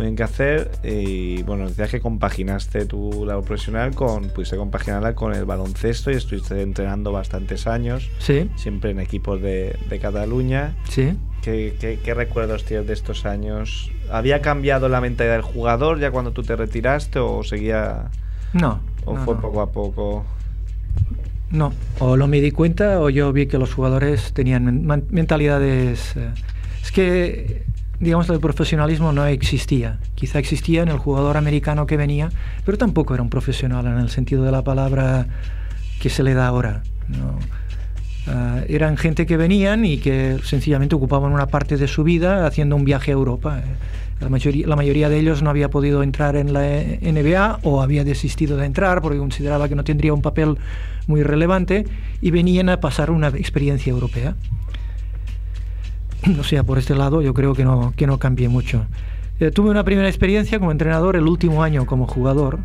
bien 0.02 0.16
qué 0.16 0.22
hacer 0.24 0.70
y 0.82 1.42
bueno, 1.44 1.68
decías 1.68 1.90
que 1.90 2.00
compaginaste 2.00 2.84
tu 2.86 3.24
labor 3.24 3.44
profesional 3.44 3.94
con, 3.94 4.28
pudiste 4.30 4.56
compaginarla 4.56 5.14
con 5.14 5.34
el 5.34 5.44
baloncesto 5.44 6.10
y 6.10 6.14
estuviste 6.14 6.60
entrenando 6.60 7.12
bastantes 7.12 7.66
años, 7.66 8.10
sí. 8.18 8.50
siempre 8.56 8.90
en 8.90 9.00
equipos 9.00 9.40
de, 9.40 9.78
de 9.88 9.98
Cataluña. 9.98 10.74
Sí. 10.88 11.16
¿Qué, 11.42 11.76
¿Qué, 11.78 12.00
qué, 12.02 12.14
recuerdos 12.14 12.64
tienes 12.64 12.86
de 12.86 12.94
estos 12.94 13.26
años? 13.26 13.90
¿Había 14.10 14.40
cambiado 14.40 14.88
la 14.88 15.00
mentalidad 15.00 15.34
del 15.34 15.42
jugador 15.42 16.00
ya 16.00 16.10
cuando 16.10 16.32
tú 16.32 16.42
te 16.42 16.56
retiraste 16.56 17.18
o 17.18 17.42
seguía...? 17.42 18.10
No. 18.54 18.80
¿O 19.04 19.14
no, 19.14 19.24
fue 19.24 19.34
no. 19.34 19.40
poco 19.40 19.60
a 19.60 19.70
poco...? 19.70 20.24
No, 21.50 21.72
o 22.00 22.16
no 22.16 22.26
me 22.26 22.40
di 22.40 22.50
cuenta 22.50 23.00
o 23.00 23.10
yo 23.10 23.32
vi 23.32 23.46
que 23.46 23.58
los 23.58 23.74
jugadores 23.74 24.32
tenían 24.32 24.86
men 24.86 25.06
mentalidades... 25.10 26.16
Eh, 26.16 26.30
es 26.82 26.90
que, 26.90 27.64
digamos, 28.04 28.28
el 28.30 28.40
profesionalismo 28.40 29.12
no 29.12 29.26
existía. 29.26 29.98
Quizá 30.14 30.38
existía 30.38 30.82
en 30.82 30.88
el 30.88 30.98
jugador 30.98 31.36
americano 31.36 31.86
que 31.86 31.96
venía, 31.96 32.30
pero 32.64 32.78
tampoco 32.78 33.14
era 33.14 33.22
un 33.22 33.30
profesional 33.30 33.86
en 33.86 33.98
el 33.98 34.10
sentido 34.10 34.44
de 34.44 34.52
la 34.52 34.62
palabra 34.62 35.26
que 36.00 36.10
se 36.10 36.22
le 36.22 36.34
da 36.34 36.46
ahora. 36.46 36.82
¿no? 37.08 37.38
Uh, 38.26 38.64
eran 38.68 38.96
gente 38.96 39.26
que 39.26 39.36
venían 39.36 39.84
y 39.84 39.98
que 39.98 40.38
sencillamente 40.42 40.94
ocupaban 40.94 41.32
una 41.32 41.46
parte 41.46 41.76
de 41.76 41.86
su 41.86 42.04
vida 42.04 42.46
haciendo 42.46 42.74
un 42.74 42.84
viaje 42.84 43.10
a 43.10 43.14
Europa. 43.14 43.62
La 44.20 44.30
mayoría, 44.30 44.66
la 44.66 44.76
mayoría, 44.76 45.08
de 45.10 45.18
ellos 45.18 45.42
no 45.42 45.50
había 45.50 45.68
podido 45.68 46.02
entrar 46.02 46.36
en 46.36 46.54
la 46.54 46.62
NBA 46.62 47.58
o 47.64 47.82
había 47.82 48.02
desistido 48.02 48.56
de 48.56 48.64
entrar 48.64 49.02
porque 49.02 49.18
consideraba 49.18 49.68
que 49.68 49.74
no 49.74 49.84
tendría 49.84 50.14
un 50.14 50.22
papel 50.22 50.56
muy 51.06 51.22
relevante 51.22 51.84
y 52.22 52.30
venían 52.30 52.70
a 52.70 52.80
pasar 52.80 53.10
una 53.10 53.28
experiencia 53.28 53.90
europea. 53.90 54.36
O 56.38 56.44
sea, 56.44 56.62
por 56.64 56.78
este 56.78 56.94
lado 56.94 57.22
yo 57.22 57.34
creo 57.34 57.54
que 57.54 57.64
no, 57.64 57.92
que 57.96 58.06
no 58.06 58.18
cambié 58.18 58.48
mucho. 58.48 58.86
Eh, 59.40 59.50
tuve 59.50 59.70
una 59.70 59.84
primera 59.84 60.08
experiencia 60.08 60.58
como 60.58 60.72
entrenador 60.72 61.16
el 61.16 61.26
último 61.26 61.62
año 61.62 61.86
como 61.86 62.06
jugador 62.06 62.60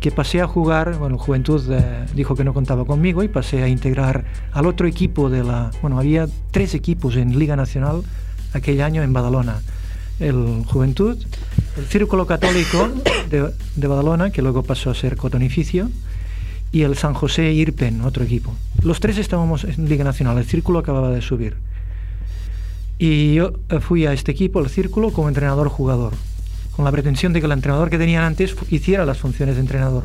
que 0.00 0.10
pasé 0.10 0.40
a 0.40 0.46
jugar, 0.46 0.96
bueno, 0.96 1.18
Juventud 1.18 1.62
eh, 1.70 2.06
dijo 2.14 2.34
que 2.34 2.42
no 2.42 2.54
contaba 2.54 2.86
conmigo 2.86 3.22
y 3.22 3.28
pasé 3.28 3.62
a 3.62 3.68
integrar 3.68 4.24
al 4.52 4.66
otro 4.66 4.86
equipo 4.86 5.28
de 5.28 5.44
la, 5.44 5.70
bueno, 5.82 5.98
había 5.98 6.26
tres 6.50 6.74
equipos 6.74 7.16
en 7.16 7.38
Liga 7.38 7.54
Nacional 7.54 8.02
aquel 8.54 8.80
año 8.80 9.02
en 9.02 9.12
Badalona. 9.12 9.60
El 10.18 10.64
Juventud, 10.66 11.18
el 11.76 11.84
Círculo 11.84 12.26
Católico 12.26 12.88
de, 13.30 13.52
de 13.76 13.86
Badalona, 13.86 14.30
que 14.30 14.40
luego 14.42 14.62
pasó 14.62 14.90
a 14.90 14.94
ser 14.94 15.16
Cotonificio, 15.16 15.90
y 16.72 16.82
el 16.82 16.96
San 16.96 17.14
José 17.14 17.52
Irpen, 17.52 18.02
otro 18.02 18.24
equipo. 18.24 18.54
Los 18.82 19.00
tres 19.00 19.18
estábamos 19.18 19.64
en 19.64 19.88
Liga 19.88 20.04
Nacional, 20.04 20.38
el 20.38 20.44
Círculo 20.44 20.78
acababa 20.78 21.10
de 21.10 21.20
subir. 21.20 21.56
Y 23.02 23.34
yo 23.34 23.54
fui 23.80 24.04
a 24.04 24.12
este 24.12 24.30
equipo, 24.30 24.60
el 24.60 24.68
Círculo, 24.68 25.10
como 25.10 25.28
entrenador-jugador 25.28 26.12
con 26.80 26.84
la 26.86 26.92
pretensión 26.92 27.34
de 27.34 27.40
que 27.40 27.46
el 27.46 27.52
entrenador 27.52 27.90
que 27.90 27.98
tenían 27.98 28.24
antes 28.24 28.56
hiciera 28.70 29.04
las 29.04 29.18
funciones 29.18 29.56
de 29.56 29.60
entrenador, 29.60 30.04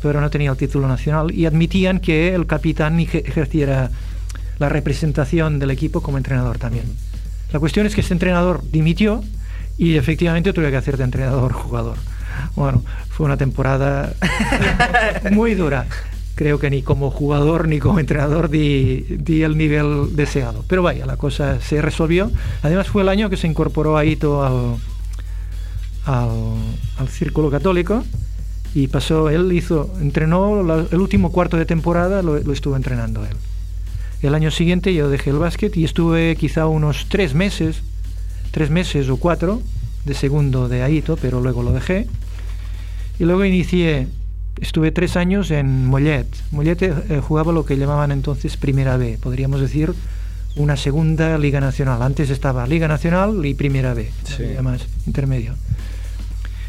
pero 0.00 0.22
no 0.22 0.30
tenía 0.30 0.50
el 0.50 0.56
título 0.56 0.88
nacional 0.88 1.30
y 1.32 1.44
admitían 1.44 2.00
que 2.00 2.34
el 2.34 2.46
capitán 2.46 2.98
ejerciera 2.98 3.90
la 4.58 4.68
representación 4.70 5.58
del 5.58 5.70
equipo 5.70 6.00
como 6.00 6.16
entrenador 6.16 6.56
también. 6.56 6.84
La 7.52 7.60
cuestión 7.60 7.84
es 7.84 7.94
que 7.94 8.00
este 8.00 8.14
entrenador 8.14 8.62
dimitió 8.70 9.22
y 9.76 9.96
efectivamente 9.96 10.54
tuve 10.54 10.70
que 10.70 10.76
hacer 10.76 10.96
de 10.96 11.04
entrenador-jugador. 11.04 11.98
Bueno, 12.56 12.82
fue 13.10 13.26
una 13.26 13.36
temporada 13.36 14.14
muy 15.30 15.54
dura. 15.54 15.86
Creo 16.34 16.58
que 16.58 16.70
ni 16.70 16.82
como 16.82 17.10
jugador 17.10 17.68
ni 17.68 17.78
como 17.78 17.98
entrenador 17.98 18.48
di, 18.48 19.04
el 19.42 19.56
nivel 19.56 20.16
deseado. 20.16 20.64
Pero 20.66 20.82
vaya, 20.82 21.04
la 21.04 21.16
cosa 21.16 21.60
se 21.60 21.82
resolvió. 21.82 22.30
Además 22.62 22.88
fue 22.88 23.02
el 23.02 23.08
año 23.08 23.28
que 23.28 23.36
se 23.36 23.46
incorporó 23.46 23.96
a 23.96 24.04
Ito 24.04 24.44
al, 24.44 24.76
al, 26.06 27.08
círculo 27.08 27.50
católico 27.50 28.02
y 28.74 28.88
pasó, 28.88 29.28
él 29.28 29.52
hizo, 29.52 29.94
entrenó 30.00 30.60
el 30.90 31.00
último 31.00 31.30
cuarto 31.30 31.58
de 31.58 31.66
temporada, 31.66 32.22
lo, 32.22 32.38
lo, 32.38 32.52
estuvo 32.52 32.76
entrenando 32.76 33.24
él. 33.26 33.36
El 34.22 34.34
año 34.34 34.50
siguiente 34.50 34.94
yo 34.94 35.10
dejé 35.10 35.30
el 35.30 35.38
básquet 35.38 35.76
y 35.76 35.84
estuve 35.84 36.36
quizá 36.36 36.66
unos 36.66 37.06
tres 37.08 37.34
meses, 37.34 37.82
tres 38.52 38.70
meses 38.70 39.08
o 39.10 39.16
cuatro 39.18 39.60
de 40.04 40.14
segundo 40.14 40.68
de 40.68 40.82
Aito, 40.82 41.16
pero 41.16 41.40
luego 41.40 41.62
lo 41.62 41.72
dejé. 41.72 42.06
Y 43.18 43.24
luego 43.24 43.44
inicié, 43.44 44.08
estuve 44.60 44.90
tres 44.92 45.16
años 45.16 45.50
en 45.50 45.86
Mollet. 45.86 46.26
Mollet 46.50 46.82
eh, 46.82 47.20
jugaba 47.26 47.52
lo 47.52 47.64
que 47.64 47.76
llamaban 47.76 48.12
entonces 48.12 48.56
Primera 48.56 48.96
B, 48.96 49.18
podríamos 49.20 49.60
decir 49.60 49.94
una 50.56 50.76
segunda 50.76 51.38
Liga 51.38 51.60
Nacional. 51.60 52.02
Antes 52.02 52.30
estaba 52.30 52.66
Liga 52.66 52.88
Nacional 52.88 53.44
y 53.46 53.54
Primera 53.54 53.94
B, 53.94 54.10
Sí. 54.24 54.42
además, 54.44 54.86
intermedio. 55.06 55.54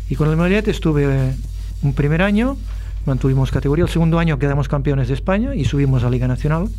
Y 0.09 0.15
con 0.15 0.29
el 0.29 0.37
Mollet 0.37 0.67
estuve 0.67 1.03
eh, 1.05 1.33
un 1.81 1.93
primer 1.93 2.21
año, 2.21 2.57
mantuvimos 3.05 3.51
categoría. 3.51 3.83
El 3.85 3.91
segundo 3.91 4.19
año 4.19 4.39
quedamos 4.39 4.67
campeones 4.67 5.07
de 5.09 5.13
España 5.15 5.55
y 5.55 5.65
subimos 5.65 6.03
a 6.03 6.09
Liga 6.09 6.27
Nacional. 6.27 6.69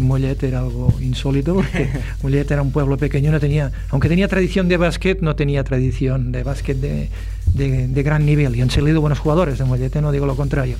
Mollet 0.00 0.42
era 0.42 0.58
algo 0.60 0.92
insólito 1.00 1.54
porque 1.54 1.88
Mollet 2.22 2.50
era 2.50 2.62
un 2.62 2.72
pueblo 2.72 2.96
pequeño, 2.96 3.30
no 3.30 3.38
tenía, 3.40 3.70
aunque 3.90 4.08
tenía 4.08 4.26
tradición 4.28 4.68
de 4.68 4.76
básquet, 4.76 5.20
no 5.20 5.36
tenía 5.36 5.62
tradición 5.64 6.32
de 6.32 6.42
básquet 6.42 6.76
de, 6.78 7.10
de- 7.54 7.88
de 7.88 8.02
gran 8.02 8.26
nivel. 8.26 8.56
Y 8.56 8.60
han 8.62 8.70
salido 8.70 9.00
buenos 9.00 9.18
jugadores 9.20 9.58
de 9.58 9.64
Mollet, 9.64 9.94
no 10.00 10.10
digo 10.12 10.26
lo 10.26 10.36
contrario. 10.36 10.76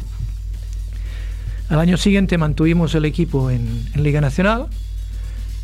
Al 1.69 1.79
año 1.81 1.97
siguiente 1.97 2.37
mantuvimos 2.39 2.95
el 2.95 3.05
equipo 3.05 3.51
en, 3.51 3.67
en 3.95 4.03
Liga 4.03 4.21
Nacional. 4.21 4.67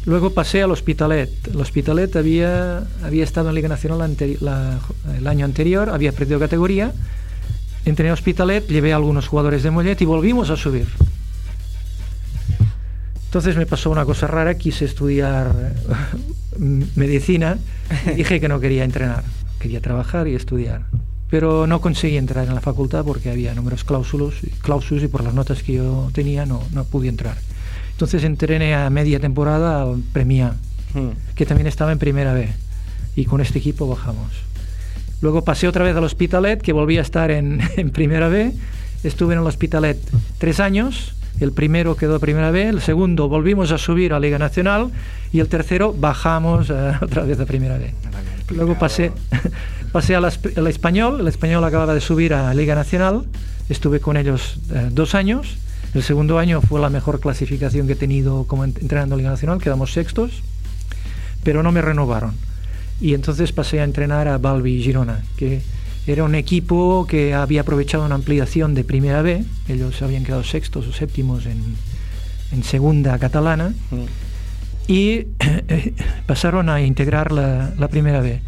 Luego 0.06 0.30
pasé 0.30 0.62
al 0.62 0.70
Hospitalet. 0.70 1.30
El 1.48 1.60
Hospitalet 1.60 2.16
había, 2.16 2.84
había 3.04 3.22
estado 3.24 3.50
en 3.50 3.54
Liga 3.54 3.68
Nacional 3.68 4.16
la- 4.40 4.78
el 5.18 5.26
año 5.26 5.44
anterior, 5.44 5.90
había 5.90 6.12
perdido 6.12 6.38
categoría. 6.40 6.92
Entré 7.84 8.06
en 8.06 8.12
Hospitalet, 8.12 8.66
llevé 8.68 8.92
a 8.92 8.96
algunos 8.96 9.26
jugadores 9.28 9.62
de 9.62 9.70
Mollet 9.70 10.00
y 10.00 10.04
volvimos 10.06 10.48
a 10.50 10.56
subir. 10.56 10.86
Entonces 13.30 13.56
me 13.56 13.64
pasó 13.64 13.90
una 13.90 14.04
cosa 14.04 14.26
rara, 14.26 14.56
quise 14.56 14.84
estudiar 14.84 15.54
eh, 15.54 16.84
medicina 16.96 17.58
y 18.06 18.16
dije 18.16 18.40
que 18.40 18.48
no 18.48 18.58
quería 18.58 18.82
entrenar, 18.82 19.22
quería 19.60 19.80
trabajar 19.80 20.26
y 20.26 20.34
estudiar. 20.34 20.82
Pero 21.30 21.68
no 21.68 21.80
conseguí 21.80 22.16
entrar 22.16 22.48
en 22.48 22.56
la 22.56 22.60
facultad 22.60 23.04
porque 23.04 23.30
había 23.30 23.54
números 23.54 23.84
cláusulos, 23.84 24.34
cláusulos 24.62 25.04
y 25.04 25.08
por 25.08 25.22
las 25.22 25.32
notas 25.32 25.62
que 25.62 25.74
yo 25.74 26.10
tenía 26.12 26.44
no, 26.44 26.60
no 26.72 26.82
pude 26.82 27.06
entrar. 27.06 27.36
Entonces 27.92 28.24
entrené 28.24 28.74
a 28.74 28.90
media 28.90 29.20
temporada 29.20 29.82
al 29.82 30.02
Premia, 30.12 30.54
Hmm. 30.92 31.10
que 31.36 31.46
también 31.46 31.68
estaba 31.68 31.92
en 31.92 31.98
primera 31.98 32.32
B. 32.32 32.48
Y 33.14 33.24
con 33.24 33.40
este 33.40 33.58
equipo 33.58 33.86
bajamos. 33.86 34.32
Luego 35.20 35.44
pasé 35.44 35.68
otra 35.68 35.84
vez 35.84 35.94
al 35.94 36.04
Hospitalet, 36.04 36.60
que 36.60 36.72
volví 36.72 36.98
a 36.98 37.02
estar 37.02 37.30
en, 37.30 37.60
en 37.76 37.90
primera 37.90 38.28
B. 38.28 38.52
Estuve 39.04 39.34
en 39.34 39.40
el 39.40 39.46
Hospitalet 39.46 39.98
tres 40.38 40.60
años. 40.60 41.14
El 41.40 41.52
primero 41.52 41.96
quedó 41.96 42.20
primera 42.20 42.50
B, 42.50 42.68
el 42.68 42.80
segundo 42.82 43.28
volvimos 43.28 43.72
a 43.72 43.78
subir 43.78 44.12
a 44.12 44.20
Liga 44.20 44.38
Nacional 44.38 44.90
y 45.32 45.40
el 45.40 45.48
tercero 45.48 45.94
bajamos 45.98 46.68
eh, 46.70 46.92
otra 47.00 47.24
vez 47.24 47.40
a 47.40 47.46
primera 47.46 47.78
B. 47.78 47.92
Luego 48.54 48.78
pasé, 48.78 49.12
pasé 49.92 50.14
al, 50.16 50.26
español, 50.68 51.20
el 51.20 51.28
español 51.28 51.64
acababa 51.64 51.94
de 51.94 52.00
subir 52.00 52.34
a 52.34 52.52
Liga 52.54 52.74
Nacional, 52.74 53.24
estuve 53.68 54.00
con 54.00 54.16
ellos 54.16 54.58
eh, 54.72 54.88
dos 54.92 55.14
años. 55.14 55.56
El 55.94 56.02
segundo 56.04 56.38
año 56.38 56.60
fue 56.60 56.80
la 56.80 56.88
mejor 56.90 57.18
clasificación 57.20 57.86
que 57.88 57.94
he 57.94 57.96
tenido 57.96 58.44
como 58.44 58.64
ent- 58.64 58.80
entrenando 58.80 59.14
en 59.16 59.18
Liga 59.20 59.30
Nacional, 59.30 59.60
quedamos 59.60 59.92
sextos, 59.92 60.42
pero 61.42 61.62
no 61.62 61.72
me 61.72 61.82
renovaron. 61.82 62.34
Y 63.00 63.14
entonces 63.14 63.50
pasé 63.52 63.80
a 63.80 63.84
entrenar 63.84 64.28
a 64.28 64.36
Balbi 64.38 64.82
Girona, 64.82 65.22
que 65.36 65.62
era 66.12 66.24
un 66.24 66.34
equipo 66.34 67.06
que 67.08 67.34
había 67.34 67.62
aprovechado 67.62 68.04
una 68.04 68.14
ampliación 68.14 68.74
de 68.74 68.84
Primera 68.84 69.22
B, 69.22 69.44
ellos 69.68 70.00
habían 70.02 70.24
quedado 70.24 70.44
sextos 70.44 70.86
o 70.86 70.92
séptimos 70.92 71.46
en, 71.46 71.76
en 72.52 72.64
segunda 72.64 73.18
catalana, 73.18 73.72
Hmm. 73.90 74.06
y 74.88 75.26
pasaron 76.26 76.68
a 76.68 76.80
integrar 76.82 77.32
la, 77.32 77.72
la 77.78 77.88
primera 77.88 78.20
B. 78.20 78.40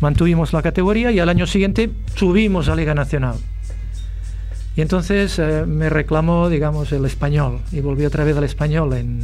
Mantuvimos 0.00 0.52
la 0.52 0.62
categoría 0.62 1.10
y 1.10 1.18
al 1.20 1.28
año 1.28 1.46
siguiente 1.46 1.90
subimos 2.16 2.68
a 2.68 2.76
Liga 2.76 2.94
Nacional. 2.94 3.36
Y 4.76 4.82
entonces 4.82 5.38
eh, 5.38 5.64
me 5.66 5.88
reclamó, 5.88 6.50
digamos, 6.50 6.92
el 6.92 7.06
español 7.06 7.60
y 7.72 7.80
volví 7.80 8.04
otra 8.04 8.24
vez 8.24 8.36
al 8.36 8.44
español 8.44 8.92
en, 8.92 9.20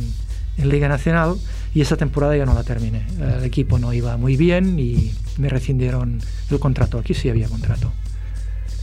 en 0.59 0.69
Liga 0.69 0.89
Nacional 0.89 1.37
y 1.75 1.81
esa 1.81 1.97
temporada 1.97 2.37
ya 2.37 2.45
no 2.47 2.55
la 2.55 2.63
terminé. 2.65 3.07
El 3.19 3.45
equipo 3.45 3.79
no 3.79 3.93
iba 3.93 4.17
muy 4.17 4.37
bien 4.37 4.79
y 4.79 5.13
me 5.39 5.49
rescindieron 5.49 6.21
el 6.51 6.59
contrato. 6.59 6.99
Aquí 6.99 7.15
sí 7.15 7.29
había 7.29 7.49
contrato. 7.49 7.93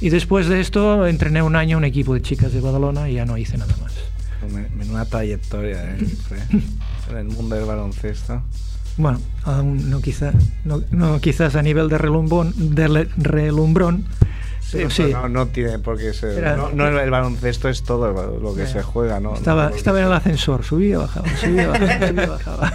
Y 0.02 0.10
después 0.10 0.48
de 0.48 0.62
esto 0.62 1.06
entrené 1.08 1.42
un 1.42 1.56
año 1.56 1.78
un 1.78 1.84
equipo 1.86 2.14
de 2.14 2.22
chicas 2.22 2.54
de 2.54 2.62
Badalona 2.62 3.10
y 3.10 3.16
ya 3.16 3.26
no 3.26 3.38
hice 3.38 3.58
nada 3.58 3.76
más. 3.82 3.94
Men- 4.52 4.70
Menuda 4.78 5.06
trayectoria, 5.06 5.96
¿eh? 5.96 5.98
En 7.12 7.18
el 7.18 7.26
mundo 7.26 7.56
del 7.56 7.66
baloncesto. 7.66 8.42
Bueno, 8.98 9.20
aún 9.44 9.90
no, 9.90 10.02
quizá, 10.02 10.32
no, 10.66 10.82
no 10.92 11.20
quizás 11.22 11.56
a 11.56 11.62
nivel 11.62 11.90
de 11.90 11.98
relumbrón, 11.98 12.54
de 12.76 13.08
relumbrón 13.18 14.06
pero 14.78 14.90
sí. 14.90 15.04
no, 15.12 15.28
no 15.30 15.48
tiene 15.48 15.80
por 15.80 15.98
qué 15.98 16.14
ser. 16.14 16.38
Era- 16.38 16.56
no, 16.56 16.70
no, 16.72 16.88
el 17.00 17.10
baloncesto 17.10 17.70
es 17.70 17.84
todo 17.84 18.12
lo- 18.12 18.54
que 18.54 18.62
Mira, 18.62 18.72
se 18.74 18.84
juega, 18.84 19.20
¿no? 19.20 19.36
Estaba, 19.36 19.70
No- 19.70 19.76
estaba 19.76 20.00
en 20.00 20.06
el 20.08 20.14
ascensor, 20.14 20.64
subía, 20.64 20.98
bajaba, 21.00 21.28
subía, 21.38 21.68
bajaba, 21.68 22.08
subía, 22.08 22.28
bajaba. 22.28 22.74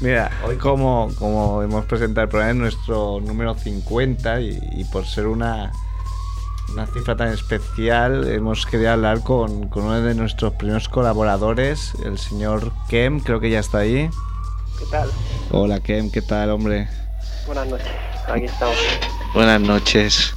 Mira, 0.00 0.30
hoy 0.46 0.56
como, 0.56 1.10
como 1.18 1.62
hemos 1.62 1.84
presentado 1.84 2.24
el 2.24 2.28
programa 2.30 2.52
es 2.52 2.56
nuestro 2.74 3.20
número 3.20 3.54
50 3.54 4.40
y, 4.40 4.58
y 4.72 4.84
por 4.84 5.04
ser 5.06 5.26
una, 5.26 5.72
una 6.72 6.86
cifra 6.86 7.16
tan 7.16 7.28
especial 7.28 8.26
hemos 8.28 8.64
querido 8.64 8.92
hablar 8.92 9.22
con, 9.22 9.68
con 9.68 9.84
uno 9.84 10.00
de 10.00 10.14
nuestros 10.14 10.54
primeros 10.54 10.88
colaboradores, 10.88 11.92
el 12.04 12.16
señor 12.18 12.72
Kem, 12.88 13.20
creo 13.20 13.40
que 13.40 13.50
ya 13.50 13.58
está 13.60 13.78
ahí. 13.78 14.08
¿Qué 14.78 14.86
tal? 14.90 15.10
Hola 15.50 15.80
Kem, 15.80 16.10
¿qué 16.10 16.22
tal 16.22 16.48
hombre? 16.50 16.88
Buenas 17.46 17.66
noches. 17.68 17.88
Aquí 18.26 18.44
estamos. 18.46 18.76
Buenas 19.34 19.60
noches. 19.60 20.32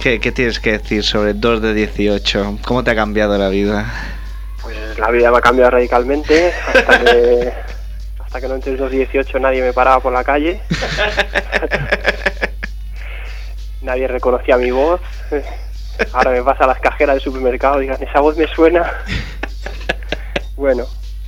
¿Qué, 0.00 0.20
qué 0.20 0.32
tienes 0.32 0.60
que 0.60 0.72
decir 0.72 1.02
sobre 1.02 1.34
2 1.34 1.62
de 1.62 1.74
18? 1.74 2.58
¿Cómo 2.64 2.84
te 2.84 2.90
ha 2.90 2.94
cambiado 2.94 3.36
la 3.38 3.48
vida? 3.48 3.92
Pues 4.62 4.76
la 4.98 5.10
vida 5.10 5.30
me 5.30 5.38
ha 5.38 5.40
cambiado 5.40 5.70
radicalmente. 5.70 6.52
Hasta 6.52 7.04
que, 7.04 7.52
hasta 8.24 8.40
que 8.40 8.48
no 8.48 8.54
entré 8.54 8.72
en 8.72 8.78
los 8.78 8.90
18 8.90 9.38
nadie 9.38 9.62
me 9.62 9.72
paraba 9.72 10.00
por 10.00 10.12
la 10.12 10.24
calle. 10.24 10.60
Nadie 13.82 14.08
reconocía 14.08 14.56
mi 14.56 14.72
voz. 14.72 15.00
Ahora 16.12 16.32
me 16.32 16.42
pasa 16.42 16.64
a 16.64 16.66
las 16.66 16.80
cajeras 16.80 17.14
del 17.14 17.22
supermercado 17.22 17.78
y 17.78 17.82
digan, 17.82 18.02
esa 18.02 18.20
voz 18.20 18.36
me 18.36 18.46
suena. 18.48 18.92
Bueno, 20.56 20.86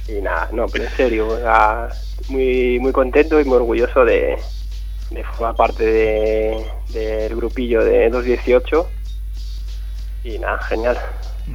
y 0.08 0.22
nada, 0.22 0.48
no, 0.52 0.66
pero 0.68 0.84
en 0.84 0.90
serio, 0.92 1.28
o 1.28 1.36
sea, 1.38 1.90
muy, 2.28 2.78
muy 2.78 2.92
contento 2.92 3.38
y 3.38 3.44
muy 3.44 3.56
orgulloso 3.58 4.06
de, 4.06 4.38
de 5.10 5.24
formar 5.24 5.56
parte 5.56 5.84
de- 5.84 6.66
del 6.90 7.36
grupillo 7.36 7.84
de 7.84 8.10
218. 8.10 8.88
Y 10.24 10.38
nada, 10.38 10.58
genial. 10.68 10.98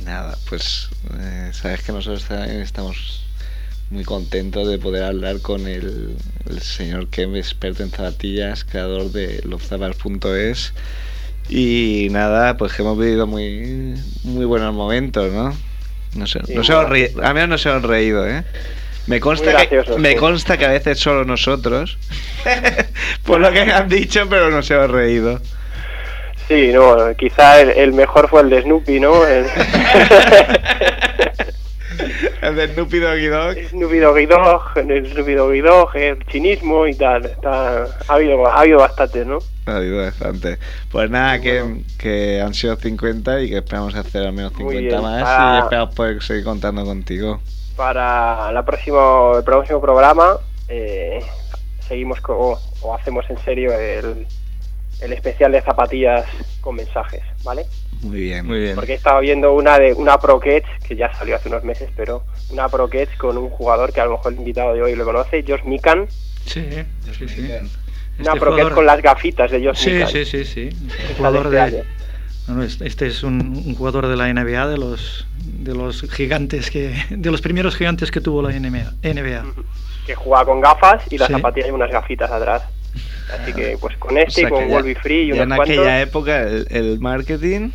Nada, 0.05 0.35
pues 0.49 0.89
eh, 1.19 1.51
sabes 1.53 1.83
que 1.83 1.91
nosotros 1.91 2.25
también 2.25 2.61
estamos 2.61 3.23
muy 3.89 4.03
contentos 4.03 4.67
de 4.67 4.79
poder 4.79 5.03
hablar 5.03 5.39
con 5.41 5.67
el, 5.67 6.15
el 6.49 6.61
señor 6.61 7.09
Kem, 7.09 7.35
experto 7.35 7.83
en 7.83 7.91
zapatillas, 7.91 8.63
creador 8.63 9.11
de 9.11 9.41
loszapas.es. 9.43 10.73
Y 11.49 12.07
nada, 12.09 12.57
pues 12.57 12.73
que 12.73 12.81
hemos 12.81 12.97
vivido 12.97 13.27
muy, 13.27 13.95
muy 14.23 14.45
buenos 14.45 14.73
momentos, 14.73 15.31
¿no? 15.31 15.53
No 16.15 16.25
sé, 16.27 16.39
Sí, 16.47 16.53
nos 16.55 16.67
bueno. 16.67 16.81
hemos 16.81 16.89
reído, 16.91 17.23
a 17.25 17.33
mí 17.33 17.39
no 17.41 17.47
nos 17.47 17.65
hemos 17.65 17.83
reído, 17.83 18.27
¿eh? 18.27 18.43
Me 19.07 19.19
consta, 19.19 19.67
que, 19.67 19.83
me 19.97 20.11
sí. 20.11 20.15
consta 20.15 20.57
que 20.57 20.65
a 20.65 20.69
veces 20.69 20.97
solo 20.99 21.25
nosotros, 21.25 21.97
por 23.25 23.39
lo 23.41 23.51
que 23.51 23.61
han 23.61 23.89
dicho, 23.89 24.25
pero 24.29 24.49
nos 24.49 24.69
hemos 24.71 24.89
reído. 24.91 25.41
Sí, 26.47 26.71
no, 26.73 26.95
quizá 27.17 27.61
el, 27.61 27.69
el 27.71 27.93
mejor 27.93 28.29
fue 28.29 28.41
el 28.41 28.49
de 28.49 28.61
Snoopy, 28.61 28.99
¿no? 28.99 29.25
El, 29.25 29.45
El 32.41 32.55
de 32.55 32.73
Snoopy 32.73 32.99
Doggy 32.99 33.27
Dog. 33.27 33.55
Snoopy 33.69 33.97
Doggy 33.99 34.25
Dog, 34.25 34.61
el 34.75 35.11
Snoopy 35.11 35.33
Doggy 35.33 35.61
Dog, 35.61 35.95
el 35.95 36.25
chinismo 36.25 36.87
y 36.87 36.95
tal. 36.95 37.25
Está, 37.25 37.83
ha, 37.83 38.13
habido, 38.13 38.45
ha 38.47 38.59
habido 38.61 38.79
bastante, 38.79 39.23
¿no? 39.23 39.39
Ha 39.65 39.77
habido 39.77 39.97
bastante. 40.03 40.57
Pues 40.91 41.09
nada, 41.09 41.39
que, 41.39 41.83
que 41.97 42.41
han 42.41 42.53
sido 42.53 42.75
50 42.75 43.41
y 43.43 43.49
que 43.49 43.57
esperamos 43.57 43.95
hacer 43.95 44.23
al 44.25 44.33
menos 44.33 44.53
Muy 44.55 44.75
50 44.75 44.79
bien. 44.89 45.01
más 45.01 45.23
Ah. 45.25 45.57
y 45.59 45.63
esperamos 45.63 45.95
poder 45.95 46.21
seguir 46.21 46.43
contando 46.43 46.83
contigo. 46.83 47.41
Para 47.75 48.51
la 48.51 48.63
próximo, 48.63 49.33
el 49.37 49.43
próximo 49.43 49.81
programa 49.81 50.37
eh, 50.67 51.19
seguimos 51.87 52.21
co- 52.21 52.35
o, 52.37 52.59
o 52.81 52.93
hacemos 52.95 53.27
en 53.29 53.37
serio 53.39 53.73
el, 53.73 54.27
el 55.01 55.13
especial 55.13 55.51
de 55.51 55.61
zapatillas 55.61 56.25
con 56.61 56.75
mensajes, 56.75 57.21
¿vale? 57.43 57.65
Muy 58.01 58.19
bien. 58.21 58.45
Muy 58.45 58.59
bien. 58.59 58.75
Porque 58.75 58.93
estaba 58.93 59.19
viendo 59.21 59.53
una 59.53 59.79
de 59.79 59.93
una 59.93 60.19
Pro 60.19 60.39
Catch, 60.39 60.65
que 60.87 60.95
ya 60.95 61.11
salió 61.15 61.35
hace 61.35 61.49
unos 61.49 61.63
meses, 61.63 61.89
pero 61.95 62.23
una 62.51 62.69
Pro 62.69 62.87
Catch 62.89 63.17
con 63.17 63.37
un 63.37 63.49
jugador 63.49 63.91
que 63.91 64.01
a 64.01 64.05
lo 64.05 64.11
mejor 64.11 64.33
el 64.33 64.39
invitado 64.39 64.73
de 64.73 64.81
hoy 64.83 64.95
lo 64.95 65.05
conoce, 65.05 65.43
Josh 65.47 65.63
Mikan. 65.63 66.07
Sí, 66.45 66.67
sí, 67.17 67.27
sí. 67.27 67.41
Una 68.19 68.33
Este 68.33 68.39
jugador- 68.39 68.73
con 68.75 68.85
las 68.85 69.01
gafitas 69.01 69.49
de 69.49 69.65
Josh 69.65 69.77
Sí, 69.77 69.91
Mikan. 69.91 70.09
sí, 70.09 70.25
sí, 70.25 70.45
sí. 70.45 70.69
Este 70.99 71.15
jugador 71.15 71.49
de 71.49 71.57
este 71.59 71.71
de, 71.77 71.83
no, 71.83 71.89
este 72.63 72.85
este 72.87 73.07
es 73.07 73.23
un, 73.23 73.63
un 73.65 73.75
jugador 73.75 74.07
de 74.07 74.15
la 74.15 74.31
NBA, 74.33 74.67
de 74.67 74.77
los 74.77 75.25
de 75.43 75.73
los 75.73 76.01
gigantes 76.11 76.69
que 76.71 76.95
de 77.09 77.31
los 77.31 77.41
primeros 77.41 77.75
gigantes 77.75 78.11
que 78.11 78.21
tuvo 78.21 78.41
la 78.41 78.49
NBA. 78.51 78.91
NBA. 79.03 79.43
que 80.05 80.15
juega 80.15 80.43
con 80.45 80.59
gafas 80.61 81.03
y 81.11 81.17
la 81.17 81.27
Sí. 81.27 81.33
zapatilla 81.33 81.67
y 81.67 81.71
unas 81.71 81.89
gafitas 81.91 82.29
atrás. 82.31 82.63
Así 83.33 83.53
que 83.53 83.77
pues 83.79 83.95
con 83.97 84.17
este 84.17 84.45
O 84.45 84.47
sea 84.47 84.47
y 84.47 84.51
con 84.51 84.69
Wolby 84.69 84.95
Free 84.95 85.21
y 85.23 85.31
unos 85.31 85.43
en 85.43 85.49
cuantos. 85.55 85.69
aquella 85.77 86.01
época 86.01 86.41
el, 86.41 86.67
el 86.69 86.99
marketing 86.99 87.69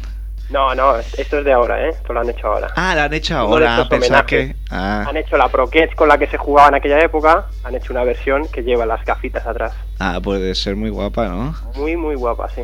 No, 0.50 0.74
no, 0.74 0.96
esto 0.98 1.38
es 1.38 1.44
de 1.44 1.52
ahora, 1.52 1.86
¿eh? 1.86 1.90
Esto 1.90 2.12
lo 2.12 2.20
han 2.20 2.28
hecho 2.30 2.46
ahora. 2.46 2.68
Ah, 2.76 2.94
lo 2.94 3.00
han 3.02 3.12
hecho 3.14 3.36
ahora. 3.36 3.86
Pensaba 3.88 4.24
que. 4.26 4.54
Ah, 4.70 5.04
Han 5.08 5.16
hecho 5.16 5.36
la 5.36 5.48
Pro 5.48 5.68
Catch 5.68 5.94
con 5.94 6.08
la 6.08 6.16
que 6.18 6.26
se 6.26 6.36
jugaba 6.38 6.68
en 6.68 6.74
aquella 6.76 7.00
época. 7.00 7.46
Han 7.64 7.74
hecho 7.74 7.92
una 7.92 8.04
versión 8.04 8.46
que 8.48 8.62
lleva 8.62 8.84
las 8.86 9.04
gafitas 9.04 9.46
atrás. 9.46 9.72
ah, 9.98 10.20
puede 10.22 10.54
ser 10.54 10.76
muy 10.76 10.90
guapa, 10.90 11.28
¿no? 11.28 11.54
Muy, 11.76 11.96
muy 11.96 12.14
guapa, 12.14 12.48
sí. 12.50 12.62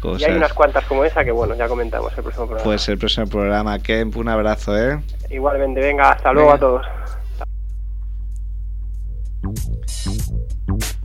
Qué 0.00 0.08
Y 0.18 0.24
hay 0.24 0.36
unas 0.36 0.52
cuantas 0.52 0.84
como 0.86 1.04
esa 1.04 1.24
que, 1.24 1.30
bueno, 1.30 1.54
ya 1.54 1.68
comentamos 1.68 2.12
el 2.16 2.22
próximo 2.22 2.46
programa. 2.46 2.64
Pues 2.64 2.88
el 2.88 2.98
próximo 2.98 3.26
programa. 3.26 3.78
Kemp, 3.78 4.16
un 4.16 4.28
abrazo, 4.28 4.76
¿eh? 4.78 5.00
Igualmente, 5.30 5.80
venga, 5.80 6.10
hasta 6.12 6.32
luego 6.32 6.48
Venga. 6.52 6.56
a 6.56 6.60
todos. 6.60 6.86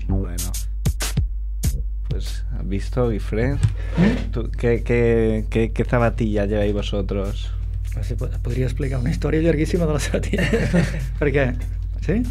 Bueno. 0.07 0.51
Pues, 2.09 2.45
¿has 2.57 2.67
visto, 2.67 3.09
Guifred? 3.09 3.57
¿Tú- 4.31 4.49
¿Qué, 4.51 4.83
qué, 4.83 5.45
qué, 5.49 5.71
qué 5.71 5.85
zapatillas 5.85 6.47
lleváis 6.47 6.73
vosotros? 6.73 7.51
Podría 8.43 8.65
explicar 8.65 8.99
una 8.99 9.09
historia 9.09 9.41
larguísima 9.41 9.85
de 9.85 9.93
las 9.93 10.03
zapatillas. 10.03 10.49
¿Por 11.19 11.31
qué? 11.31 11.53
¿Sí? 12.01 12.23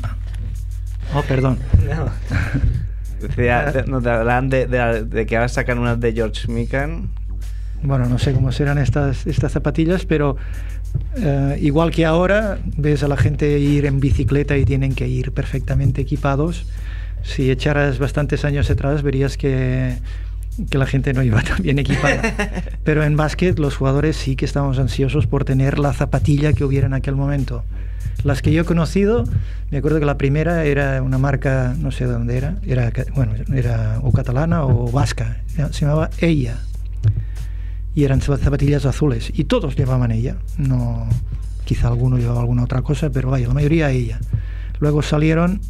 Oh, 1.15 1.23
perdón. 1.23 1.59
Decía, 3.21 3.73
de- 3.73 3.85
nos 3.85 4.05
hablan 4.07 4.49
de, 4.51 4.67
de, 4.67 5.05
de 5.05 5.27
que 5.27 5.37
ahora 5.37 5.49
sacan 5.49 5.79
unas 5.79 5.99
de 6.01 6.13
George 6.13 6.51
Mikan. 6.53 7.09
Bueno, 7.83 8.07
no 8.07 8.19
sé 8.19 8.33
cómo 8.33 8.53
serán 8.53 8.79
estas, 8.79 9.27
estas 9.27 9.53
zapatillas, 9.53 10.07
pero 10.07 10.37
eh, 11.17 11.59
igual 11.61 11.91
que 11.91 12.05
ahora, 12.05 12.59
ves 12.77 13.03
a 13.03 13.09
la 13.09 13.17
gente 13.17 13.59
ir 13.59 13.87
en 13.87 14.01
bicicleta 14.01 14.57
y 14.57 14.65
tienen 14.65 14.95
que 14.95 15.07
ir 15.09 15.33
perfectamente 15.33 16.01
equipados. 16.03 16.67
Si 17.23 17.51
echaras 17.51 17.99
bastantes 17.99 18.45
años 18.45 18.71
atrás, 18.71 19.03
verías 19.03 19.37
que, 19.37 19.97
que 20.71 20.79
la 20.79 20.87
gente 20.87 21.13
no 21.13 21.23
iba 21.23 21.41
tan 21.43 21.63
bien 21.63 21.79
equipada. 21.79 22.23
Pero 22.85 23.03
en 23.05 23.17
básquet, 23.17 23.59
los 23.59 23.77
jugadores 23.77 24.17
sí 24.17 24.37
que 24.37 24.45
estábamos 24.45 24.79
ansiosos 24.79 25.27
por 25.27 25.45
tener 25.45 25.79
la 25.79 25.93
zapatilla 25.93 26.53
que 26.53 26.65
hubiera 26.65 26.87
en 26.87 26.95
aquel 26.95 27.15
momento. 27.17 27.63
Las 28.25 28.43
que 28.43 28.53
yo 28.53 28.63
he 28.63 28.65
conocido, 28.65 29.25
me 29.71 29.79
acuerdo 29.79 30.01
que 30.01 30.07
la 30.07 30.19
primera 30.19 30.65
era 30.65 31.03
una 31.03 31.19
marca, 31.19 31.75
no 31.79 31.91
sé 31.93 32.07
de 32.07 32.13
dónde 32.13 32.37
era, 32.37 32.57
era 32.67 32.93
bueno, 33.15 33.33
era 33.55 34.01
o 34.03 34.13
catalana 34.13 34.65
o 34.65 34.91
vasca, 34.91 35.39
se 35.47 35.85
llamaba 35.85 36.11
Ella. 36.19 36.59
Y 37.95 38.05
eran 38.05 38.21
zap- 38.21 38.39
zapatillas 38.39 38.85
azules 38.85 39.31
y 39.35 39.45
todos 39.45 39.77
llevaban 39.77 40.11
ella. 40.13 40.37
No 40.59 41.07
quizá 41.65 41.89
alguno 41.89 42.19
llevaba 42.19 42.41
alguna 42.41 42.65
otra 42.65 42.83
cosa 42.83 43.11
pero 43.11 43.31
vaya 43.31 43.49
la 43.49 43.55
mayoría 43.55 43.91
ella. 43.91 44.19
Luego 44.81 45.03
salieron 45.03 45.61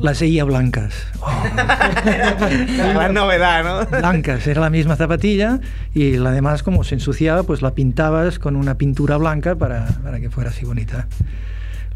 las 0.00 0.22
ella 0.22 0.44
blancas. 0.44 0.94
Oh, 1.20 1.30
La 1.54 2.92
gran 2.92 3.14
novedad, 3.14 3.64
¿no? 3.64 3.98
blancas 3.98 4.46
era 4.46 4.60
la 4.60 4.70
misma 4.70 4.96
zapatilla 4.96 5.60
y 5.94 6.16
la 6.16 6.30
demás 6.30 6.62
como 6.62 6.84
se 6.84 6.94
ensuciaba 6.94 7.42
pues 7.42 7.62
la 7.62 7.74
pintabas 7.74 8.38
con 8.38 8.56
una 8.56 8.76
pintura 8.76 9.16
blanca 9.16 9.54
para, 9.54 9.86
para 10.02 10.20
que 10.20 10.30
fuera 10.30 10.50
así 10.50 10.64
bonita. 10.64 11.06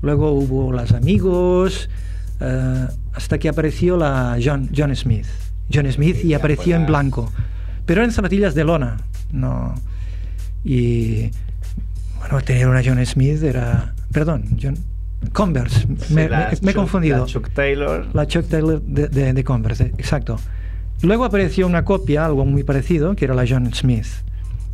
Luego 0.02 0.32
hubo 0.32 0.72
las 0.72 0.92
amigos 0.92 1.88
eh, 2.40 2.86
hasta 3.14 3.38
que 3.38 3.48
apareció 3.48 3.96
la 3.96 4.38
John, 4.42 4.70
John 4.76 4.94
Smith. 4.94 5.26
John 5.72 5.90
Smith 5.90 6.24
y 6.24 6.34
apareció 6.34 6.76
en 6.76 6.86
blanco. 6.86 7.32
Pero 7.86 8.00
eran 8.00 8.12
zapatillas 8.12 8.54
de 8.54 8.64
lona 8.64 8.96
no. 9.34 9.74
Y 10.64 11.30
bueno 12.18 12.40
tener 12.40 12.68
una 12.68 12.82
John 12.82 13.04
Smith 13.04 13.42
era 13.42 13.92
perdón 14.12 14.56
John 14.60 14.78
Converse 15.32 15.86
me, 16.10 16.28
la 16.28 16.50
me- 16.50 16.58
me 16.62 16.70
he 16.70 16.74
confundido 16.74 17.18
la 17.18 17.26
Chuck 17.26 17.50
Taylor. 17.50 18.06
la 18.12 18.26
Chuck 18.26 18.46
Taylor 18.48 18.80
de, 18.82 19.08
de- 19.08 19.32
de 19.32 19.44
Converse, 19.44 19.92
exacto. 19.98 20.38
Luego 21.02 21.24
apareció 21.24 21.66
una 21.66 21.84
copia, 21.84 22.24
algo 22.24 22.44
muy 22.44 22.62
parecido, 22.62 23.14
que 23.16 23.24
era 23.26 23.34
la 23.34 23.44
John 23.48 23.72
Smith, 23.74 24.06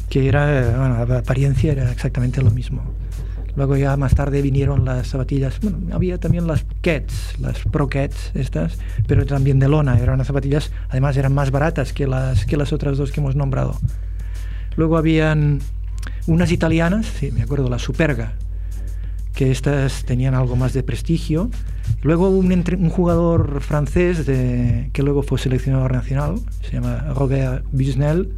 que 0.09 0.29
era, 0.29 0.77
bueno, 0.79 1.05
la 1.07 1.19
apariencia 1.19 1.73
era 1.73 1.91
exactamente 1.91 2.43
lo 2.43 2.51
mismo. 2.51 2.83
Luego 3.57 3.77
ya 3.77 3.97
más 3.97 4.15
tarde 4.15 4.43
vinieron 4.43 4.85
las 4.85 5.09
zapatillas, 5.09 5.59
bueno, 5.61 5.79
había 5.93 6.19
también 6.19 6.47
las 6.47 6.65
Cats, 6.83 7.35
las 7.41 7.59
Pro 7.71 7.89
Cats 7.89 8.31
estas, 8.35 8.79
pero 9.09 9.27
también 9.27 9.59
de 9.59 9.69
lona, 9.69 9.99
eran 9.99 10.15
unas 10.15 10.29
zapatillas, 10.29 10.71
además 10.89 11.17
eran 11.17 11.35
más 11.35 11.51
baratas 11.51 11.93
que 11.93 12.07
las, 12.07 12.47
que 12.47 12.57
las 12.57 12.73
otras 12.73 12.97
dos 12.97 13.11
que 13.11 13.19
hemos 13.21 13.35
nombrado. 13.35 13.77
Luego 14.77 14.97
habían 14.97 15.59
unas 16.29 16.53
italianas, 16.53 17.07
sí, 17.07 17.33
me 17.33 17.43
acuerdo, 17.43 17.69
la 17.69 17.81
Superga, 17.81 18.35
que 19.41 19.51
estas 19.51 20.05
tenían 20.05 20.35
algo 20.35 20.55
más 20.55 20.75
de 20.75 20.83
prestigio. 20.83 21.49
Luego 22.03 22.29
un, 22.29 22.53
entre- 22.53 22.77
un 22.77 22.91
jugador 22.91 23.63
francés 23.63 24.27
de- 24.27 24.91
que 24.93 25.03
luego 25.03 25.23
fue 25.23 25.39
seleccionador 25.39 25.93
nacional, 25.95 26.35
se 26.61 26.73
llama 26.73 27.07
Robert 27.17 27.65
Busnel. 27.73 28.29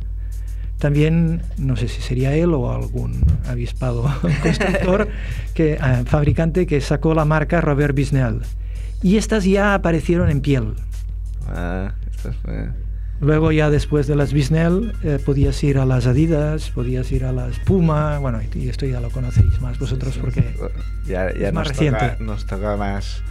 También, 0.78 1.42
no 1.58 1.74
sé 1.74 1.88
si 1.88 2.00
sería 2.02 2.36
él 2.36 2.54
o 2.54 2.70
algún 2.72 3.20
avispado 3.48 4.04
constructor, 4.44 5.08
que, 5.54 5.76
ah, 5.80 6.02
fabricante 6.06 6.66
que 6.68 6.80
sacó 6.80 7.14
la 7.14 7.24
marca 7.24 7.60
Robert 7.60 7.96
Busnel. 7.98 8.38
Y 9.02 9.16
estas 9.16 9.42
ya 9.44 9.74
aparecieron 9.74 10.30
en 10.30 10.40
piel. 10.40 10.74
Ah, 11.48 11.94
esta 12.14 12.32
fue- 12.32 12.70
Luego 13.22 13.52
ya 13.52 13.70
después 13.70 14.08
de 14.08 14.16
las 14.16 14.32
Bisnell 14.32 14.92
eh, 15.04 15.20
podías 15.24 15.62
ir 15.62 15.78
a 15.78 15.86
las 15.86 16.08
Adidas, 16.08 16.70
podías 16.70 17.12
ir 17.12 17.24
a 17.24 17.30
las 17.30 17.56
Puma, 17.60 18.18
bueno, 18.18 18.40
y, 18.42 18.58
y 18.58 18.68
esto 18.68 18.84
ya 18.84 18.98
lo 19.00 19.10
conocéis 19.10 19.60
más 19.60 19.78
vosotros 19.78 20.18
porque 20.20 20.54
ya, 21.06 21.32
ya 21.32 21.48
Es 21.48 21.54
más 21.54 21.66
nos 21.66 21.68
reciente. 21.68 22.08
Toca, 22.08 22.24
nos 22.24 22.46
toca 22.46 22.76
más, 22.76 23.22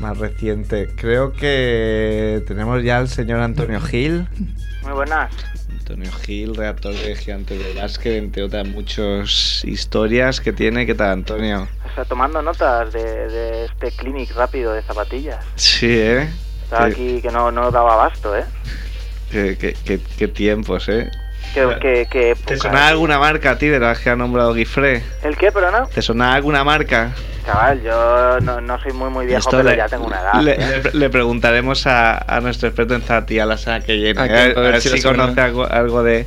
más 0.00 0.18
reciente. 0.18 0.90
Creo 0.96 1.32
que 1.32 2.42
tenemos 2.48 2.82
ya 2.82 2.98
al 2.98 3.06
señor 3.06 3.38
Antonio 3.40 3.80
Gil. 3.80 4.26
Muy 4.82 4.92
buenas. 4.92 5.32
Antonio 5.70 6.10
Gil, 6.10 6.56
redactor 6.56 6.94
de 6.94 7.14
Gigantes 7.14 7.62
de 7.62 7.80
Básquet, 7.80 8.16
entre 8.16 8.42
otras 8.42 8.66
muchas 8.66 9.64
historias 9.64 10.40
que 10.40 10.52
tiene. 10.52 10.84
¿Qué 10.84 10.96
tal, 10.96 11.12
Antonio? 11.12 11.68
O 11.88 11.94
sea, 11.94 12.04
tomando 12.04 12.42
notas 12.42 12.92
de, 12.92 13.02
de 13.28 13.64
este 13.66 13.92
clinic 13.92 14.34
rápido 14.34 14.72
de 14.72 14.82
zapatillas. 14.82 15.44
Sí, 15.54 15.86
¿eh? 15.88 16.28
Estaba 16.64 16.86
aquí 16.86 17.22
que 17.22 17.30
no, 17.30 17.52
no 17.52 17.70
daba 17.70 17.94
abasto, 17.94 18.36
¿eh? 18.36 18.44
Qué, 19.30 19.56
qué- 19.58 19.74
qué- 19.84 20.00
qué 20.18 20.28
tiempos, 20.28 20.88
¿eh? 20.88 21.10
Que, 21.54 22.06
que, 22.10 22.36
¿Te 22.44 22.56
sonaba 22.56 22.88
alguna 22.88 23.18
marca 23.18 23.52
a 23.52 23.58
ti 23.58 23.66
de 23.66 23.80
las 23.80 23.98
que 23.98 24.10
ha 24.10 24.16
nombrado 24.16 24.52
Guifré? 24.54 25.02
¿El 25.22 25.36
qué, 25.36 25.50
perdona? 25.50 25.86
¿Te 25.86 26.02
sonaba 26.02 26.34
alguna 26.34 26.62
marca? 26.62 27.12
Chaval, 27.46 27.82
yo 27.82 28.38
no, 28.42 28.60
no 28.60 28.78
soy 28.80 28.92
muy 28.92 29.08
muy 29.10 29.24
viejo, 29.26 29.40
Esto 29.40 29.56
pero 29.56 29.70
le- 29.70 29.76
ya 29.76 29.88
tengo 29.88 30.06
una 30.06 30.20
edad. 30.20 30.34
Le, 30.42 30.52
¿eh? 30.52 30.82
le- 30.84 30.98
le 30.98 31.10
preguntaremos 31.10 31.86
a, 31.86 32.18
a 32.18 32.40
nuestro 32.40 32.68
experto 32.68 32.94
en 32.94 33.02
zapatillas 33.02 33.46
la 33.48 33.56
semana 33.56 33.84
que 33.84 33.94
viene. 33.94 34.20
¿A 34.20 34.24
A, 34.24 34.26
ver, 34.26 34.58
A 34.58 34.76
a 34.76 34.80
si 34.80 34.88
si 34.90 35.02
conoce 35.02 35.40
algo, 35.40 35.66
algo 35.66 36.02
de, 36.02 36.26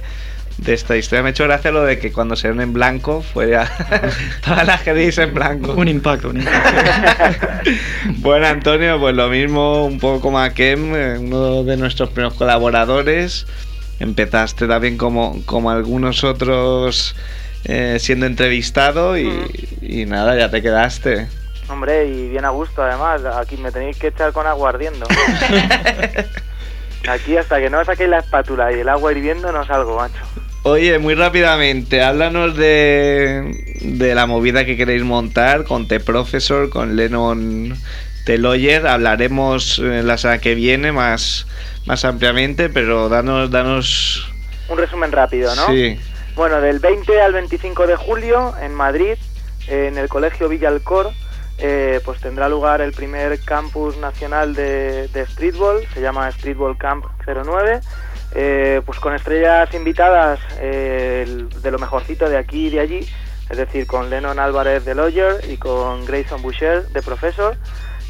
de 0.62 0.74
esta 0.74 0.96
historia. 0.96 1.24
Me 1.24 1.30
ha 1.30 1.32
hecho 1.32 1.44
gracia 1.44 1.72
lo 1.72 1.84
de 1.84 2.00
que 2.00 2.12
cuando 2.12 2.36
se 2.36 2.48
ven 2.48 2.62
en 2.62 2.72
blanco, 2.72 3.22
fuera 3.22 3.70
todas 4.46 4.66
las 4.66 4.82
que 4.82 4.94
dices 4.94 5.28
en 5.28 5.34
blanco. 5.34 5.74
un 5.74 5.88
impacto, 5.88 6.30
un 6.30 6.38
impacto. 6.38 6.82
Bueno, 8.18 8.48
Antonio, 8.48 9.00
pues 9.00 9.16
lo 9.16 9.28
mismo, 9.30 9.86
un 9.86 10.00
poco 10.00 10.22
como 10.22 10.40
a 10.40 10.52
Kem, 10.52 10.96
eh, 10.96 11.18
uno 11.20 11.64
de 11.64 11.78
nuestros 11.78 12.10
primeros 12.10 12.36
colaboradores. 12.36 13.46
Empezaste 14.00 14.68
también 14.68 14.98
como, 14.98 15.44
como 15.46 15.70
algunos 15.70 16.24
otros 16.24 17.16
eh, 17.66 17.98
siendo 18.00 18.26
entrevistado 18.26 19.18
y, 19.18 19.30
y 19.82 20.06
nada, 20.06 20.36
ya 20.36 20.50
te 20.50 20.62
quedaste. 20.62 21.28
Hombre, 21.70 22.08
y 22.08 22.30
bien 22.30 22.46
a 22.46 22.50
gusto 22.50 22.84
además. 22.84 23.24
Aquí 23.38 23.58
me 23.58 23.72
tenéis 23.72 23.98
que 23.98 24.08
echar 24.08 24.34
con 24.34 24.46
agua 24.48 24.70
ardiendo. 24.70 25.08
Aquí 27.08 27.38
hasta 27.38 27.60
que 27.60 27.70
no 27.70 27.84
saquéis 27.84 28.10
la 28.10 28.20
espátula 28.20 28.72
y 28.72 28.80
el 28.80 28.90
agua 28.90 29.12
hirviendo 29.12 29.52
no 29.52 29.66
salgo, 29.66 29.98
macho. 29.98 30.22
Oye, 30.64 31.00
muy 31.00 31.16
rápidamente, 31.16 32.04
háblanos 32.04 32.56
de, 32.56 33.80
de 33.82 34.14
la 34.14 34.28
movida 34.28 34.64
que 34.64 34.78
queréis 34.78 35.04
montar 35.04 35.64
con 35.64 35.88
The 35.88 36.00
Professor, 36.00 36.70
con 36.70 36.96
Lennon 36.96 37.76
The 38.26 38.38
Lawyer. 38.38 38.86
Hablaremos 38.86 39.80
eh, 39.80 40.04
la 40.04 40.20
semana 40.20 40.40
que 40.40 40.54
viene 40.54 40.92
más, 40.92 41.48
más 41.88 42.06
ampliamente, 42.06 42.70
pero 42.70 43.10
danos, 43.10 43.50
danos... 43.50 44.32
Un 44.70 44.78
resumen 44.78 45.12
rápido, 45.12 45.56
¿no? 45.56 45.66
Sí, 45.68 46.00
Bueno, 46.36 46.62
del 46.62 46.78
20 46.78 47.20
al 47.20 47.34
25 47.34 47.88
de 47.88 47.96
julio 47.96 48.54
en 48.62 48.76
Madrid, 48.76 49.16
eh, 49.68 49.88
en 49.88 49.98
el 49.98 50.10
Colegio 50.10 50.48
Villalcor, 50.48 51.12
eh, 51.58 52.02
pues 52.06 52.22
tendrá 52.22 52.48
lugar 52.50 52.82
el 52.82 52.92
primer 52.92 53.40
campus 53.40 53.98
nacional 53.98 54.54
de, 54.54 55.08
de 55.08 55.26
streetball, 55.26 55.88
se 55.92 56.02
llama 56.02 56.32
Streetball 56.32 56.78
Camp 56.78 57.06
09, 57.26 57.82
eh, 58.34 58.82
pues 58.86 59.00
con 59.00 59.14
estrellas 59.14 59.74
invitadas 59.74 60.40
eh, 60.60 61.46
de 61.62 61.72
lo 61.72 61.80
mejorcito 61.80 62.30
de 62.30 62.38
aquí 62.38 62.68
y 62.68 62.70
de 62.72 62.80
allí, 62.80 63.10
es 63.50 63.58
decir, 63.58 63.86
con 63.88 64.10
Lennon 64.10 64.40
Álvarez 64.40 64.86
de 64.86 64.96
Lawyer 64.96 65.42
y 65.50 65.58
con 65.58 66.06
Grayson 66.06 66.42
Boucher 66.42 66.88
de 66.88 67.02
Professor. 67.02 67.56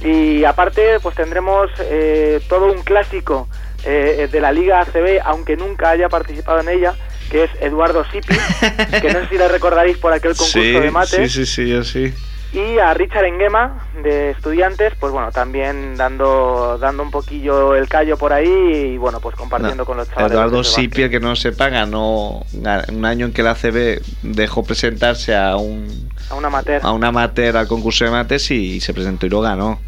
Y 0.00 0.44
aparte, 0.44 0.98
pues 1.00 1.14
tendremos 1.16 1.70
eh, 1.80 2.40
todo 2.48 2.66
un 2.70 2.82
clásico 2.82 3.48
eh, 3.84 4.28
de 4.30 4.40
la 4.40 4.52
Liga 4.52 4.80
ACB, 4.80 5.20
aunque 5.24 5.56
nunca 5.56 5.90
haya 5.90 6.08
participado 6.08 6.60
en 6.60 6.68
ella, 6.68 6.94
que 7.30 7.44
es 7.44 7.50
Eduardo 7.60 8.04
Sipi, 8.10 8.34
que 9.00 9.12
no 9.12 9.20
sé 9.20 9.28
si 9.30 9.38
le 9.38 9.46
recordaréis 9.48 9.96
por 9.98 10.12
aquel 10.12 10.32
concurso 10.32 10.60
Sí, 10.60 10.72
de 10.72 10.90
mates. 10.90 11.10
sí, 11.10 11.28
sí, 11.28 11.46
sí, 11.46 11.68
yo 11.68 11.84
sí. 11.84 12.12
Y 12.54 12.78
a 12.78 12.94
Richard 12.94 13.24
Enguema, 13.24 13.84
de 14.00 14.30
estudiantes, 14.30 14.92
pues 15.00 15.12
bueno, 15.12 15.32
también 15.32 15.96
dando 15.96 16.78
dando 16.78 17.02
un 17.02 17.10
poquillo 17.10 17.74
el 17.74 17.88
callo 17.88 18.16
por 18.16 18.32
ahí 18.32 18.46
y 18.94 18.96
bueno, 18.96 19.18
pues 19.18 19.34
compartiendo 19.34 19.78
No, 19.78 19.84
con 19.84 19.96
los 19.96 20.08
chavales. 20.08 20.30
Eduardo 20.30 20.56
del 20.58 20.64
Sipi, 20.64 21.02
el 21.02 21.10
que 21.10 21.18
no 21.18 21.34
sepa, 21.34 21.68
ganó 21.68 22.46
un 22.52 23.04
año 23.04 23.26
en 23.26 23.32
que 23.32 23.42
la 23.42 23.50
ACB 23.52 24.00
dejó 24.22 24.62
presentarse 24.62 25.34
a 25.34 25.56
un. 25.56 26.08
A 26.30 26.36
un 26.36 26.44
amateur. 26.44 26.80
a 26.84 26.92
un 26.92 27.02
amateur 27.02 27.56
al 27.56 27.66
concurso 27.66 28.04
de 28.04 28.12
mates 28.12 28.48
y 28.52 28.80
se 28.80 28.94
presentó 28.94 29.26
y 29.26 29.30
lo 29.30 29.40
ganó. 29.40 29.80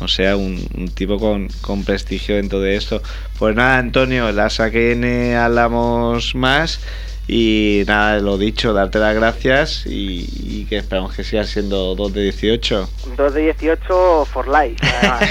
O 0.00 0.08
sea, 0.08 0.36
un, 0.36 0.66
un 0.76 0.88
tipo 0.88 1.20
con, 1.20 1.48
con 1.60 1.84
prestigio 1.84 2.34
dentro 2.36 2.58
de 2.58 2.74
esto. 2.74 3.00
Pues 3.38 3.54
nada, 3.54 3.78
Antonio, 3.78 4.32
la 4.32 4.46
AKN 4.46 5.36
hablamos 5.36 6.34
más. 6.34 6.80
Y 7.28 7.84
nada, 7.86 8.18
lo 8.18 8.36
dicho, 8.36 8.72
darte 8.72 8.98
las 8.98 9.14
gracias 9.14 9.86
y, 9.86 10.28
y 10.42 10.66
que 10.68 10.78
esperamos 10.78 11.14
que 11.14 11.22
siga 11.22 11.44
siendo 11.44 11.94
2 11.94 12.12
de 12.12 12.22
18. 12.24 12.90
2 13.16 13.34
de 13.34 13.40
18 13.42 14.24
for 14.24 14.48
life. 14.48 14.76
además. 14.82 15.22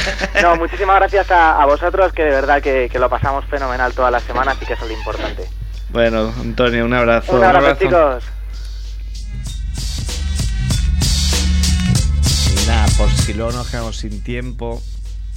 No, 0.42 0.56
muchísimas 0.56 0.96
gracias 0.98 1.30
a, 1.32 1.62
a 1.62 1.66
vosotros, 1.66 2.14
que 2.14 2.24
de 2.24 2.32
verdad 2.32 2.62
que, 2.62 2.90
que 2.90 2.98
lo 2.98 3.10
pasamos 3.10 3.46
fenomenal 3.46 3.94
todas 3.94 4.12
las 4.12 4.24
semanas 4.24 4.58
y 4.62 4.66
que 4.66 4.74
eso 4.74 4.86
es 4.86 4.92
lo 4.92 4.98
importante. 4.98 5.44
Bueno, 5.90 6.34
Antonio, 6.40 6.86
un 6.86 6.94
abrazo. 6.94 7.36
Un 7.36 7.44
abrazo, 7.44 7.76
chicos. 7.80 8.24
Y 12.64 12.68
nada, 12.68 12.88
por 12.98 13.10
si 13.10 13.34
luego 13.34 13.52
nos 13.52 13.70
quedamos 13.70 13.98
sin 13.98 14.24
tiempo, 14.24 14.82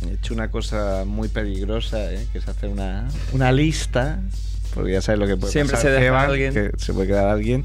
he 0.06 0.14
hecho 0.14 0.32
una 0.32 0.50
cosa 0.50 1.02
muy 1.04 1.28
peligrosa, 1.28 2.12
¿eh? 2.12 2.26
que 2.32 2.38
es 2.38 2.46
hacer 2.46 2.68
una, 2.70 3.08
una 3.32 3.50
lista, 3.50 4.20
porque 4.74 4.92
ya 4.92 5.00
sabes 5.02 5.18
lo 5.20 5.26
que 5.26 5.36
puede 5.36 5.52
Siempre 5.52 5.76
pasar, 5.76 5.90
se 5.92 6.00
deja 6.00 6.20
alguien. 6.22 6.52
que 6.52 6.70
se 6.76 6.92
puede 6.92 7.06
quedar 7.08 7.28
alguien. 7.28 7.64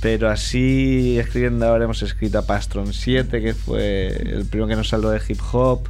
Pero 0.00 0.28
así, 0.28 1.18
escribiendo 1.18 1.66
ahora, 1.66 1.84
hemos 1.84 2.02
escrito 2.02 2.38
a 2.38 2.42
Pastron 2.42 2.92
7, 2.92 3.40
que 3.40 3.54
fue 3.54 4.08
el 4.08 4.44
primero 4.44 4.68
que 4.68 4.76
nos 4.76 4.88
salió 4.90 5.08
de 5.10 5.20
hip 5.26 5.40
hop, 5.52 5.88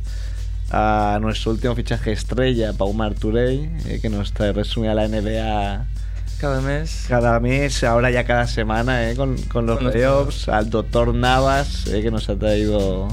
a 0.71 1.19
nuestro 1.21 1.51
último 1.53 1.75
fichaje 1.75 2.13
estrella, 2.13 2.73
Paumar 2.73 3.15
Touré, 3.15 3.69
eh, 3.87 3.99
que 4.01 4.09
nos 4.11 4.33
trae 4.33 4.53
resumida 4.53 4.95
la 4.95 5.09
NBA 5.09 5.87
Cada 6.41 6.61
mes. 6.61 7.07
cada 7.09 7.41
mes, 7.41 7.83
ahora 7.85 8.11
ya 8.11 8.25
cada 8.25 8.47
semana, 8.47 9.11
¿eh? 9.11 9.17
con, 9.17 9.37
Con 9.43 9.67
los 9.67 9.79
playoffs, 9.79 10.49
al 10.49 10.71
doctor 10.71 11.13
Navas, 11.15 11.87
¿eh? 11.89 12.01
que 12.03 12.11
nos 12.11 12.29
ha 12.29 12.37
traído 12.37 13.09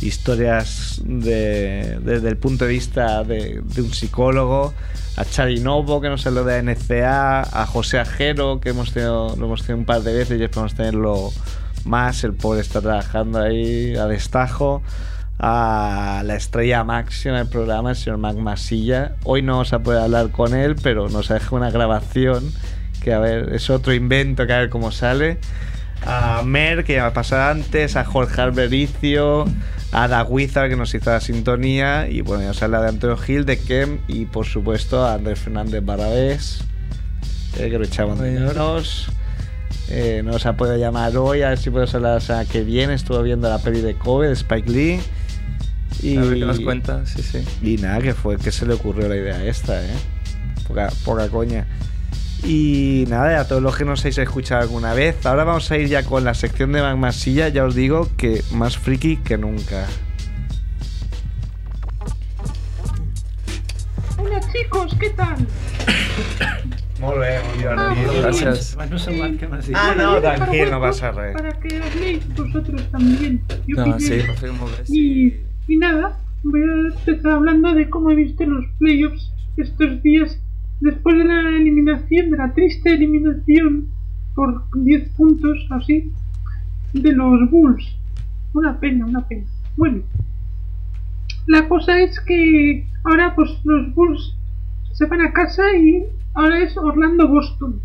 historias 0.00 1.00
de- 1.04 1.98
desde 2.02 2.28
el 2.28 2.36
punto 2.36 2.64
de 2.64 2.70
vista 2.72 3.22
de, 3.24 3.60
de 3.62 3.82
un 3.82 3.92
psicólogo, 3.92 4.72
a 5.16 5.24
Chari 5.24 5.60
Novo, 5.60 6.00
que 6.00 6.08
nos 6.08 6.26
habló 6.26 6.44
de 6.44 6.62
NCA, 6.62 7.40
a 7.40 7.66
José 7.66 7.98
Ajero, 7.98 8.60
que 8.60 8.70
hemos 8.70 8.92
tenido, 8.92 9.36
lo 9.36 9.46
hemos 9.46 9.60
tenido 9.62 9.78
un 9.78 9.84
par 9.84 10.02
de 10.02 10.12
veces 10.14 10.40
y 10.40 10.44
esperamos 10.44 10.74
tenerlo 10.74 11.30
más, 11.84 12.24
el 12.24 12.34
pobre 12.34 12.60
está 12.60 12.80
trabajando 12.80 13.40
ahí 13.40 13.94
a 13.96 14.06
destajo. 14.06 14.82
A 15.42 16.22
la 16.26 16.34
estrella 16.36 16.84
máxima 16.84 17.38
del 17.38 17.48
programa, 17.48 17.90
el 17.90 17.96
señor 17.96 18.18
Mac 18.18 18.36
Masilla. 18.36 19.12
Hoy 19.24 19.40
no 19.40 19.52
vamos 19.52 19.72
a 19.72 19.78
poder 19.78 20.02
hablar 20.02 20.30
con 20.30 20.54
él, 20.54 20.76
pero 20.82 21.08
nos 21.08 21.30
ha 21.30 21.34
dejado 21.34 21.56
una 21.56 21.70
grabación 21.70 22.52
que 23.02 23.14
a 23.14 23.18
ver, 23.20 23.54
es 23.54 23.70
otro 23.70 23.94
invento 23.94 24.46
que 24.46 24.52
a 24.52 24.58
ver 24.58 24.68
cómo 24.68 24.92
sale. 24.92 25.38
A 26.04 26.42
Mer, 26.44 26.84
que 26.84 26.94
ya 26.96 27.04
me 27.04 27.10
pasado 27.12 27.50
antes, 27.52 27.96
a 27.96 28.04
Jorge 28.04 28.38
Albericio, 28.38 29.46
a 29.92 30.08
Daguizar, 30.08 30.68
que 30.68 30.76
nos 30.76 30.94
hizo 30.94 31.10
la 31.10 31.20
sintonía, 31.20 32.08
y 32.08 32.20
bueno, 32.20 32.42
ya 32.42 32.48
nos 32.48 32.62
habla 32.62 32.82
de 32.82 32.88
Antonio 32.88 33.16
Gil, 33.16 33.44
de 33.44 33.58
Kem, 33.58 33.98
y 34.08 34.26
por 34.26 34.46
supuesto 34.46 35.04
a 35.04 35.14
Andrés 35.14 35.40
Fernández 35.40 35.84
Barabés, 35.84 36.62
eh, 37.58 37.70
que 37.70 37.78
lo 37.78 37.84
echamos 37.84 38.18
de 38.20 38.30
menos. 38.30 39.08
Eh, 39.88 40.22
no 40.24 40.32
nos 40.32 40.46
ha 40.46 40.56
podido 40.56 40.76
llamar 40.76 41.16
hoy, 41.16 41.42
a 41.42 41.48
ver 41.48 41.58
si 41.58 41.70
podemos 41.70 41.92
hablar 41.94 42.14
la 42.14 42.20
semana 42.20 42.44
que 42.48 42.62
viene. 42.62 42.94
Estuvo 42.94 43.20
viendo 43.22 43.48
la 43.48 43.58
peli 43.58 43.80
de 43.80 43.94
Kobe, 43.94 44.28
de 44.28 44.34
Spike 44.34 44.70
Lee. 44.70 45.00
Y, 46.00 46.16
A 46.16 46.22
ver 46.22 46.34
qué 46.38 46.44
nos 46.46 46.60
cuenta, 46.60 47.04
sí, 47.06 47.22
sí. 47.22 47.44
y 47.60 47.76
nada, 47.76 48.00
que 48.00 48.14
fue 48.14 48.36
que 48.36 48.52
se 48.52 48.64
le 48.64 48.74
ocurrió 48.74 49.08
la 49.08 49.16
idea 49.16 49.44
esta, 49.44 49.84
¿eh? 49.84 49.90
Poca, 50.68 50.90
poca 51.04 51.28
coña. 51.28 51.66
Y 52.44 53.04
nada, 53.08 53.40
a 53.40 53.48
todos 53.48 53.62
los 53.62 53.76
que 53.76 53.84
nos 53.84 54.00
hayáis 54.00 54.18
escuchado 54.18 54.62
alguna 54.62 54.94
vez, 54.94 55.24
ahora 55.26 55.44
vamos 55.44 55.70
a 55.70 55.76
ir 55.76 55.88
ya 55.88 56.04
con 56.04 56.24
la 56.24 56.34
sección 56.34 56.72
de 56.72 56.80
Magmasilla, 56.80 57.48
ya 57.48 57.64
os 57.64 57.74
digo 57.74 58.08
que 58.16 58.42
más 58.52 58.78
friki 58.78 59.18
que 59.18 59.36
nunca. 59.36 59.86
Hola 64.16 64.40
chicos, 64.52 64.96
¿qué 64.98 65.10
tal? 65.10 65.36
Muy 67.00 67.18
bien, 67.18 67.40
muy 67.46 67.58
bien. 67.58 67.78
Ah. 67.78 67.94
Ah, 69.74 69.94
no, 69.96 70.20
para 70.20 70.70
no 70.70 70.80
pasa 70.80 71.12
res. 71.12 71.34
Para 71.34 71.52
que 71.60 71.80
habléis 71.80 72.34
vosotros 72.34 72.82
también. 72.90 73.42
Yo 73.66 73.76
No, 73.76 73.98
sí, 73.98 75.40
y 75.66 75.76
nada, 75.76 76.18
voy 76.42 76.60
a 76.60 76.94
empezar 76.94 77.32
hablando 77.32 77.74
de 77.74 77.88
cómo 77.88 78.10
he 78.10 78.16
visto 78.16 78.44
los 78.44 78.64
playoffs 78.78 79.32
estos 79.56 80.02
días 80.02 80.38
después 80.80 81.16
de 81.18 81.24
la 81.24 81.48
eliminación, 81.50 82.30
de 82.30 82.36
la 82.36 82.52
triste 82.52 82.90
eliminación 82.90 83.88
por 84.34 84.64
10 84.74 85.08
puntos 85.10 85.66
así 85.70 86.10
de 86.92 87.12
los 87.12 87.50
Bulls. 87.50 87.84
Una 88.54 88.78
pena, 88.80 89.06
una 89.06 89.26
pena. 89.26 89.46
Bueno, 89.76 90.02
la 91.46 91.68
cosa 91.68 92.00
es 92.00 92.18
que 92.20 92.86
ahora 93.04 93.34
pues 93.34 93.50
los 93.64 93.94
Bulls 93.94 94.36
se 94.92 95.06
van 95.06 95.20
a 95.22 95.32
casa 95.32 95.62
y 95.76 96.04
ahora 96.34 96.62
es 96.62 96.76
Orlando-Boston. 96.76 97.80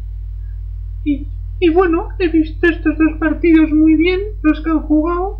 Y, 1.03 1.27
y 1.59 1.69
bueno, 1.69 2.09
he 2.19 2.27
visto 2.29 2.67
estos 2.67 2.97
dos 2.97 3.17
partidos 3.19 3.71
muy 3.71 3.95
bien, 3.95 4.19
los 4.43 4.61
que 4.61 4.71
han 4.71 4.81
jugado. 4.81 5.39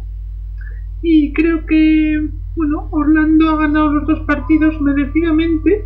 Y 1.01 1.33
creo 1.33 1.65
que, 1.65 2.29
bueno, 2.55 2.87
Orlando 2.91 3.49
ha 3.51 3.61
ganado 3.61 3.93
los 3.93 4.07
dos 4.07 4.19
partidos 4.21 4.79
merecidamente. 4.81 5.85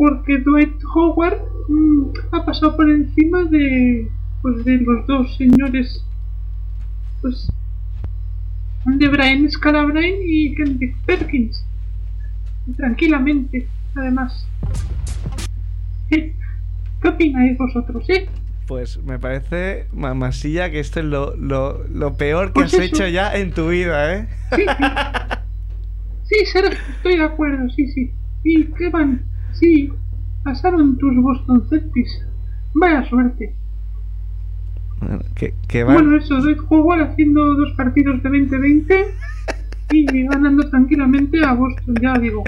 Porque 0.00 0.38
Dwight 0.38 0.82
Howard 0.94 1.42
mm, 1.68 2.06
ha 2.32 2.42
pasado 2.46 2.74
por 2.74 2.88
encima 2.88 3.44
de, 3.44 4.08
pues, 4.40 4.64
de 4.64 4.78
los 4.78 5.06
dos 5.06 5.36
señores, 5.36 6.02
pues, 7.20 7.46
de 8.86 9.08
Brian 9.08 9.50
Scalabrine 9.50 10.16
y 10.24 10.54
Kendrick 10.54 10.96
Perkins. 11.04 11.66
Tranquilamente, 12.78 13.68
además. 13.94 14.46
¿Qué 16.08 16.34
opináis 17.06 17.58
vosotros, 17.58 18.08
eh? 18.08 18.26
Pues 18.66 19.02
me 19.02 19.18
parece, 19.18 19.86
Mamasilla, 19.92 20.70
que 20.70 20.80
esto 20.80 21.00
es 21.00 21.06
lo, 21.06 21.36
lo, 21.36 21.86
lo 21.88 22.14
peor 22.16 22.46
que 22.48 22.52
Pues 22.54 22.72
has 22.72 22.80
eso. 22.80 22.82
hecho 22.84 23.06
ya 23.06 23.34
en 23.36 23.52
tu 23.52 23.68
vida, 23.68 24.14
¿eh? 24.16 24.28
Sí, 24.56 24.62
sí. 24.66 24.84
Sí, 26.24 26.46
Sergio, 26.46 26.78
estoy 26.96 27.18
de 27.18 27.24
acuerdo, 27.24 27.68
sí, 27.76 27.86
sí. 27.88 28.10
¿Y 28.44 28.64
qué 28.78 28.88
van? 28.88 29.24
Sí, 29.52 29.90
pasaron 30.44 30.96
tus 30.98 31.14
Boston 31.16 31.66
Celtics. 31.68 32.26
Vaya 32.74 33.04
suerte. 33.08 33.54
Bueno, 35.00 35.20
que, 35.34 35.54
que 35.68 35.84
va- 35.84 35.94
Bueno, 35.94 36.16
eso, 36.16 36.36
Dwight 36.40 36.58
Howard 36.68 37.02
haciendo 37.12 37.54
dos 37.54 37.72
partidos 37.76 38.22
de 38.22 38.28
2020 38.30 39.14
y 39.92 40.04
ganando 40.26 40.68
tranquilamente 40.70 41.44
a 41.44 41.54
Boston, 41.54 41.94
ya 42.00 42.14
digo. 42.14 42.44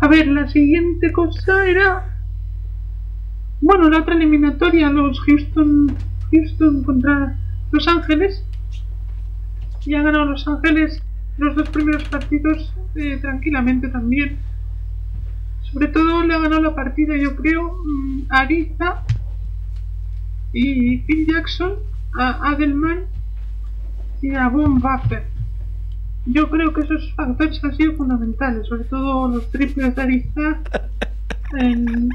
A 0.00 0.08
ver, 0.08 0.26
la 0.28 0.48
siguiente 0.48 1.12
cosa 1.12 1.66
era. 1.66 2.06
Bueno, 3.60 3.88
la 3.90 3.98
otra 3.98 4.14
eliminatoria, 4.14 4.90
los 4.90 5.20
Houston, 5.20 5.94
Houston 6.32 6.82
contra 6.84 7.36
Los 7.72 7.86
Ángeles. 7.88 8.44
Y 9.86 9.94
han 9.94 10.04
ganado 10.04 10.26
Los 10.26 10.46
Ángeles 10.48 11.02
los 11.38 11.56
dos 11.56 11.70
primeros 11.70 12.04
partidos 12.04 12.74
eh, 12.96 13.16
tranquilamente 13.20 13.88
también. 13.88 14.36
Sobre 15.72 15.88
todo 15.88 16.24
le 16.24 16.34
ha 16.34 16.38
ganado 16.38 16.62
la 16.62 16.74
partida, 16.74 17.16
yo 17.16 17.36
creo, 17.36 17.82
mm, 17.84 18.22
a 18.30 18.38
Ariza 18.40 19.04
y 20.52 20.98
Phil 20.98 21.26
Jackson, 21.26 21.74
a 22.18 22.50
Adelman 22.50 23.04
y 24.20 24.34
a 24.34 24.48
Von 24.48 24.80
Buffer. 24.80 25.26
Yo 26.26 26.50
creo 26.50 26.72
que 26.72 26.82
esos 26.82 27.14
factores 27.14 27.62
han 27.64 27.76
sido 27.76 27.94
fundamentales, 27.94 28.66
sobre 28.66 28.84
todo 28.84 29.28
los 29.28 29.50
triples 29.50 29.94
de 29.94 30.02
Ariza 30.02 30.60
en, 31.58 32.10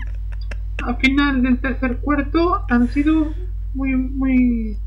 al 0.83 0.97
final 0.97 1.41
del 1.41 1.57
tercer 1.59 1.97
cuarto 1.97 2.61
han 2.69 2.87
sido 2.89 3.33
muy, 3.73 3.95
muy 3.95 4.77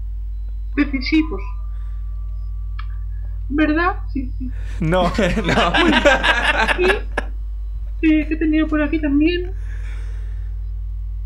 decisivos. 0.76 1.42
¿Verdad? 3.50 3.96
Sí, 4.12 4.30
sí. 4.38 4.50
No, 4.80 5.04
no. 5.46 5.72
Y 6.78 7.07
¿qué 8.00 8.26
he 8.30 8.36
tenido 8.36 8.66
por 8.66 8.82
aquí 8.82 9.00
también? 9.00 9.52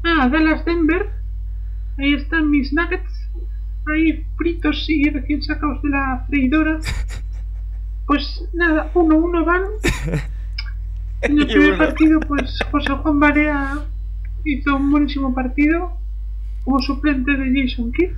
Ah, 0.05 0.29
Dallas 0.29 0.65
Denver. 0.65 1.11
Ahí 1.99 2.15
están 2.15 2.51
mis 2.51 2.73
nuggets. 2.73 3.31
Ahí 3.87 4.25
fritos 4.37 4.85
y 4.89 5.11
recién 5.11 5.43
sacados 5.43 5.83
de 5.83 5.91
la 5.91 6.25
freidora. 6.29 6.79
Pues 8.07 8.45
nada, 8.53 8.91
uno 8.95 9.17
uno 9.17 9.45
van. 9.45 9.63
En 11.23 11.39
el 11.39 11.47
primer 11.47 11.79
partido, 11.79 12.19
pues 12.19 12.59
José 12.73 12.91
Juan 12.95 13.21
Barea 13.21 13.79
hizo 14.45 14.75
un 14.75 14.91
buenísimo 14.91 15.33
partido 15.33 15.97
como 16.65 16.81
suplente 16.81 17.31
de 17.31 17.63
Jason 17.63 17.93
Kidd. 17.93 18.11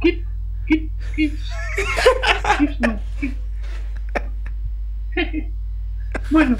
Kidd, 0.00 0.24
Kidd, 0.68 0.90
Kidd. 1.16 1.32
Kidd, 2.58 2.80
no, 2.80 3.00
Kidd. 3.20 3.32
Bueno, 6.30 6.56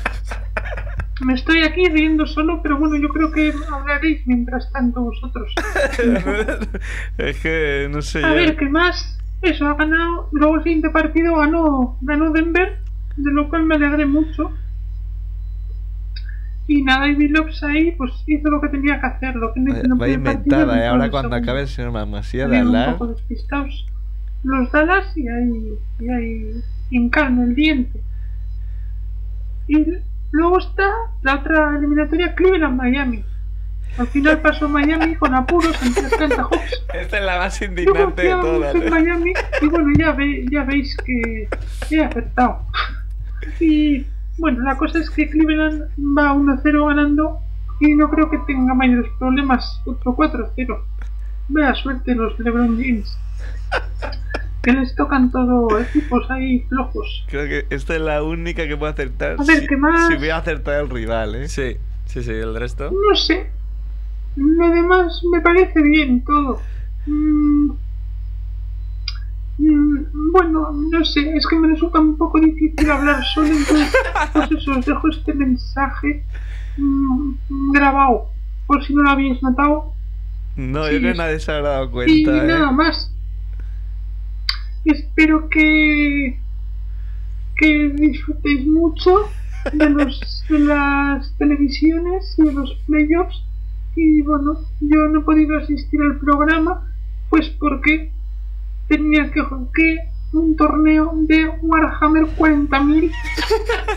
me 1.24 1.34
estoy 1.34 1.62
aquí 1.62 1.88
riendo 1.88 2.26
solo, 2.26 2.60
pero 2.62 2.78
bueno, 2.78 2.96
yo 2.96 3.08
creo 3.08 3.30
que 3.32 3.52
hablaréis 3.72 4.26
mientras 4.26 4.70
tanto 4.72 5.02
vosotros. 5.02 5.52
es 7.18 7.40
que 7.40 7.88
no 7.90 8.02
sé 8.02 8.18
A 8.18 8.30
ya. 8.30 8.34
ver, 8.34 8.56
¿qué 8.56 8.68
más? 8.68 9.18
Eso, 9.42 9.66
ha 9.66 9.74
ganado. 9.74 10.28
Luego 10.32 10.56
el 10.56 10.62
siguiente 10.62 10.90
partido 10.90 11.36
ganó, 11.36 11.98
ganó 12.02 12.32
Denver, 12.32 12.78
de 13.16 13.32
lo 13.32 13.48
cual 13.48 13.64
me 13.64 13.76
alegré 13.76 14.06
mucho. 14.06 14.52
Y 16.66 16.82
nada, 16.82 17.08
y 17.08 17.14
Billups 17.14 17.62
ahí 17.62 17.92
pues 17.92 18.10
hizo 18.26 18.48
lo 18.48 18.60
que 18.60 18.68
tenía 18.68 18.98
que 19.00 19.06
hacer. 19.06 19.36
Lo 19.36 19.52
que 19.52 19.60
no 19.60 19.72
Vaya 19.72 19.82
primer 19.82 19.96
partido, 19.98 20.14
inventada, 20.14 20.82
¿eh? 20.82 20.86
Ahora 20.88 21.10
cuando 21.10 21.36
acabe 21.36 21.60
el 21.62 21.68
señor 21.68 21.92
Mamasía 21.92 22.48
de 22.48 22.56
Estaban 22.56 22.68
un 22.68 22.76
hablar. 22.76 22.98
poco 22.98 23.12
despistados 23.12 23.86
los 24.44 24.70
Dallas 24.70 25.16
y 25.16 25.26
ahí, 25.26 25.78
y 26.00 26.08
ahí 26.08 26.62
hincaron 26.90 27.40
el 27.40 27.54
diente. 27.54 28.00
Y 29.68 29.86
luego 30.32 30.58
está 30.58 30.90
la 31.22 31.36
otra 31.36 31.76
eliminatoria 31.78 32.34
Cleveland-Miami. 32.34 33.24
Al 33.96 34.06
final 34.08 34.40
pasó 34.40 34.68
Miami 34.68 35.14
con 35.14 35.34
apuros 35.34 35.80
ante 35.80 36.00
Atlanta 36.06 36.42
Hawks. 36.42 36.84
Esta 36.94 37.18
es 37.18 37.24
la 37.24 37.38
más 37.38 37.60
Yo 37.60 37.66
indignante 37.66 38.22
de 38.22 38.30
todas. 38.30 38.74
en. 38.74 38.90
Miami 38.90 39.32
y 39.62 39.66
bueno, 39.68 39.88
ya, 39.96 40.12
ve- 40.12 40.44
ya 40.50 40.64
veis 40.64 40.96
que 41.04 41.48
he 41.90 42.04
acertado. 42.04 42.66
Y 43.60 44.04
bueno, 44.38 44.64
la 44.64 44.76
cosa 44.76 44.98
es 44.98 45.08
que 45.10 45.28
Cleveland 45.30 45.82
va 46.18 46.32
1-0 46.34 46.88
ganando 46.88 47.38
y 47.80 47.94
no 47.94 48.10
creo 48.10 48.28
que 48.30 48.38
tenga 48.48 48.74
mayores 48.74 49.10
problemas. 49.18 49.80
Otro 49.86 50.16
4-0. 50.16 50.76
Vea 51.50 51.74
suerte 51.76 52.14
los 52.16 52.36
LeBron 52.40 52.76
James. 52.82 53.16
Que 54.64 54.72
les 54.72 54.94
tocan 54.96 55.30
todo 55.30 55.78
equipos 55.80 56.30
ahí 56.30 56.60
flojos. 56.68 57.24
Creo 57.28 57.46
que 57.46 57.66
esta 57.74 57.94
es 57.94 58.00
la 58.00 58.22
única 58.22 58.66
que 58.66 58.76
puedo 58.76 58.92
acertar. 58.92 59.36
A 59.38 59.44
ver, 59.44 59.60
si, 59.60 59.66
¿qué 59.66 59.76
más? 59.76 60.08
Si 60.08 60.14
hubiera 60.16 60.38
acertado 60.38 60.80
el 60.82 60.90
rival, 60.90 61.34
¿eh? 61.34 61.48
Sí, 61.48 61.76
sí, 62.06 62.22
sí, 62.22 62.30
el 62.30 62.54
resto. 62.54 62.90
No 62.90 63.14
sé. 63.16 63.50
Lo 64.36 64.70
demás 64.70 65.20
me 65.30 65.40
parece 65.40 65.80
bien 65.82 66.24
todo. 66.24 66.60
Mm, 67.06 67.70
mm, 69.58 70.32
bueno, 70.32 70.72
no 70.72 71.04
sé, 71.04 71.36
es 71.36 71.46
que 71.46 71.56
me 71.58 71.68
resulta 71.68 72.00
un 72.00 72.16
poco 72.16 72.40
difícil 72.40 72.90
hablar 72.90 73.22
solo, 73.34 73.48
entonces, 73.48 73.92
pues 74.32 74.50
eso, 74.52 74.72
os 74.78 74.84
dejo 74.86 75.08
este 75.08 75.34
mensaje 75.34 76.24
mm, 76.76 77.72
grabado, 77.72 78.30
por 78.66 78.84
si 78.84 78.94
no 78.94 79.02
lo 79.02 79.10
habéis 79.10 79.40
notado. 79.42 79.92
No, 80.56 80.86
Sí. 80.86 80.94
yo 80.94 80.98
creo 81.00 81.12
que 81.12 81.18
nadie 81.18 81.38
se 81.40 81.52
habrá 81.52 81.68
dado 81.70 81.84
Y 81.86 81.90
cuenta, 82.24 82.32
nada 82.44 82.70
¿eh? 82.70 82.74
más. 82.74 83.13
Espero 84.84 85.48
que 85.48 86.38
que 87.56 87.88
disfrutéis 87.94 88.66
mucho 88.66 89.30
de 89.72 89.90
los 89.90 90.44
de 90.48 90.58
las 90.58 91.36
televisiones 91.38 92.34
y 92.38 92.42
de 92.42 92.52
los 92.52 92.74
playoffs. 92.86 93.42
Y 93.96 94.22
bueno 94.22 94.58
yo 94.80 95.08
no 95.08 95.20
he 95.20 95.22
podido 95.22 95.58
asistir 95.58 96.00
al 96.02 96.18
programa 96.18 96.86
pues 97.30 97.48
porque 97.60 98.12
tenía 98.88 99.30
que 99.30 99.40
jugar 99.40 99.70
un 100.32 100.56
torneo 100.56 101.12
de 101.28 101.48
Warhammer 101.62 102.24
40.000 102.36 103.10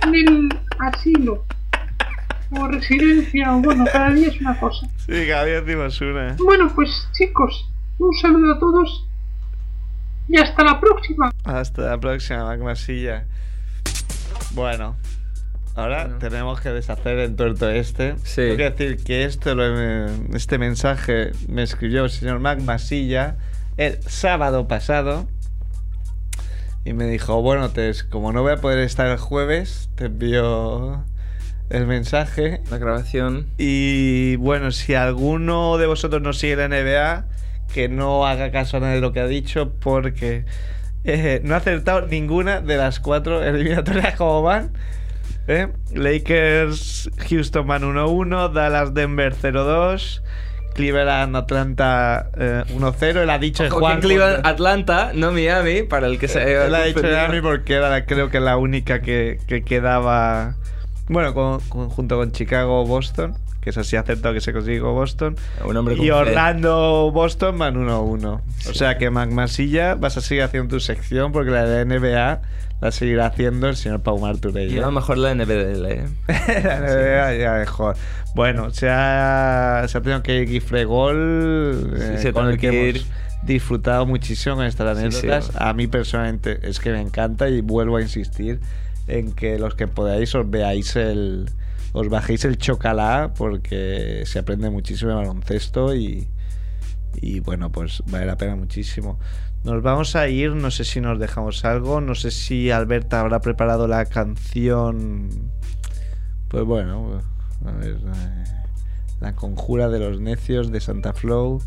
en 0.03 0.15
el 0.15 0.49
asilo. 0.79 1.43
O 2.51 2.67
residencia 2.67 3.55
o 3.55 3.61
bueno 3.61 3.85
cada 3.91 4.11
día 4.11 4.27
es 4.29 4.39
una 4.39 4.57
cosa. 4.59 4.87
Sí, 4.97 5.27
cada 5.27 5.45
día 5.45 5.61
decimos 5.61 5.99
una. 5.99 6.35
bueno, 6.39 6.71
pues 6.73 6.89
chicos, 7.13 7.69
un 7.97 8.13
saludo 8.13 8.53
a 8.53 8.59
todos 8.59 9.07
y 10.27 10.37
hasta 10.37 10.63
la 10.63 10.79
próxima. 10.79 11.31
Hasta 11.43 11.81
la 11.83 11.99
próxima, 11.99 12.43
Magmasilla. 12.45 13.25
Bueno, 14.51 14.95
ahora 15.75 16.03
Bueno. 16.05 16.19
tenemos 16.19 16.61
que 16.61 16.69
deshacer 16.69 17.19
el 17.19 17.35
tuerto 17.35 17.69
este. 17.69 18.15
Sí. 18.23 18.35
Tengo 18.41 18.57
que 18.57 18.69
decir 18.71 19.03
que 19.03 19.23
esto 19.25 19.55
lo- 19.55 20.05
este 20.35 20.57
mensaje 20.57 21.31
me 21.47 21.63
escribió 21.63 22.05
el 22.05 22.09
señor 22.09 22.39
Magmasilla 22.39 23.37
el 23.77 24.01
sábado 24.03 24.67
pasado. 24.67 25.27
Y 26.85 26.93
me 26.93 27.05
dijo, 27.05 27.41
bueno, 27.41 27.69
te, 27.71 27.91
como 28.09 28.31
no 28.31 28.43
voy 28.43 28.53
a 28.53 28.57
poder 28.57 28.79
estar 28.79 29.07
el 29.07 29.17
jueves, 29.17 29.89
te 29.95 30.05
envío 30.05 31.03
el 31.69 31.85
mensaje. 31.85 32.61
La 32.71 32.77
grabación. 32.77 33.47
Y 33.57 34.37
bueno, 34.37 34.71
si 34.71 34.93
alguno 34.95 35.77
de 35.77 35.85
vosotros 35.85 36.21
no 36.21 36.31
sigue 36.31 36.55
la 36.55 36.69
NBA, 36.69 37.25
que 37.73 37.89
no 37.89 38.25
haga 38.25 38.51
caso 38.51 38.77
a 38.77 38.79
nada 38.79 38.93
de 38.93 39.01
lo 39.01 39.11
que 39.13 39.19
ha 39.19 39.27
dicho, 39.27 39.73
porque 39.79 40.45
eh, 41.03 41.41
no 41.43 41.53
ha 41.53 41.57
acertado 41.57 42.07
ninguna 42.07 42.61
de 42.61 42.77
las 42.77 42.99
cuatro 42.99 43.43
eliminatorias 43.43 44.15
como 44.15 44.41
van. 44.41 44.71
¿eh? 45.47 45.67
Lakers, 45.93 47.09
Houston 47.29 47.67
van 47.67 47.83
1-1, 47.83 48.51
Dallas, 48.51 48.93
Denver 48.93 49.33
0-2, 49.35 50.21
Cleveland, 50.73 51.35
Atlanta 51.35 52.29
eh, 52.37 52.63
1-0. 52.75 53.03
Él 53.23 53.29
ha 53.29 53.39
dicho 53.39 53.63
Ojo, 53.65 53.79
Juan. 53.79 53.95
que 54.01 54.07
Cleveland, 54.07 54.45
Atlanta, 54.45 55.11
no 55.13 55.31
Miami, 55.31 55.83
para 55.83 56.07
el 56.07 56.19
que 56.19 56.27
se 56.27 56.41
Él 56.65 56.75
ha 56.75 56.83
dicho. 56.83 57.01
Miami 57.01 57.41
porque 57.41 57.73
era 57.75 58.05
creo 58.05 58.29
que 58.29 58.39
la 58.39 58.57
única 58.57 59.01
que, 59.01 59.39
que 59.47 59.63
quedaba. 59.63 60.55
Bueno, 61.09 61.33
con- 61.33 61.61
con- 61.69 61.89
junto 61.89 62.17
con 62.17 62.31
Chicago 62.33 62.85
Boston, 62.85 63.35
que 63.67 63.71
es 63.71 63.77
así 63.77 63.97
acertado 63.97 64.33
que 64.33 64.39
se 64.39 64.53
consiguió 64.53 64.93
Boston. 64.93 65.35
Un 65.65 65.75
hombre 65.75 65.97
con 65.97 66.05
Y 66.05 66.07
fe. 66.07 66.13
Orlando 66.13 67.11
Boston 67.13 67.59
van 67.59 67.75
1-1. 67.75 68.39
Sí. 68.59 68.69
O 68.69 68.73
sea 68.73 68.97
que 68.97 69.09
Magmasilla 69.09 69.95
vas 69.95 70.15
a 70.15 70.21
seguir 70.21 70.43
haciendo 70.43 70.69
tu 70.69 70.79
sección 70.79 71.33
porque 71.33 71.51
la 71.51 71.65
de 71.65 71.83
NBA 71.83 72.39
la 72.79 72.91
seguirá 72.93 73.25
haciendo 73.25 73.67
el 73.67 73.75
señor 73.75 73.99
Pau 73.99 74.19
Marturell. 74.19 74.69
Lleva 74.69 74.89
mejor 74.89 75.17
la 75.17 75.35
NBDL, 75.35 75.85
¿eh? 75.87 76.05
la 76.63 76.79
NBA 76.79 77.35
ya 77.35 77.53
mejor. 77.55 77.97
Bueno, 78.35 78.69
se 78.71 78.87
ha, 78.89 79.83
se 79.89 79.97
ha 79.97 80.01
tenido 80.01 80.23
que 80.23 80.43
ir 80.43 80.47
Gifre 80.47 80.85
Gol, 80.85 81.93
Sí, 81.97 82.03
eh, 82.03 82.17
se 82.19 82.31
con 82.31 82.47
el 82.47 82.57
que 82.57 82.91
hemos 82.91 83.05
disfrutado 83.43 84.05
muchísimo 84.05 84.55
con 84.55 84.65
estas 84.65 84.97
Sí, 84.97 85.11
sí. 85.11 85.27
anécdotas. 85.27 85.51
A 85.57 85.73
mí 85.73 85.87
personalmente 85.87 86.59
es 86.63 86.79
que 86.79 86.91
me 86.93 87.01
encanta 87.01 87.49
y 87.49 87.59
vuelvo 87.59 87.97
a 87.97 88.01
insistir 88.01 88.61
en 89.09 89.33
que 89.33 89.59
los 89.59 89.75
que 89.75 89.89
podáis 89.89 90.33
os 90.35 90.49
veáis 90.49 90.95
el 90.95 91.49
os 91.93 92.09
bajéis 92.09 92.45
el 92.45 92.57
chocalá 92.57 93.33
porque 93.35 94.23
se 94.25 94.39
aprende 94.39 94.69
muchísimo 94.69 95.09
de 95.11 95.15
baloncesto 95.17 95.95
y, 95.95 96.27
y 97.15 97.39
bueno, 97.39 97.71
pues 97.71 98.03
vale 98.07 98.25
la 98.25 98.37
pena 98.37 98.55
muchísimo. 98.55 99.19
Nos 99.63 99.81
vamos 99.81 100.15
a 100.15 100.27
ir, 100.29 100.51
no 100.51 100.71
sé 100.71 100.85
si 100.85 101.01
nos 101.01 101.19
dejamos 101.19 101.65
algo, 101.65 101.99
no 101.99 102.15
sé 102.15 102.31
si 102.31 102.71
Alberta 102.71 103.19
habrá 103.19 103.41
preparado 103.41 103.87
la 103.87 104.05
canción. 104.05 105.29
Pues 106.47 106.63
bueno, 106.63 107.21
a 107.65 107.71
ver. 107.71 107.97
eh, 107.97 108.43
La 109.19 109.33
conjura 109.35 109.89
de 109.89 109.99
los 109.99 110.21
necios 110.21 110.71
de 110.71 110.79
Santa 110.79 111.11
Flow. 111.13 111.61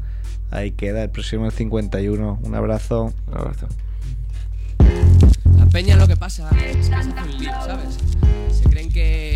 Ahí 0.50 0.70
queda, 0.72 1.02
el 1.02 1.10
próximo 1.10 1.46
el 1.46 1.52
51. 1.52 2.38
Un 2.42 2.54
abrazo. 2.54 3.12
Un 3.26 3.34
abrazo. 3.36 3.66
La 5.58 5.66
peña 5.66 5.96
lo 5.96 6.06
que 6.08 6.16
pasa 6.16 6.48
es 6.66 6.76
que 6.76 6.82
se 6.84 6.94
hace 6.94 7.10
un 7.10 7.38
lío, 7.38 7.52
¿sabes? 7.64 7.98
Se 8.50 8.64
creen 8.68 8.88
que... 8.90 9.29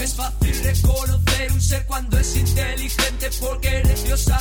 Es 0.00 0.14
fácil 0.14 0.64
reconocer 0.64 1.52
un 1.52 1.60
ser 1.60 1.84
cuando 1.84 2.18
es 2.18 2.34
inteligente 2.34 3.30
porque 3.38 3.82
necios 3.84 4.28
a 4.28 4.39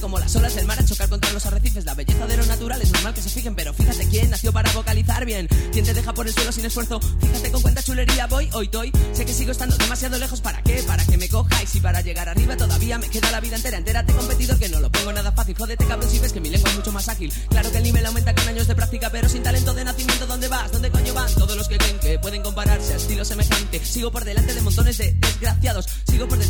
como 0.00 0.18
las 0.18 0.34
olas 0.36 0.54
del 0.54 0.66
mar 0.66 0.78
a 0.78 0.84
chocar 0.84 1.08
contra 1.08 1.32
los 1.32 1.44
arrecifes. 1.46 1.84
La 1.84 1.94
belleza 1.94 2.26
de 2.26 2.36
lo 2.36 2.46
natural 2.46 2.80
es 2.82 2.92
normal 2.92 3.14
que 3.14 3.22
se 3.22 3.30
fijen, 3.30 3.54
pero 3.54 3.72
fíjate 3.72 4.06
quién 4.08 4.30
nació 4.30 4.52
para 4.52 4.70
vocalizar 4.72 5.24
bien. 5.24 5.48
Quién 5.72 5.84
te 5.84 5.94
deja 5.94 6.12
por 6.12 6.26
el 6.26 6.34
suelo 6.34 6.52
sin 6.52 6.64
esfuerzo. 6.64 7.00
Fíjate 7.00 7.50
con 7.50 7.62
cuánta 7.62 7.82
chulería 7.82 8.26
voy, 8.26 8.48
hoy 8.52 8.66
estoy. 8.66 8.92
Sé 9.12 9.24
que 9.24 9.32
sigo 9.32 9.52
estando 9.52 9.76
demasiado 9.76 10.18
lejos, 10.18 10.40
¿para 10.40 10.62
qué? 10.62 10.82
Para 10.86 11.04
que 11.04 11.16
me 11.16 11.28
cojáis 11.28 11.74
y 11.74 11.80
para 11.80 12.00
llegar 12.00 12.28
arriba 12.28 12.56
todavía 12.56 12.98
me 12.98 13.08
queda 13.08 13.30
la 13.30 13.40
vida 13.40 13.56
entera. 13.56 13.78
Entérate, 13.78 14.12
competidor, 14.12 14.58
que 14.58 14.68
no 14.68 14.80
lo 14.80 14.90
pongo 14.90 15.12
nada 15.12 15.32
fácil. 15.32 15.56
Jódete, 15.56 15.86
cabrón, 15.86 16.10
si 16.10 16.18
ves 16.18 16.32
que 16.32 16.40
mi 16.40 16.50
lengua 16.50 16.70
es 16.70 16.76
mucho 16.76 16.92
más 16.92 17.08
ágil. 17.08 17.32
Claro 17.48 17.70
que 17.70 17.78
el 17.78 17.84
nivel 17.84 18.06
aumenta 18.06 18.34
con 18.34 18.48
años 18.48 18.66
de 18.66 18.74
práctica, 18.74 19.10
pero 19.10 19.28
sin 19.28 19.42
talento 19.42 19.74
de 19.74 19.84
nacimiento, 19.84 20.26
¿dónde 20.26 20.48
vas? 20.48 20.72
¿Dónde 20.72 20.90
coño 20.90 21.14
van? 21.14 21.32
Todos 21.34 21.56
los 21.56 21.68
que 21.68 21.78
creen 21.78 21.98
que 22.00 22.18
pueden 22.18 22.42
compararse 22.42 22.94
a 22.94 22.96
estilo 22.96 23.24
semejante. 23.24 23.84
Sigo 23.84 24.10
por 24.10 24.24
delante 24.24 24.54
de 24.54 24.60
montones 24.60 24.98
de 24.98 25.12
desgraciados. 25.12 25.83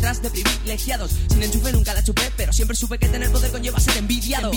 De 0.05 0.29
privilegiados. 0.29 1.11
Sin 1.29 1.41
enchufe 1.41 1.71
nunca 1.71 1.91
la 1.95 2.03
chupé, 2.03 2.31
pero 2.37 2.53
siempre 2.53 2.77
supe 2.77 2.99
que 2.99 3.09
tener 3.09 3.31
poder 3.31 3.51
conlleva 3.51 3.79
ser 3.79 3.97
envidiado, 3.97 4.51